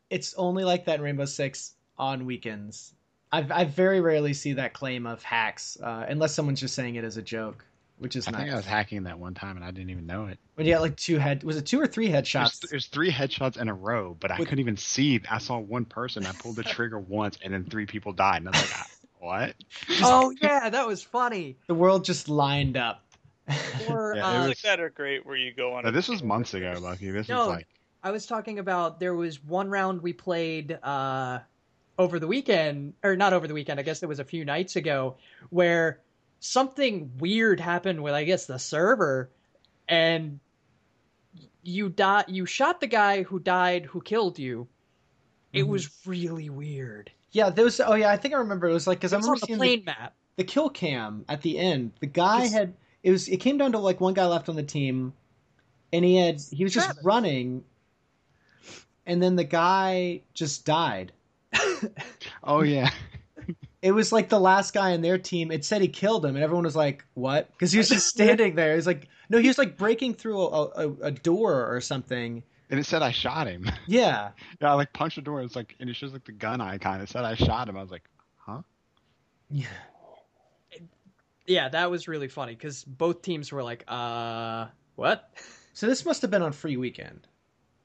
[0.08, 2.94] It's only like that in Rainbow Six on weekends.
[3.32, 7.02] I've, I very rarely see that claim of hacks uh, unless someone's just saying it
[7.02, 7.65] as a joke,
[7.98, 8.40] which is I nice.
[8.42, 10.38] think I was hacking that one time and I didn't even know it.
[10.54, 12.60] when you got like two head, was it two or three headshots?
[12.68, 15.20] there's three headshots in a row, but I With- couldn't even see.
[15.30, 16.26] I saw one person.
[16.26, 18.38] I pulled the trigger once, and then three people died.
[18.38, 18.86] And I was like, "Ah,
[19.18, 19.54] "What?"
[20.02, 21.56] oh yeah, that was funny.
[21.66, 23.02] the world just lined up.
[23.88, 25.84] Or Yeah, it uh, was- like that are great where you go on.
[25.84, 26.82] No, a this was months ago, others.
[26.82, 27.10] Lucky.
[27.10, 27.66] This No, was like
[28.02, 31.38] I was talking about there was one round we played uh,
[31.98, 33.80] over the weekend, or not over the weekend.
[33.80, 35.16] I guess it was a few nights ago,
[35.50, 36.00] where
[36.46, 39.30] something weird happened with I guess the server,
[39.88, 40.40] and
[41.62, 42.26] you died.
[42.28, 44.68] You shot the guy who died, who killed you.
[45.52, 45.68] It Mhm.
[45.68, 47.10] was really weird.
[47.32, 47.80] Yeah, there was.
[47.80, 48.68] Oh yeah, I think I remember.
[48.68, 50.14] It was like because I was remember on the seeing plane the, map.
[50.36, 51.92] the kill cam at the end.
[52.00, 53.28] The guy had it was.
[53.28, 55.12] It came down to like one guy left on the team,
[55.92, 57.04] and he had he was just Travis.
[57.04, 57.64] running,
[59.06, 61.12] and then the guy just died.
[62.44, 62.90] "Oh yeah."
[63.82, 65.50] It was like the last guy in their team.
[65.50, 68.54] It said he killed him, and everyone was like, "What?" Because he was just standing
[68.54, 68.74] there.
[68.74, 72.80] He's like, "No, he was like breaking through a, a, a door or something." And
[72.80, 73.70] it said I shot him.
[73.86, 75.40] Yeah, yeah, I like punched the door.
[75.42, 77.00] It's like, and it shows like the gun icon.
[77.00, 77.76] It said I shot him.
[77.76, 78.04] I was like,
[78.38, 78.62] "Huh?"
[79.50, 79.66] yeah.
[81.46, 84.66] Yeah, that was really funny because both teams were like, "Uh,
[84.96, 85.32] what?"
[85.74, 87.28] So this must have been on free weekend.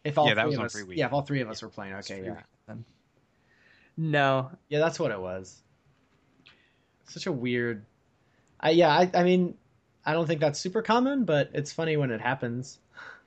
[0.04, 1.50] If all Yeah, that three was of on us, free yeah, if all three of
[1.50, 2.86] us were playing, okay, yeah, weekend.
[3.98, 5.62] No, yeah, that's what it was.
[7.06, 7.86] Such a weird.
[8.60, 9.58] I yeah, I, I mean,
[10.06, 12.80] I don't think that's super common, but it's funny when it happens.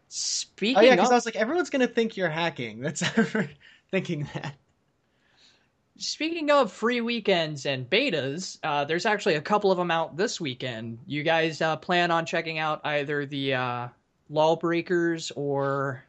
[0.08, 2.80] Speaking Oh yeah, of, because I was like, everyone's gonna think you're hacking.
[2.80, 3.48] That's ever
[3.90, 4.54] thinking that.
[5.96, 10.40] speaking of free weekends and betas, uh, there's actually a couple of them out this
[10.40, 10.98] weekend.
[11.06, 13.88] You guys uh, plan on checking out either the uh,
[14.28, 16.04] Lawbreakers or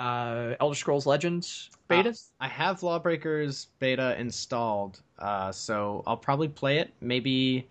[0.00, 2.30] uh, Elder Scrolls Legends betas?
[2.40, 6.92] I have Lawbreakers beta installed, uh, so I'll probably play it.
[7.00, 7.68] Maybe,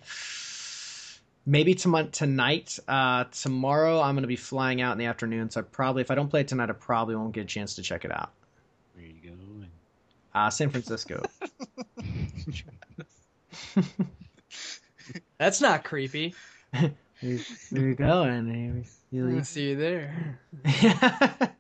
[1.46, 2.78] maybe tom- tonight.
[2.88, 6.16] Uh, tomorrow I'm gonna be flying out in the afternoon, so I probably, if I
[6.16, 8.32] don't play it tonight, I probably won't get a chance to check it out.
[8.94, 9.68] Where you going?
[10.36, 11.24] Uh, San Francisco.
[15.40, 16.36] That's not creepy.
[16.72, 16.92] Where
[17.72, 18.86] where you going?
[19.12, 20.40] You, I'll see you there.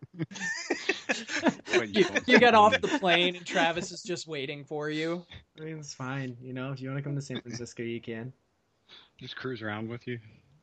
[1.73, 5.25] What, You, you get off the plane and Travis is just waiting for you.
[5.59, 6.37] I mean, it's fine.
[6.41, 8.33] You know, if you want to come to San Francisco, you can.
[9.17, 10.19] Just cruise around with you.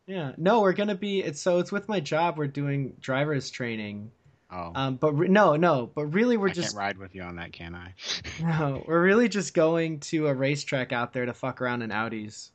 [0.07, 0.33] Yeah.
[0.37, 1.21] No, we're gonna be.
[1.21, 2.39] It's so it's with my job.
[2.39, 4.11] We're doing driver's training.
[4.51, 5.91] Oh, Um, but re- no, no.
[5.93, 7.95] But really, we're I just can't ride with you on that, can I?
[8.41, 8.85] no.
[8.87, 12.51] We're really just going to a racetrack out there to fuck around in Audis.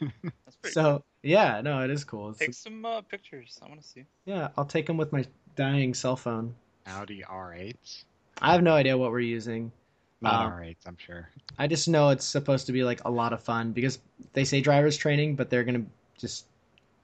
[0.00, 2.20] That's pretty So yeah, no, it is cool.
[2.20, 2.30] cool.
[2.30, 3.58] It's, Take some uh, pictures.
[3.62, 4.04] I want to see.
[4.24, 5.24] yeah, I'll take them with my
[5.58, 6.54] dying cell phone.
[6.86, 8.04] Audi R8s.
[8.40, 9.72] I have no idea what we're using.
[10.20, 11.28] Not Um, R8s, I'm sure.
[11.58, 13.98] I just know it's supposed to be like a lot of fun because
[14.32, 15.84] they say driver's training, but they're gonna
[16.16, 16.46] just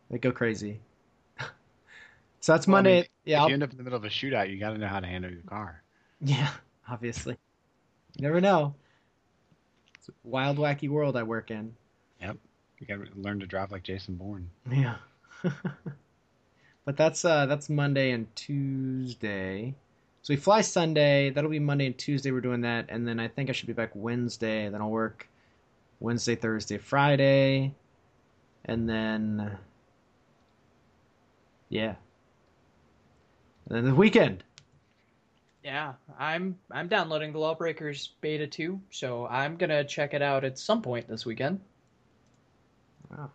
[0.09, 0.81] like go crazy.
[2.41, 2.95] so that's Well, I Monday.
[3.01, 4.71] mean, yeah, if I'll- you end up in the middle of a shootout, you got
[4.71, 5.83] to know how to handle your car.
[6.21, 6.51] yeah,
[6.89, 7.37] obviously.
[8.17, 8.75] You never know.
[9.97, 11.75] It's a wild, wacky world I work in.
[12.21, 12.37] Yep.
[12.79, 14.49] You got to learn to drive like Jason Bourne.
[14.71, 14.97] Yeah.
[16.85, 19.75] but that's uh that's Monday and Tuesday.
[20.23, 21.31] So we fly Sunday.
[21.31, 22.31] That'll be Monday and Tuesday.
[22.31, 24.69] We're doing that, and then I think I should be back Wednesday.
[24.69, 25.29] Then I'll work
[26.01, 27.75] Wednesday, Thursday, Friday,
[28.65, 29.59] and then
[31.69, 31.95] yeah,
[33.69, 34.45] and then the weekend.
[35.63, 40.59] Yeah, I'm I'm downloading the Lawbreakers beta too, so I'm gonna check it out at
[40.59, 41.61] some point this weekend.
[43.11, 43.31] Wow.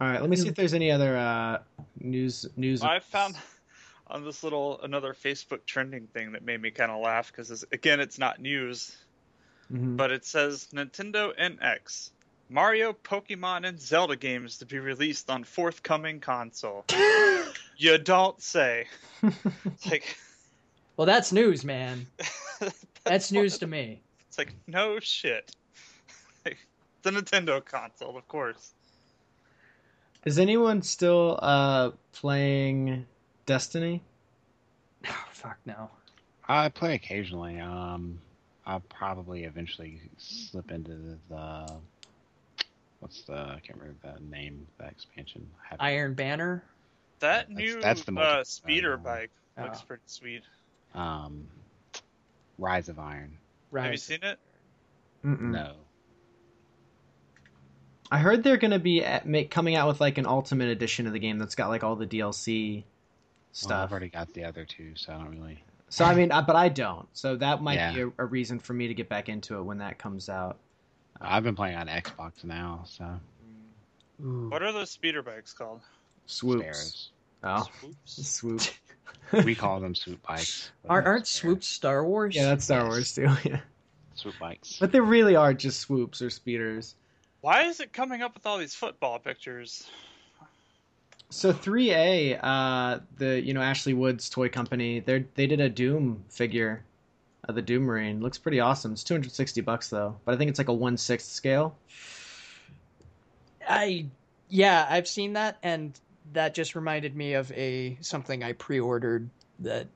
[0.00, 1.58] All right, let me see if there's any other uh,
[2.00, 2.82] news news.
[2.82, 3.34] I found
[4.06, 8.00] on this little another Facebook trending thing that made me kind of laugh because again,
[8.00, 8.96] it's not news,
[9.72, 9.96] Mhm.
[9.96, 12.10] but it says Nintendo NX
[12.48, 16.86] Mario, Pokemon, and Zelda games to be released on forthcoming console.
[17.76, 18.86] you don't say.
[19.22, 20.16] It's like
[20.96, 22.06] Well, that's news, man.
[23.04, 24.00] That's what- news to me.
[24.28, 25.54] It's like no shit.
[26.46, 26.56] Like,
[27.02, 28.72] the Nintendo console, of course.
[30.24, 33.06] Is anyone still uh playing
[33.46, 34.02] Destiny?
[35.06, 35.88] Oh, fuck no.
[36.48, 37.60] I play occasionally.
[37.60, 38.18] Um,
[38.66, 41.76] I'll probably eventually slip into the, the
[42.98, 45.46] what's the I can't remember the name of that expansion.
[45.78, 46.64] Iron Banner.
[47.20, 49.04] That That's- new that's the uh, speeder one.
[49.04, 49.86] bike looks Oh.
[49.86, 50.42] pretty sweet.
[50.94, 51.46] Um,
[52.58, 53.36] Rise of Iron.
[53.70, 53.84] Right.
[53.84, 54.38] Have you seen it?
[55.24, 55.40] Mm-mm.
[55.52, 55.74] No.
[58.10, 61.12] I heard they're gonna be at, make, coming out with like an ultimate edition of
[61.12, 62.84] the game that's got like all the DLC Well,
[63.52, 63.84] stuff.
[63.84, 65.62] I've already got the other two, so I don't really.
[65.90, 67.06] So I mean, uh, but I don't.
[67.12, 69.78] So that might be a, a reason for me to get back into it when
[69.78, 70.58] that comes out.
[71.20, 73.04] I've been playing on Xbox now, so
[74.24, 74.48] Ooh.
[74.50, 75.80] What are those speeder bikes called?
[76.26, 76.62] Swoops.
[76.62, 77.10] Sparrows.
[77.44, 77.66] Oh,
[78.04, 78.28] Swoops.
[78.30, 78.62] swoop.
[79.44, 80.70] We call them swoop bikes.
[80.88, 81.28] Aren't, they're aren't sparrows.
[81.56, 82.34] swoops Star Wars?
[82.36, 82.88] yeah, that's Star Yes.
[82.88, 83.28] Wars too.
[83.50, 83.60] Yeah,
[84.14, 84.78] swoop bikes?
[84.80, 86.94] but they really are just swoops or speeders.
[87.40, 89.86] Why is it coming up with all these football pictures?
[91.30, 96.24] So 3A, uh, the you know Ashley Wood's toy company, they they did a Doom
[96.30, 96.84] figure
[97.44, 98.20] of the Doom Marine.
[98.20, 98.92] Looks pretty awesome.
[98.92, 101.76] It's 260 bucks though, but I think it's like a one sixth scale.
[103.68, 104.06] I
[104.48, 105.98] yeah, I've seen that, and
[106.32, 109.28] that just reminded me of a something I pre-ordered
[109.60, 109.86] that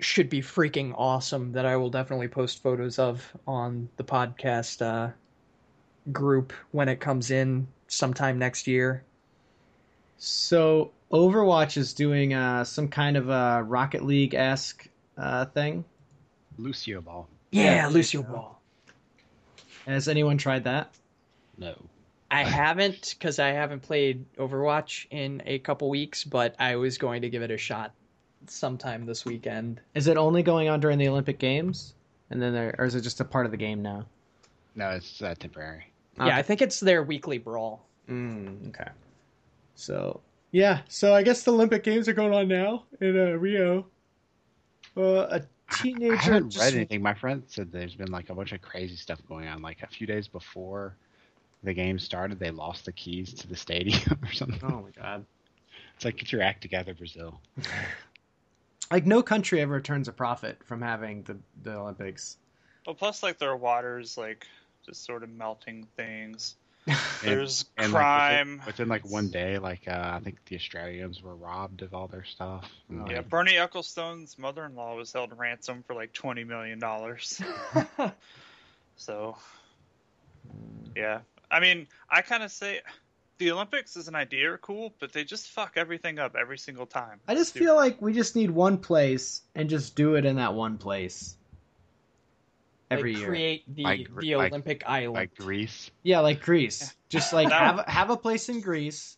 [0.00, 1.52] should be freaking awesome.
[1.52, 5.12] That I will definitely post photos of on the podcast uh,
[6.12, 9.04] group when it comes in sometime next year.
[10.18, 15.84] So Overwatch is doing uh, some kind of a Rocket League esque uh, thing.
[16.58, 17.28] Lucio Ball.
[17.50, 18.34] Yeah, Yeah, Lucio Lucio.
[18.34, 18.60] Ball.
[19.86, 20.92] Has anyone tried that?
[21.58, 21.74] No.
[22.30, 27.22] I haven't because I haven't played Overwatch in a couple weeks, but I was going
[27.22, 27.92] to give it a shot
[28.46, 29.80] sometime this weekend.
[29.94, 31.94] Is it only going on during the Olympic Games,
[32.30, 34.06] and then there, or is it just a part of the game now?
[34.76, 35.89] No, it's uh, temporary.
[36.26, 37.86] Yeah, I think it's their weekly brawl.
[38.08, 38.90] Mm, okay.
[39.74, 40.20] So
[40.52, 43.86] yeah, so I guess the Olympic Games are going on now in uh, Rio.
[44.96, 45.42] Uh, a
[45.76, 46.14] teenager.
[46.14, 47.02] I haven't just- read anything.
[47.02, 49.62] My friend said there's been like a bunch of crazy stuff going on.
[49.62, 50.96] Like a few days before
[51.62, 54.60] the game started, they lost the keys to the stadium or something.
[54.64, 55.24] Oh my god!
[55.94, 57.40] It's like get your act together, Brazil.
[58.90, 62.38] Like no country ever turns a profit from having the the Olympics.
[62.84, 64.48] Well, plus like their water's like
[64.84, 66.56] just sort of melting things.
[67.22, 68.50] There's and, like, crime.
[68.50, 72.08] within, within like one day, like uh, I think the Australians were robbed of all
[72.08, 72.68] their stuff.
[72.88, 77.40] And, Oh, yeah, like, Bernie Ecclestone's mother-in-law was held ransom for like twenty million dollars.
[78.96, 79.34] So,
[80.94, 81.20] yeah,
[81.50, 82.80] I mean, I kind of say
[83.38, 86.84] the Olympics as an idea are cool, but they just fuck everything up every single
[86.84, 87.18] time.
[87.26, 87.64] I just Stupid.
[87.64, 91.34] feel like we just need one place and just do it in that one place
[92.90, 93.28] every Like, year.
[93.28, 95.14] create the Like- the like- Olympic Island.
[95.14, 95.90] like Greece.
[96.02, 96.94] Yeah, like Greece.
[97.08, 99.16] Just like have have a place in Greece,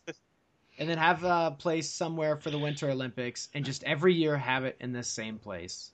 [0.77, 4.65] and then have a place somewhere for the Winter Olympics, and just every year have
[4.65, 5.91] it in this same place.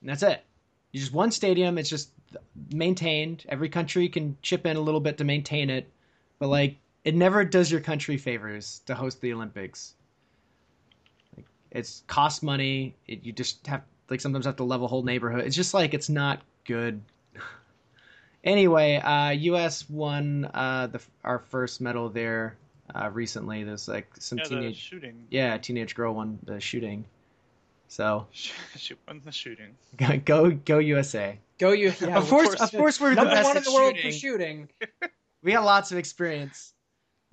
[0.00, 0.44] And that's it.
[0.92, 1.76] You just one stadium.
[1.78, 2.10] It's just
[2.72, 3.44] maintained.
[3.48, 5.90] Every country can chip in a little bit to maintain it,
[6.38, 9.94] but like it never does your country favors to host the Olympics.
[11.36, 12.94] Like it's cost money.
[13.06, 15.44] It, you just have like sometimes have to level a whole neighborhood.
[15.44, 17.00] It's just like it's not good.
[18.44, 19.90] Anyway, uh, U.S.
[19.90, 22.56] won uh, the our first medal there
[22.94, 23.64] uh, recently.
[23.64, 25.26] There's like some yeah, teenage, shooting.
[25.28, 27.04] yeah, a teenage girl won the shooting.
[27.88, 29.74] So she won the shooting.
[30.24, 31.36] go go USA.
[31.58, 32.60] Go you yeah, of course, course.
[32.60, 34.12] of course, we're the number best one in at the world shooting.
[34.12, 34.68] for shooting.
[35.42, 36.74] We got lots of experience.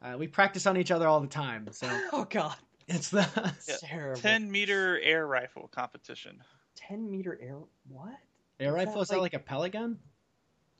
[0.01, 2.55] Uh, we practice on each other all the time, so Oh god,
[2.87, 3.27] it's the
[3.67, 3.75] Yeah.
[3.79, 4.21] terrible.
[4.21, 6.41] Ten meter air rifle competition.
[6.75, 7.57] 10 meter air.
[7.89, 8.17] What?
[8.59, 8.93] air Is rifle.
[8.95, 9.97] that Is that like- like a pellet gun?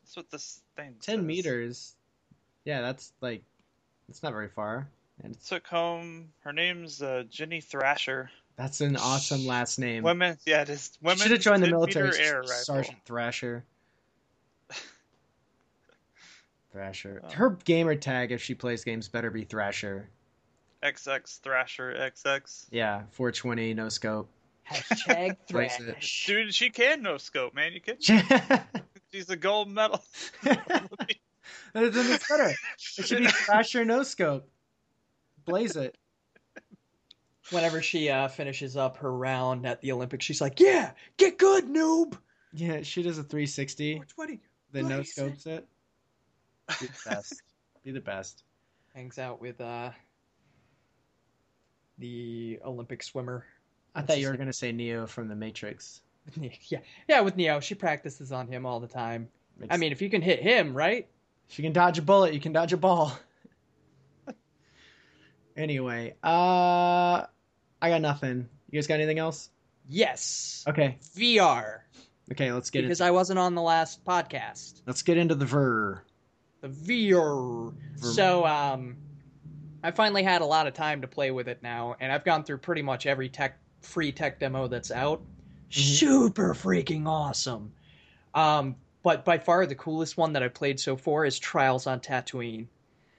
[0.03, 0.95] That's what this thing.
[1.01, 1.26] Ten says.
[1.26, 1.95] meters.
[2.63, 3.41] Yeah, that's like
[4.07, 4.88] it's not very far,
[5.23, 6.30] and it's, Took home.
[6.41, 8.30] Her name's uh, Ginny Thrasher.
[8.55, 10.03] that's an awesome last name.
[10.03, 10.38] Women.
[10.45, 10.91] Yeah, it is.
[11.01, 11.17] Women.
[11.17, 12.15] Should have joined the military.
[12.19, 12.53] Air rifle.
[12.55, 13.63] Sergeant Thrasher.
[16.72, 17.22] Thrasher.
[17.23, 17.30] Oh.
[17.31, 20.07] Her gamer tag, if she plays games, better be Thrasher.
[20.84, 22.67] XX Thrasher XX.
[22.69, 24.30] Yeah, 420, no scope.
[24.69, 26.25] Hashtag Place thrash.
[26.27, 27.73] Dude, she can no scope, man.
[27.73, 28.23] You kidding?
[28.27, 28.63] then
[29.13, 30.03] She's a gold medal.
[30.43, 32.49] it's better.
[32.97, 34.49] It should be Thrasher, no scope.
[35.45, 35.97] Blaze it.
[37.51, 41.65] Whenever she uh, finishes up her round at the Olympics, she's like, "Yeah, get good,
[41.65, 42.17] noob."
[42.53, 44.39] Yeah, she does a 360, 420.
[44.71, 45.11] then no Blaze it.
[45.11, 45.67] scopes it.
[46.81, 47.41] Be the best.
[47.83, 48.43] Be the best.
[48.95, 49.91] Hangs out with uh
[51.99, 53.45] the Olympic swimmer.
[53.95, 56.01] I thought you were gonna say Neo from the Matrix.
[56.67, 59.30] Yeah, yeah, with Neo, she practices on him all the time.
[59.59, 61.07] Makes- I mean, if you can hit him, right?
[61.49, 63.15] if you can dodge a bullet, you can dodge a ball.
[65.57, 67.26] anyway, uh,
[67.81, 68.49] I got nothing.
[68.69, 69.49] You guys got anything else?
[69.88, 70.63] Yes.
[70.67, 71.81] Okay, VR.
[72.31, 72.88] okay, let's get Because it.
[72.88, 74.81] Because I wasn't on the last podcast.
[74.88, 76.01] Let's get into the ver.
[76.61, 77.72] The VR.
[77.97, 78.97] Ver- So, um,
[79.84, 82.43] I finally had a lot of time to play with it now, and I've gone
[82.43, 85.22] through pretty much every tech free tech demo that's out.
[85.70, 87.72] Super freaking awesome.
[88.34, 91.99] Um, but by far the coolest one that I've played so far is Trials on
[91.99, 92.68] Tatooine.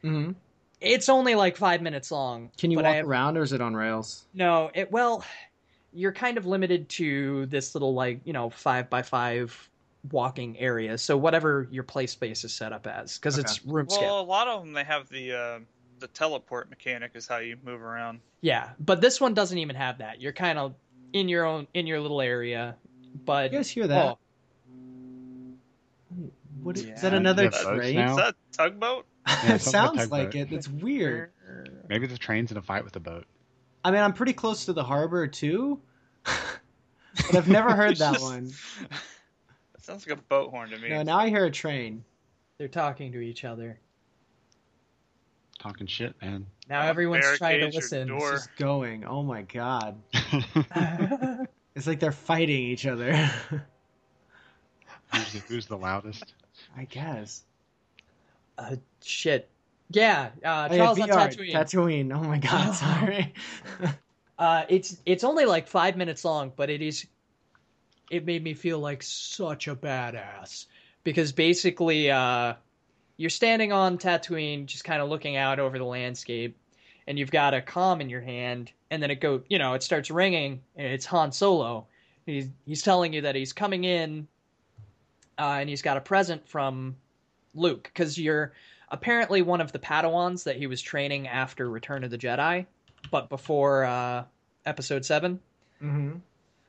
[0.02, 0.32] hmm
[0.80, 2.50] It's only like five minutes long.
[2.58, 4.24] Can you walk have- around, or is it on rails?
[4.34, 5.24] No, it well,
[5.92, 9.70] you're kind of limited to this little like you know five by five
[10.12, 10.98] walking area.
[10.98, 14.02] So whatever your play space is set up as, because it's room scale.
[14.02, 15.58] Well, a lot of them they have the uh,
[15.98, 18.20] the teleport mechanic is how you move around.
[18.40, 20.20] Yeah, but this one doesn't even have that.
[20.20, 20.74] You're kind of
[21.12, 22.76] in your own in your little area.
[23.24, 24.04] But You guys hear that?
[24.04, 24.18] oh,
[26.62, 26.94] What is, Yeah.
[26.94, 27.98] is that another train?
[27.98, 29.06] Is that a tugboat?
[29.26, 30.52] Yeah, it sounds like it.
[30.52, 31.32] It's weird.
[31.88, 33.24] Maybe the train's in a fight with the boat.
[33.84, 35.80] I mean, I'm pretty close to the harbor too,
[36.24, 38.52] but I've never heard that just- one.
[39.72, 40.90] That sounds like a boat horn to me.
[40.90, 42.04] No, now I hear a train.
[42.58, 43.80] they're talking to each other.
[45.66, 46.46] Talking shit, man.
[46.68, 48.06] Now Uh, everyone's trying to listen.
[48.06, 48.34] door.
[48.34, 49.04] It's just going.
[49.04, 50.00] Oh my god.
[50.70, 51.44] uh,
[51.74, 53.12] It's like they're fighting each other.
[55.12, 56.34] who's, the, who's the loudest?
[56.76, 57.42] I guess.
[59.02, 59.50] shit.
[59.90, 61.52] Yeah, uh, Oh, yeah, Trials on VR, Tatooine.
[61.52, 62.14] Tatooine.
[62.16, 63.34] Oh my god, sorry.
[64.38, 67.06] Uh, it's it's only like five minutes long, but it is.
[68.10, 70.66] It made me feel like such a badass
[71.02, 72.54] because basically, uh,
[73.16, 76.56] you're standing on Tatooine, just kind of looking out over the landscape,
[77.06, 79.82] and you've got a comm in your hand, and then it go, you know, it
[79.82, 81.86] starts ringing, and it's Han Solo.
[82.26, 84.26] He's he's telling you that he's coming in,
[85.38, 86.96] uh, and he's got a present from
[87.54, 88.52] Luke because you're
[88.90, 92.66] apparently one of the Padawans that he was training after Return of the Jedi
[93.10, 94.24] but before uh,
[94.64, 95.40] episode seven.
[95.80, 96.12] hmm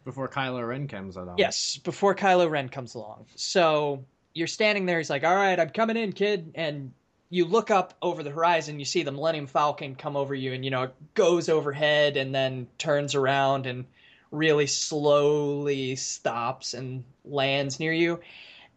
[0.06, 1.38] Before Kylo Ren comes along.
[1.38, 3.26] Yes, before Kylo Ren comes along.
[3.36, 4.98] So you're standing there.
[4.98, 6.92] He's like, "All right, I'm coming in, kid." And
[7.30, 8.80] you look up over the horizon.
[8.80, 12.34] You see the Millennium Falcon come over you, and you know it goes overhead and
[12.34, 13.86] then turns around and
[14.32, 18.20] really slowly stops and lands near you.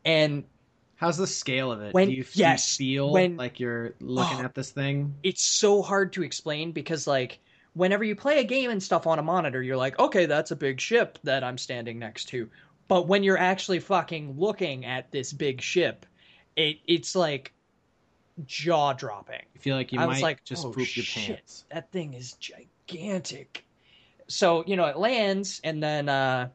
[0.04, 0.44] And
[0.96, 1.94] How's the scale of it?
[1.94, 4.44] When- Do you, yes, feel when- like you're looking Oh.
[4.44, 5.14] at this thing?
[5.22, 7.38] it's so hard to explain because like
[7.72, 10.56] whenever you play a game and stuff on a monitor you're like okay that's a
[10.56, 12.50] big ship that i'm standing next to
[12.90, 16.04] but when you're actually fucking looking at this big ship
[16.56, 17.54] it it's like
[18.44, 21.36] jaw dropping You feel like you I might was like, just "Oh, poop your shit."
[21.36, 21.64] pants.
[21.70, 23.64] that thing is gigantic
[24.26, 26.48] so you know it lands and then uh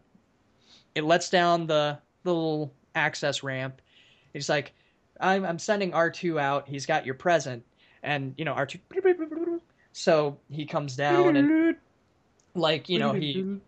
[0.94, 3.82] it lets down the, the little access ramp
[4.34, 4.74] it's like
[5.20, 7.64] I'm, I'm sending r2 out he's got your present
[8.04, 9.60] and you know r2
[9.94, 11.76] so he comes down and
[12.56, 13.60] like you know he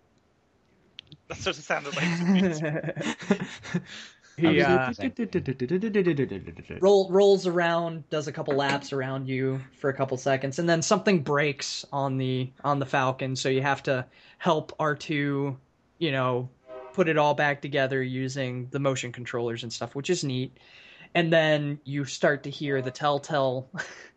[1.27, 2.05] That's what it sounded like.
[4.37, 4.93] he uh,
[6.79, 10.81] roll, rolls around, does a couple laps around you for a couple seconds, and then
[10.81, 14.05] something breaks on the on the Falcon, so you have to
[14.37, 15.57] help R two,
[15.97, 16.49] you know,
[16.93, 20.57] put it all back together using the motion controllers and stuff, which is neat.
[21.15, 23.69] And then you start to hear the telltale.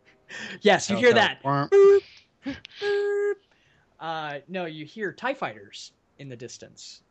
[0.61, 1.39] yes, you hear that.
[3.99, 5.91] Uh, no, you hear Tie Fighters
[6.21, 7.01] in the distance,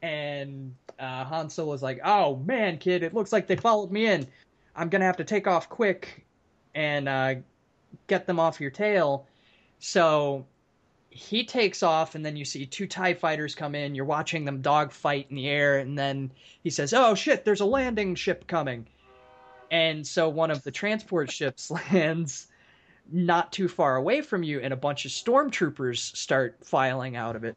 [0.00, 4.26] and uh, Han Solo's like, "Oh man, kid, it looks like they followed me in.
[4.76, 6.24] I'm gonna have to take off quick
[6.74, 7.34] and uh,
[8.06, 9.26] get them off your tail."
[9.80, 10.46] So
[11.10, 13.94] he takes off, and then you see two Tie Fighters come in.
[13.94, 16.30] You're watching them dogfight in the air, and then
[16.62, 18.86] he says, "Oh shit, there's a landing ship coming."
[19.72, 22.46] And so one of the transport ships lands
[23.10, 27.42] not too far away from you, and a bunch of stormtroopers start filing out of
[27.42, 27.56] it.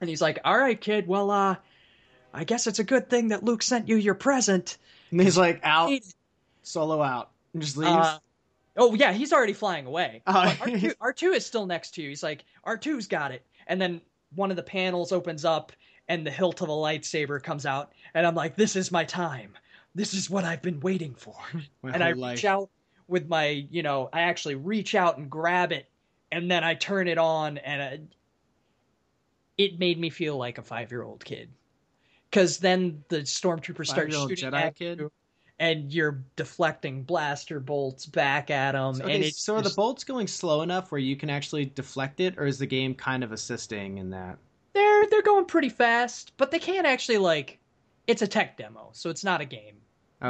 [0.00, 1.06] And he's like, "All right, kid.
[1.06, 1.56] Well, uh,
[2.32, 4.78] I guess it's a good thing that Luke sent you your present."
[5.10, 5.92] And he's like out,
[6.62, 7.90] solo out, and just leaves.
[7.90, 8.18] Uh,
[8.76, 10.22] oh yeah, he's already flying away.
[10.26, 12.08] But R2, R2 is still next to you.
[12.08, 13.44] He's like, R2's got it.
[13.66, 14.00] And then
[14.34, 15.72] one of the panels opens up,
[16.08, 19.54] and the hilt of a lightsaber comes out, and I'm like, "This is my time.
[19.94, 21.36] This is what I've been waiting for."
[21.82, 22.44] My and I reach life.
[22.44, 22.70] out
[23.08, 25.88] with my, you know, I actually reach out and grab it,
[26.32, 28.04] and then I turn it on, and uh
[29.58, 31.50] it made me feel like a five year old kid.
[32.30, 34.98] Because then the stormtroopers start shooting Jedi at kid?
[34.98, 35.12] you,
[35.58, 39.00] and you're deflecting blaster bolts back at them.
[39.00, 42.20] Okay, and it's so are the bolts going slow enough where you can actually deflect
[42.20, 44.38] it, or is the game kind of assisting in that?
[44.76, 47.58] they're they're going pretty fast, but they can't actually like.
[48.06, 49.78] It's a tech demo, so it's not a game.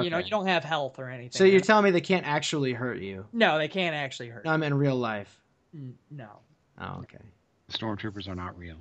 [0.03, 1.33] You know, you don't have health or anything.
[1.39, 3.25] So you're telling me they can't actually hurt you?
[3.33, 4.45] no, they can't actually hurt.
[4.45, 5.41] No, I'm in real life.
[5.77, 6.41] Mm, no,
[6.81, 7.25] Oh, okay.
[7.71, 8.77] Stormtroopers are not real.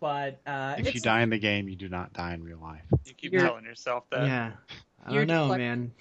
[0.00, 2.82] But uh, If you die in the game, you do not die in real life.
[3.04, 4.26] You keep You're- telling yourself that.
[4.26, 4.52] yeah.
[5.06, 5.92] I You're don't know, deflect- man.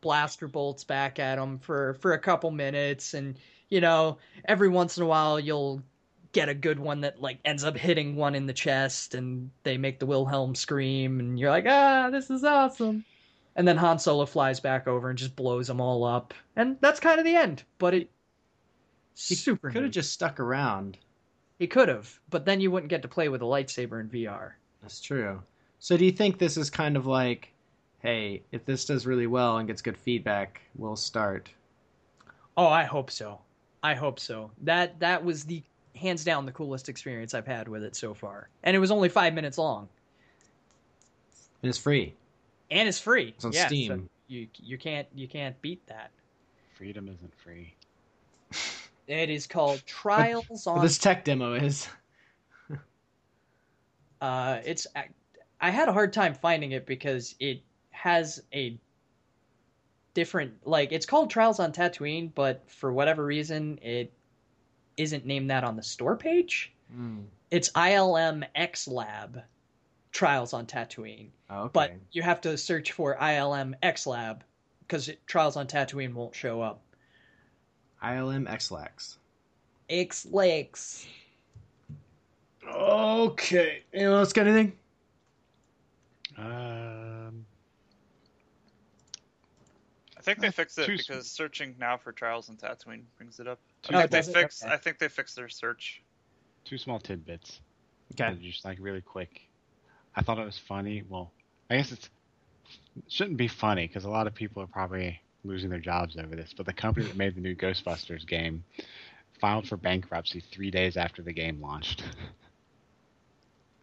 [0.00, 3.36] blaster bolts back at them for for a couple minutes and
[3.68, 5.82] you know every once in a while you'll
[6.32, 9.76] get a good one that like ends up hitting one in the chest and they
[9.76, 13.04] make the Wilhelm scream and you're like ah this is awesome
[13.56, 17.00] and then Han Solo flies back over and just blows them all up and that's
[17.00, 18.08] kind of the end but it
[19.14, 20.96] super Could have just stuck around.
[21.58, 24.52] He could have but then you wouldn't get to play with a lightsaber in VR
[24.82, 25.42] That's true.
[25.80, 27.52] So do you think this is kind of like,
[28.00, 31.50] hey, if this does really well and gets good feedback, we'll start?
[32.56, 33.40] Oh, I hope so.
[33.82, 34.50] I hope so.
[34.62, 35.62] That that was the
[35.94, 38.48] hands down the coolest experience I've had with it so far.
[38.64, 39.88] And it was only five minutes long.
[41.62, 42.14] And it's free.
[42.70, 43.28] And it's free.
[43.36, 44.10] It's on Yeah, so Steam.
[44.26, 46.10] you you can't you can't beat that.
[46.76, 47.74] Freedom isn't free.
[49.08, 51.88] It is called Trials on this tech demo is.
[54.20, 55.06] uh it's I,
[55.60, 58.78] I had a hard time finding it because it has a
[60.14, 64.12] different like it's called Trials on Tatooine, but for whatever reason it
[64.96, 66.72] isn't named that on the store page.
[66.92, 67.20] Hmm.
[67.50, 69.42] It's ILM X Lab
[70.12, 71.30] Trials on Tatooine.
[71.48, 71.70] Oh, okay.
[71.72, 74.44] But you have to search for ILM X Lab
[74.80, 76.82] because Trials on Tatooine won't show up.
[78.02, 79.16] ILM XLAX.
[79.90, 81.06] X Lakes.
[82.66, 83.82] Okay.
[83.94, 84.76] Anyone else got anything?
[86.36, 87.44] Um,
[90.16, 93.40] I think they Uh, fixed it too- because searching now for Trials and Tatooine brings
[93.40, 93.58] it up.
[93.82, 94.34] Two I think they does it?
[94.34, 94.62] fixed.
[94.64, 94.72] Okay.
[94.72, 96.02] I think they fixed their search.
[96.64, 97.60] two small tidbits.
[98.12, 98.24] Okay.
[98.24, 99.48] that are Just like really quick.
[100.14, 101.02] I thought it was funny.
[101.08, 101.32] Well,
[101.70, 102.10] I guess it's
[102.96, 106.34] it shouldn't be funny because a lot of people are probably losing their jobs over
[106.36, 106.52] this.
[106.56, 108.64] But the company that made the new Ghostbusters game
[109.40, 112.02] filed for bankruptcy three days after the game launched.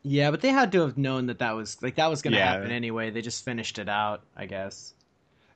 [0.07, 2.37] Yeah, but they had to have known that that was like that was going to
[2.37, 2.51] Yeah.
[2.53, 3.09] happen anyway.
[3.09, 4.93] They just finished it out, I guess.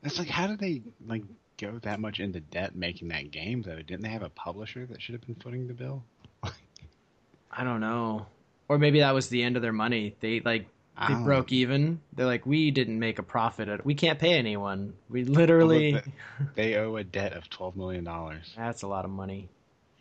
[0.01, 1.21] It's like, how did they like
[1.57, 3.75] go that much into debt making that game though?
[3.75, 6.03] Didn't they have a publisher that should have been footing the bill?
[7.51, 8.25] I don't know.
[8.67, 10.15] Or maybe that was the end of their money.
[10.19, 10.67] They like
[11.07, 11.23] they know.
[11.23, 12.01] broke even.
[12.13, 13.69] They're like, we didn't make a profit.
[13.69, 14.93] At, we can't pay anyone.
[15.09, 15.93] We literally.
[15.93, 16.03] Well,
[16.55, 18.53] They owe a debt of twelve million dollars.
[18.57, 19.49] That's a lot of money.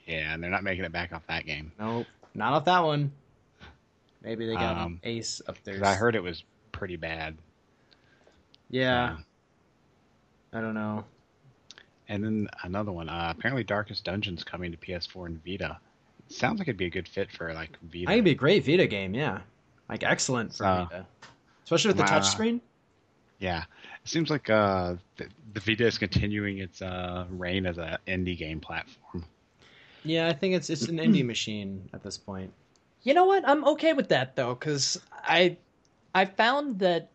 [0.07, 1.71] Yeah, and they're not making it back off that game.
[1.79, 3.13] Nope, not off that one.
[4.23, 5.85] Maybe they got Um, Ace up there.
[5.85, 6.43] I heard it was
[6.73, 7.37] pretty bad.
[8.71, 9.17] Yeah,
[10.53, 11.05] I don't know.
[12.09, 13.09] And then another one.
[13.09, 15.79] Uh, apparently, Darkest Dungeon's coming to PS4 and Vita.
[16.29, 18.05] sounds like it'd be a good fit for like Vita.
[18.05, 19.15] I think it'd be a great Vita game.
[19.15, 19.41] Yeah,
[19.89, 21.07] like excellent for So- Vita,
[21.65, 22.61] especially with the Uh, touchscreen.
[23.41, 23.65] Yeah,
[24.05, 28.37] it seems like uh, the, the Vita is continuing its uh, reign as an indie
[28.37, 29.25] game platform.
[30.05, 32.53] Yeah, I think it's it's an indie machine at this point.
[33.03, 33.49] You know what?
[33.49, 35.57] I'm okay with that though, because I
[36.15, 37.11] I found that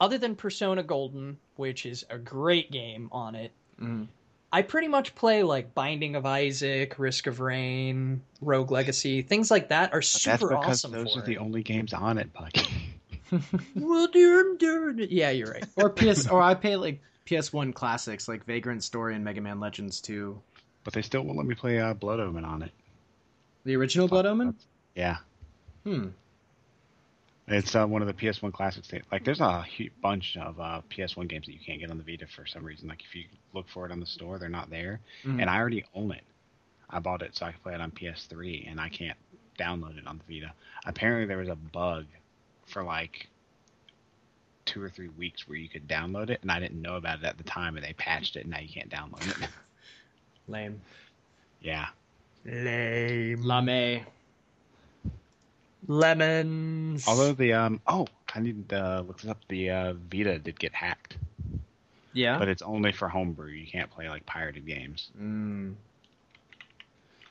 [0.00, 4.08] other than Persona Golden, which is a great game on it, Mhm.
[4.52, 9.68] I pretty much play like Binding of Isaac, Risk of Rain, Rogue Legacy, things like
[9.68, 10.92] that are But super that's because awesome.
[10.92, 12.66] those for are the only games on it, Bucky.
[13.76, 15.12] Well, dear, I'm doing it.
[15.12, 15.64] Yeah, you're right.
[15.76, 20.00] Or PS, or I pay like PS1 classics like Vagrant Story and Mega Man Legends
[20.00, 20.36] 2.
[20.82, 22.72] but they still won't let me play uh, Blood Omen on it.
[23.62, 24.56] The original Blood Omen.
[24.96, 25.18] Yeah,
[25.84, 26.08] Hmm.
[27.48, 28.88] It's uh, one of the PS1 classics.
[28.88, 31.98] That, like, there's a huge bunch of uh, PS1 games that you can't get on
[31.98, 32.88] the Vita for some reason.
[32.88, 35.00] Like, if you look for it on the store, they're not there.
[35.24, 35.40] Mhm.
[35.40, 36.22] And I already own it.
[36.88, 39.18] I bought it so I could play it on PS3, and I can't
[39.58, 40.52] download it on the Vita.
[40.86, 42.06] Apparently, there was a bug
[42.66, 43.28] for like
[44.64, 47.24] two or three weeks where you could download it, and I didn't know about it
[47.24, 49.48] at the time, and they patched it, and now you can't download it.
[50.48, 50.80] Lame.
[51.60, 51.88] yeah.
[52.44, 53.42] Lame.
[53.42, 54.04] Lame.
[55.86, 57.06] Lemons.
[57.08, 59.38] Although the um oh I need to look this up.
[59.48, 61.16] The uh, Vita did get hacked,
[62.12, 62.38] Yeah.
[62.38, 63.50] but it's only for homebrew.
[63.50, 65.10] You can't play like pirated games.
[65.20, 65.74] Mm.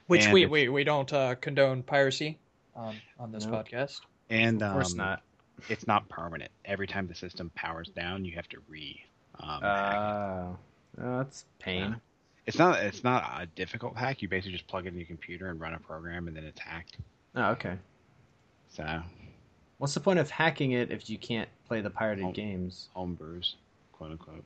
[0.08, 2.38] which and we, we we don't uh, condone piracy
[2.76, 3.66] on on this Nope.
[3.68, 4.02] podcast.
[4.30, 5.22] And Of course um, not.
[5.68, 6.52] It's not permanent.
[6.64, 9.04] Every time the system powers down, you have to re.
[9.40, 11.02] Um, hack it.
[11.02, 11.96] Uh, oh, that's pain.
[12.46, 12.80] It's not.
[12.80, 14.22] It's not a difficult hack.
[14.22, 16.60] You basically just plug it in your computer and run a program, and then it's
[16.60, 16.98] hacked.
[17.36, 17.78] Oh, okay.
[18.70, 19.02] So
[19.78, 22.32] What's the point of hacking it if you can't play the pirated Oh.
[22.32, 22.90] games?
[22.96, 23.56] homebrews,
[23.94, 24.44] quote unquote.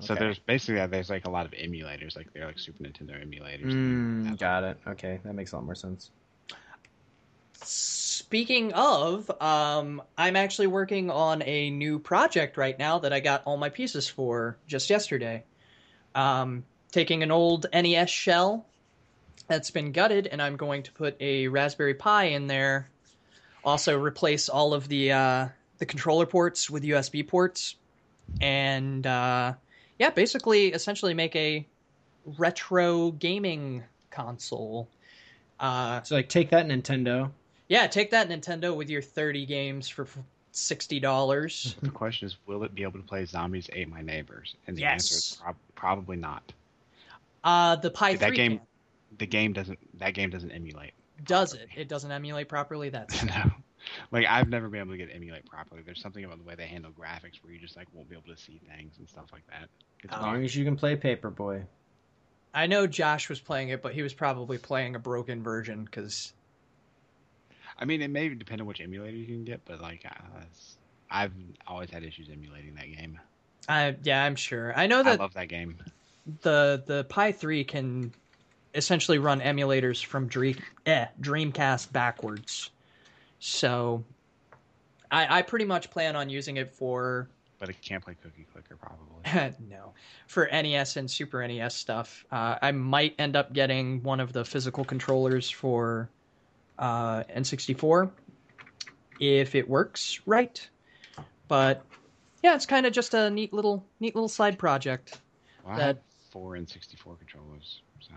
[0.00, 3.12] So there's basically uh, there's like a lot of emulators, like they're like Super Nintendo
[3.22, 3.72] emulators.
[3.72, 4.78] Mm, got it.
[4.86, 6.10] Okay, that makes a lot more sense.
[7.54, 13.42] Speaking of, um, I'm actually working on a new project right now that I got
[13.44, 15.44] all my pieces for just yesterday.
[16.14, 18.66] Um, taking an old NES shell
[19.48, 22.90] that's been gutted, and I'm going to put a Raspberry Pi in there.
[23.66, 25.48] Also, replace all of the uh,
[25.78, 27.74] the controller ports with USB ports,
[28.40, 29.52] and uh,
[29.98, 31.66] yeah, basically, essentially make a
[32.38, 34.88] retro gaming console.
[35.58, 37.28] Uh, So like, take that Nintendo.
[37.68, 40.06] yeah, take that Nintendo with your 30 games for
[40.52, 41.74] $60.
[41.80, 44.54] The question is, will it be able to play Zombies Ate My Neighbors?
[44.66, 44.92] And the Yes.
[44.92, 46.52] answer is prob- probably not.
[47.42, 48.66] Uh, the Pi That 3 game- can.
[49.18, 49.78] The game doesn't.
[49.98, 50.92] That game doesn't emulate.
[51.24, 51.68] Does it.
[51.76, 52.88] It doesn't emulate properly.
[52.88, 53.50] That's no.
[54.10, 55.82] Like I've never been able to get emulate properly.
[55.84, 58.34] There's something about the way they handle graphics where you just like won't be able
[58.34, 59.68] to see things and stuff like that.
[60.02, 61.64] It's As long as you can play Paperboy.
[62.52, 66.32] I know Josh was playing it, but he was probably playing a broken version because
[67.78, 70.40] I mean, it may depend on which emulator you can get, but like, uh,
[71.10, 71.32] I've
[71.66, 73.20] always had issues emulating that game.
[73.68, 74.72] I yeah, I'm sure.
[74.76, 75.78] I know I that love that game.
[76.42, 78.12] the the Pi 3 can
[78.76, 82.70] essentially run emulators from Dream eh, Dreamcast backwards.
[83.38, 84.04] So
[85.10, 87.28] I I pretty much plan on using it for
[87.58, 89.54] But it can't play Cookie Clicker probably.
[89.68, 89.92] no,
[90.26, 92.24] for NES and Super NES stuff.
[92.30, 96.08] Uh, I might end up getting one of the physical controllers for
[96.78, 98.10] uh, N64
[99.18, 100.68] if it works right.
[101.48, 101.84] But
[102.42, 105.20] yeah, it's kind of just a neat little neat little side project.
[105.64, 108.12] Well, That- four N64 controllers, so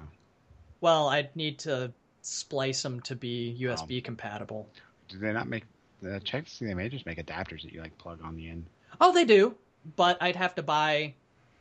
[0.81, 1.91] Well, I'd need to
[2.21, 4.69] splice them to be USB compatible.
[5.07, 5.63] do they not make?
[6.05, 8.49] Uh, check to see they may just make adapters that you like plug on the
[8.49, 8.65] end.
[9.01, 9.55] Oh, they do,
[9.95, 11.13] but I'd have to buy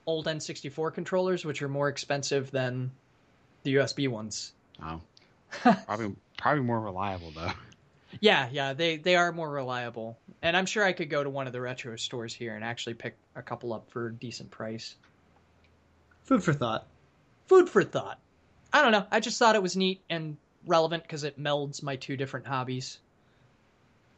[0.06, 2.92] old N64 controllers, which are more expensive than
[3.64, 4.52] the USB ones.
[4.82, 5.00] Oh,
[5.86, 7.52] probably probably more reliable though.
[8.20, 11.46] Yeah, yeah, they they are more reliable, and I'm sure I could go to one
[11.46, 14.94] of the retro stores here and actually pick a couple up for a decent price.
[16.22, 16.86] Food for thought.
[17.48, 18.18] Food for thought.
[18.72, 19.06] I don't know.
[19.10, 20.36] I just thought it was neat and
[20.66, 22.98] relevant because it melds my two different hobbies.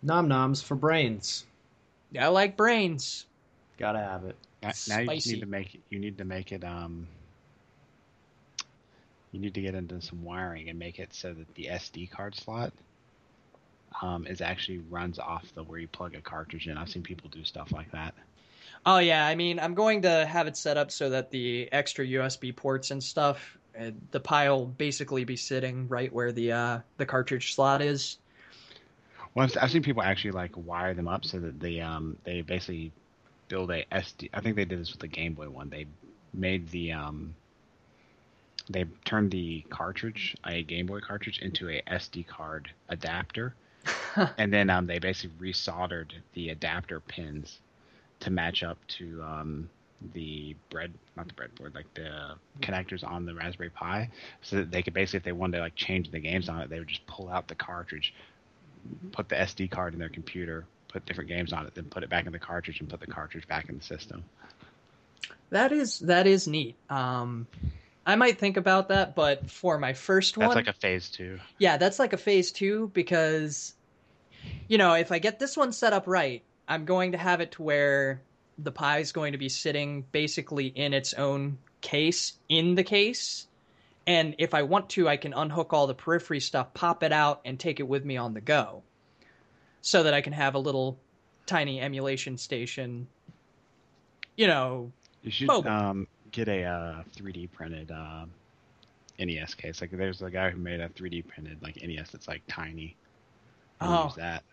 [0.03, 1.47] Nom noms for brains.
[2.19, 3.27] I like brains.
[3.79, 4.37] Gotta have it.
[4.63, 7.07] Now, now you need to make it, you need to make it um.
[9.33, 12.35] You need to get into some wiring and make it so that the SD card
[12.35, 12.73] slot
[14.03, 16.77] um, is actually runs off the where you plug a cartridge in.
[16.77, 18.15] I've seen people do stuff like that.
[18.87, 22.05] Oh yeah, I mean, I'm going to have it set up so that the extra
[22.05, 23.59] USB ports and stuff,
[24.11, 28.19] the pile basically be sitting right where the uh, the cartridge slot is.
[29.35, 32.41] Well, I've, I've seen people actually like wire them up so that they um they
[32.43, 32.93] basically
[33.49, 34.31] build a SD.
[34.33, 35.71] I think they did this with the Game Boy one.
[35.71, 35.87] They
[36.35, 37.35] made the um
[38.69, 43.55] they turned the cartridge, a Game Boy cartridge, into a SD card adapter,
[44.39, 47.59] and then um they basically resoldered the adapter pins
[48.21, 49.71] to match up to um
[50.15, 54.09] the bread not the breadboard like the connectors on the raspberry pi
[54.41, 56.71] so that they could basically if they wanted to like change the games on it
[56.71, 58.15] they would just pull out the cartridge
[59.13, 62.11] put the SD card in their computer, put different games on it, then put it
[62.11, 64.25] back in the cartridge and put the cartridge back in the system.
[65.51, 66.77] That is that is neat.
[66.89, 67.47] Um,
[68.07, 71.11] I might think about that, but for my first That's one, that's like a phase
[71.11, 71.39] two.
[71.59, 73.75] yeah, that's like a phase two because,
[74.69, 77.53] you know, if I get this one set up right, I'm going to have it
[77.53, 78.23] to where
[78.63, 83.47] the Pi is going to be sitting basically in its own case in the case.
[84.07, 87.41] And if I want to, I can unhook all the periphery stuff, pop it out,
[87.45, 88.83] and take it with me on the go.
[89.83, 90.99] So that I can have a little
[91.47, 93.07] tiny emulation station,
[94.37, 94.93] you know,
[95.23, 98.27] You should um, get a uh, 3D printed uh,
[99.19, 99.81] NES case.
[99.81, 102.97] Like there's a guy who made a 3D printed like NES that's like tiny.
[103.81, 104.05] Oh.
[104.05, 104.45] use that.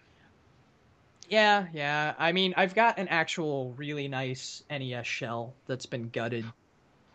[1.29, 2.13] Yeah, yeah.
[2.17, 6.45] I mean, I've got an actual really nice NES shell that's been gutted.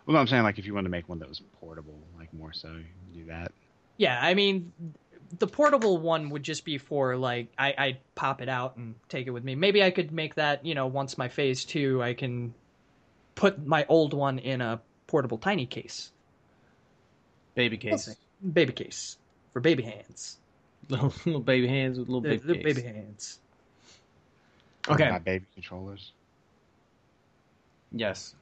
[0.06, 2.32] Well, no, I'm saying like if you wanted to make one that was portable, like
[2.34, 3.52] more so, you do that.
[3.96, 4.72] Yeah, I mean,
[5.38, 9.26] the portable one would just be for like I I pop it out and take
[9.26, 9.54] it with me.
[9.54, 10.66] Maybe I could make that.
[10.66, 12.52] You know, once my phase two, I can
[13.34, 16.10] put my old one in a portable tiny case,
[17.54, 18.08] Baby case.
[18.08, 18.18] Okay.
[18.52, 19.16] baby case
[19.52, 20.38] for baby hands.
[20.88, 22.62] Little, little baby hands with little The, big the case.
[22.64, 23.38] baby hands.
[24.88, 25.08] Okay.
[25.08, 26.12] Not baby controllers.
[27.92, 28.34] Yes.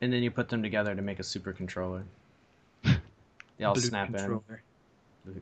[0.00, 2.04] And then you put them together to make a super controller.
[3.58, 4.40] They all Blue snap in.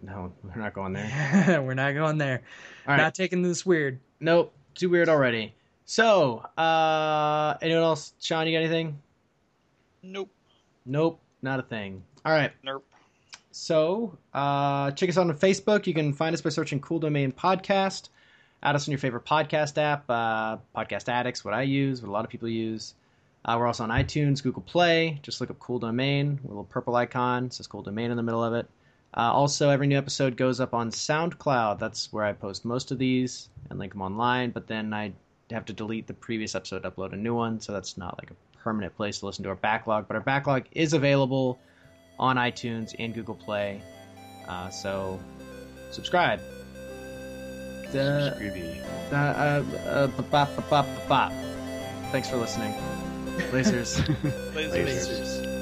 [0.05, 1.60] no, we're not going there.
[1.66, 2.42] We're not going there.
[2.86, 3.02] All right.
[3.02, 3.98] Not taking this weird.
[4.20, 4.52] Nope.
[4.76, 5.52] Too weird already.
[5.84, 8.12] So, uh, anyone else?
[8.20, 8.96] Sean, you got anything?
[10.05, 10.30] Nope.
[10.86, 11.18] Nope.
[11.42, 12.05] Not a thing.
[12.24, 12.52] All right.
[12.62, 12.84] Nope.
[13.51, 15.86] So, uh, check us out on Facebook.
[15.86, 18.10] You can find us by searching Cool Domain Podcast.
[18.64, 22.12] Add us on your favorite podcast app, uh, Podcast Addicts, what I use, what a
[22.12, 22.94] lot of people use.
[23.44, 25.20] Uh, we're also on iTunes, Google Play.
[25.22, 27.44] Just look up Cool Domain, a little purple icon.
[27.44, 28.66] It says Cool Domain in the middle of it.
[29.14, 31.78] Uh, also, every new episode goes up on SoundCloud.
[31.78, 34.50] That's where I post most of these and link them online.
[34.50, 35.12] But then I
[35.50, 37.60] have to delete the previous episode, upload a new one.
[37.60, 40.08] So that's not like a permanent place to listen to our backlog.
[40.08, 41.58] But our backlog is available
[42.18, 43.82] on iTunes and Google Play.
[44.48, 45.20] Uh, so
[45.90, 46.40] subscribe.
[47.94, 48.82] The, Scooby.
[49.12, 51.32] uh, uh, uh, bop, bop, bop, bop, bop.
[52.10, 52.72] Thanks for listening.
[53.52, 54.00] Lasers.
[54.52, 54.84] Lasers.
[54.84, 55.53] Lasers.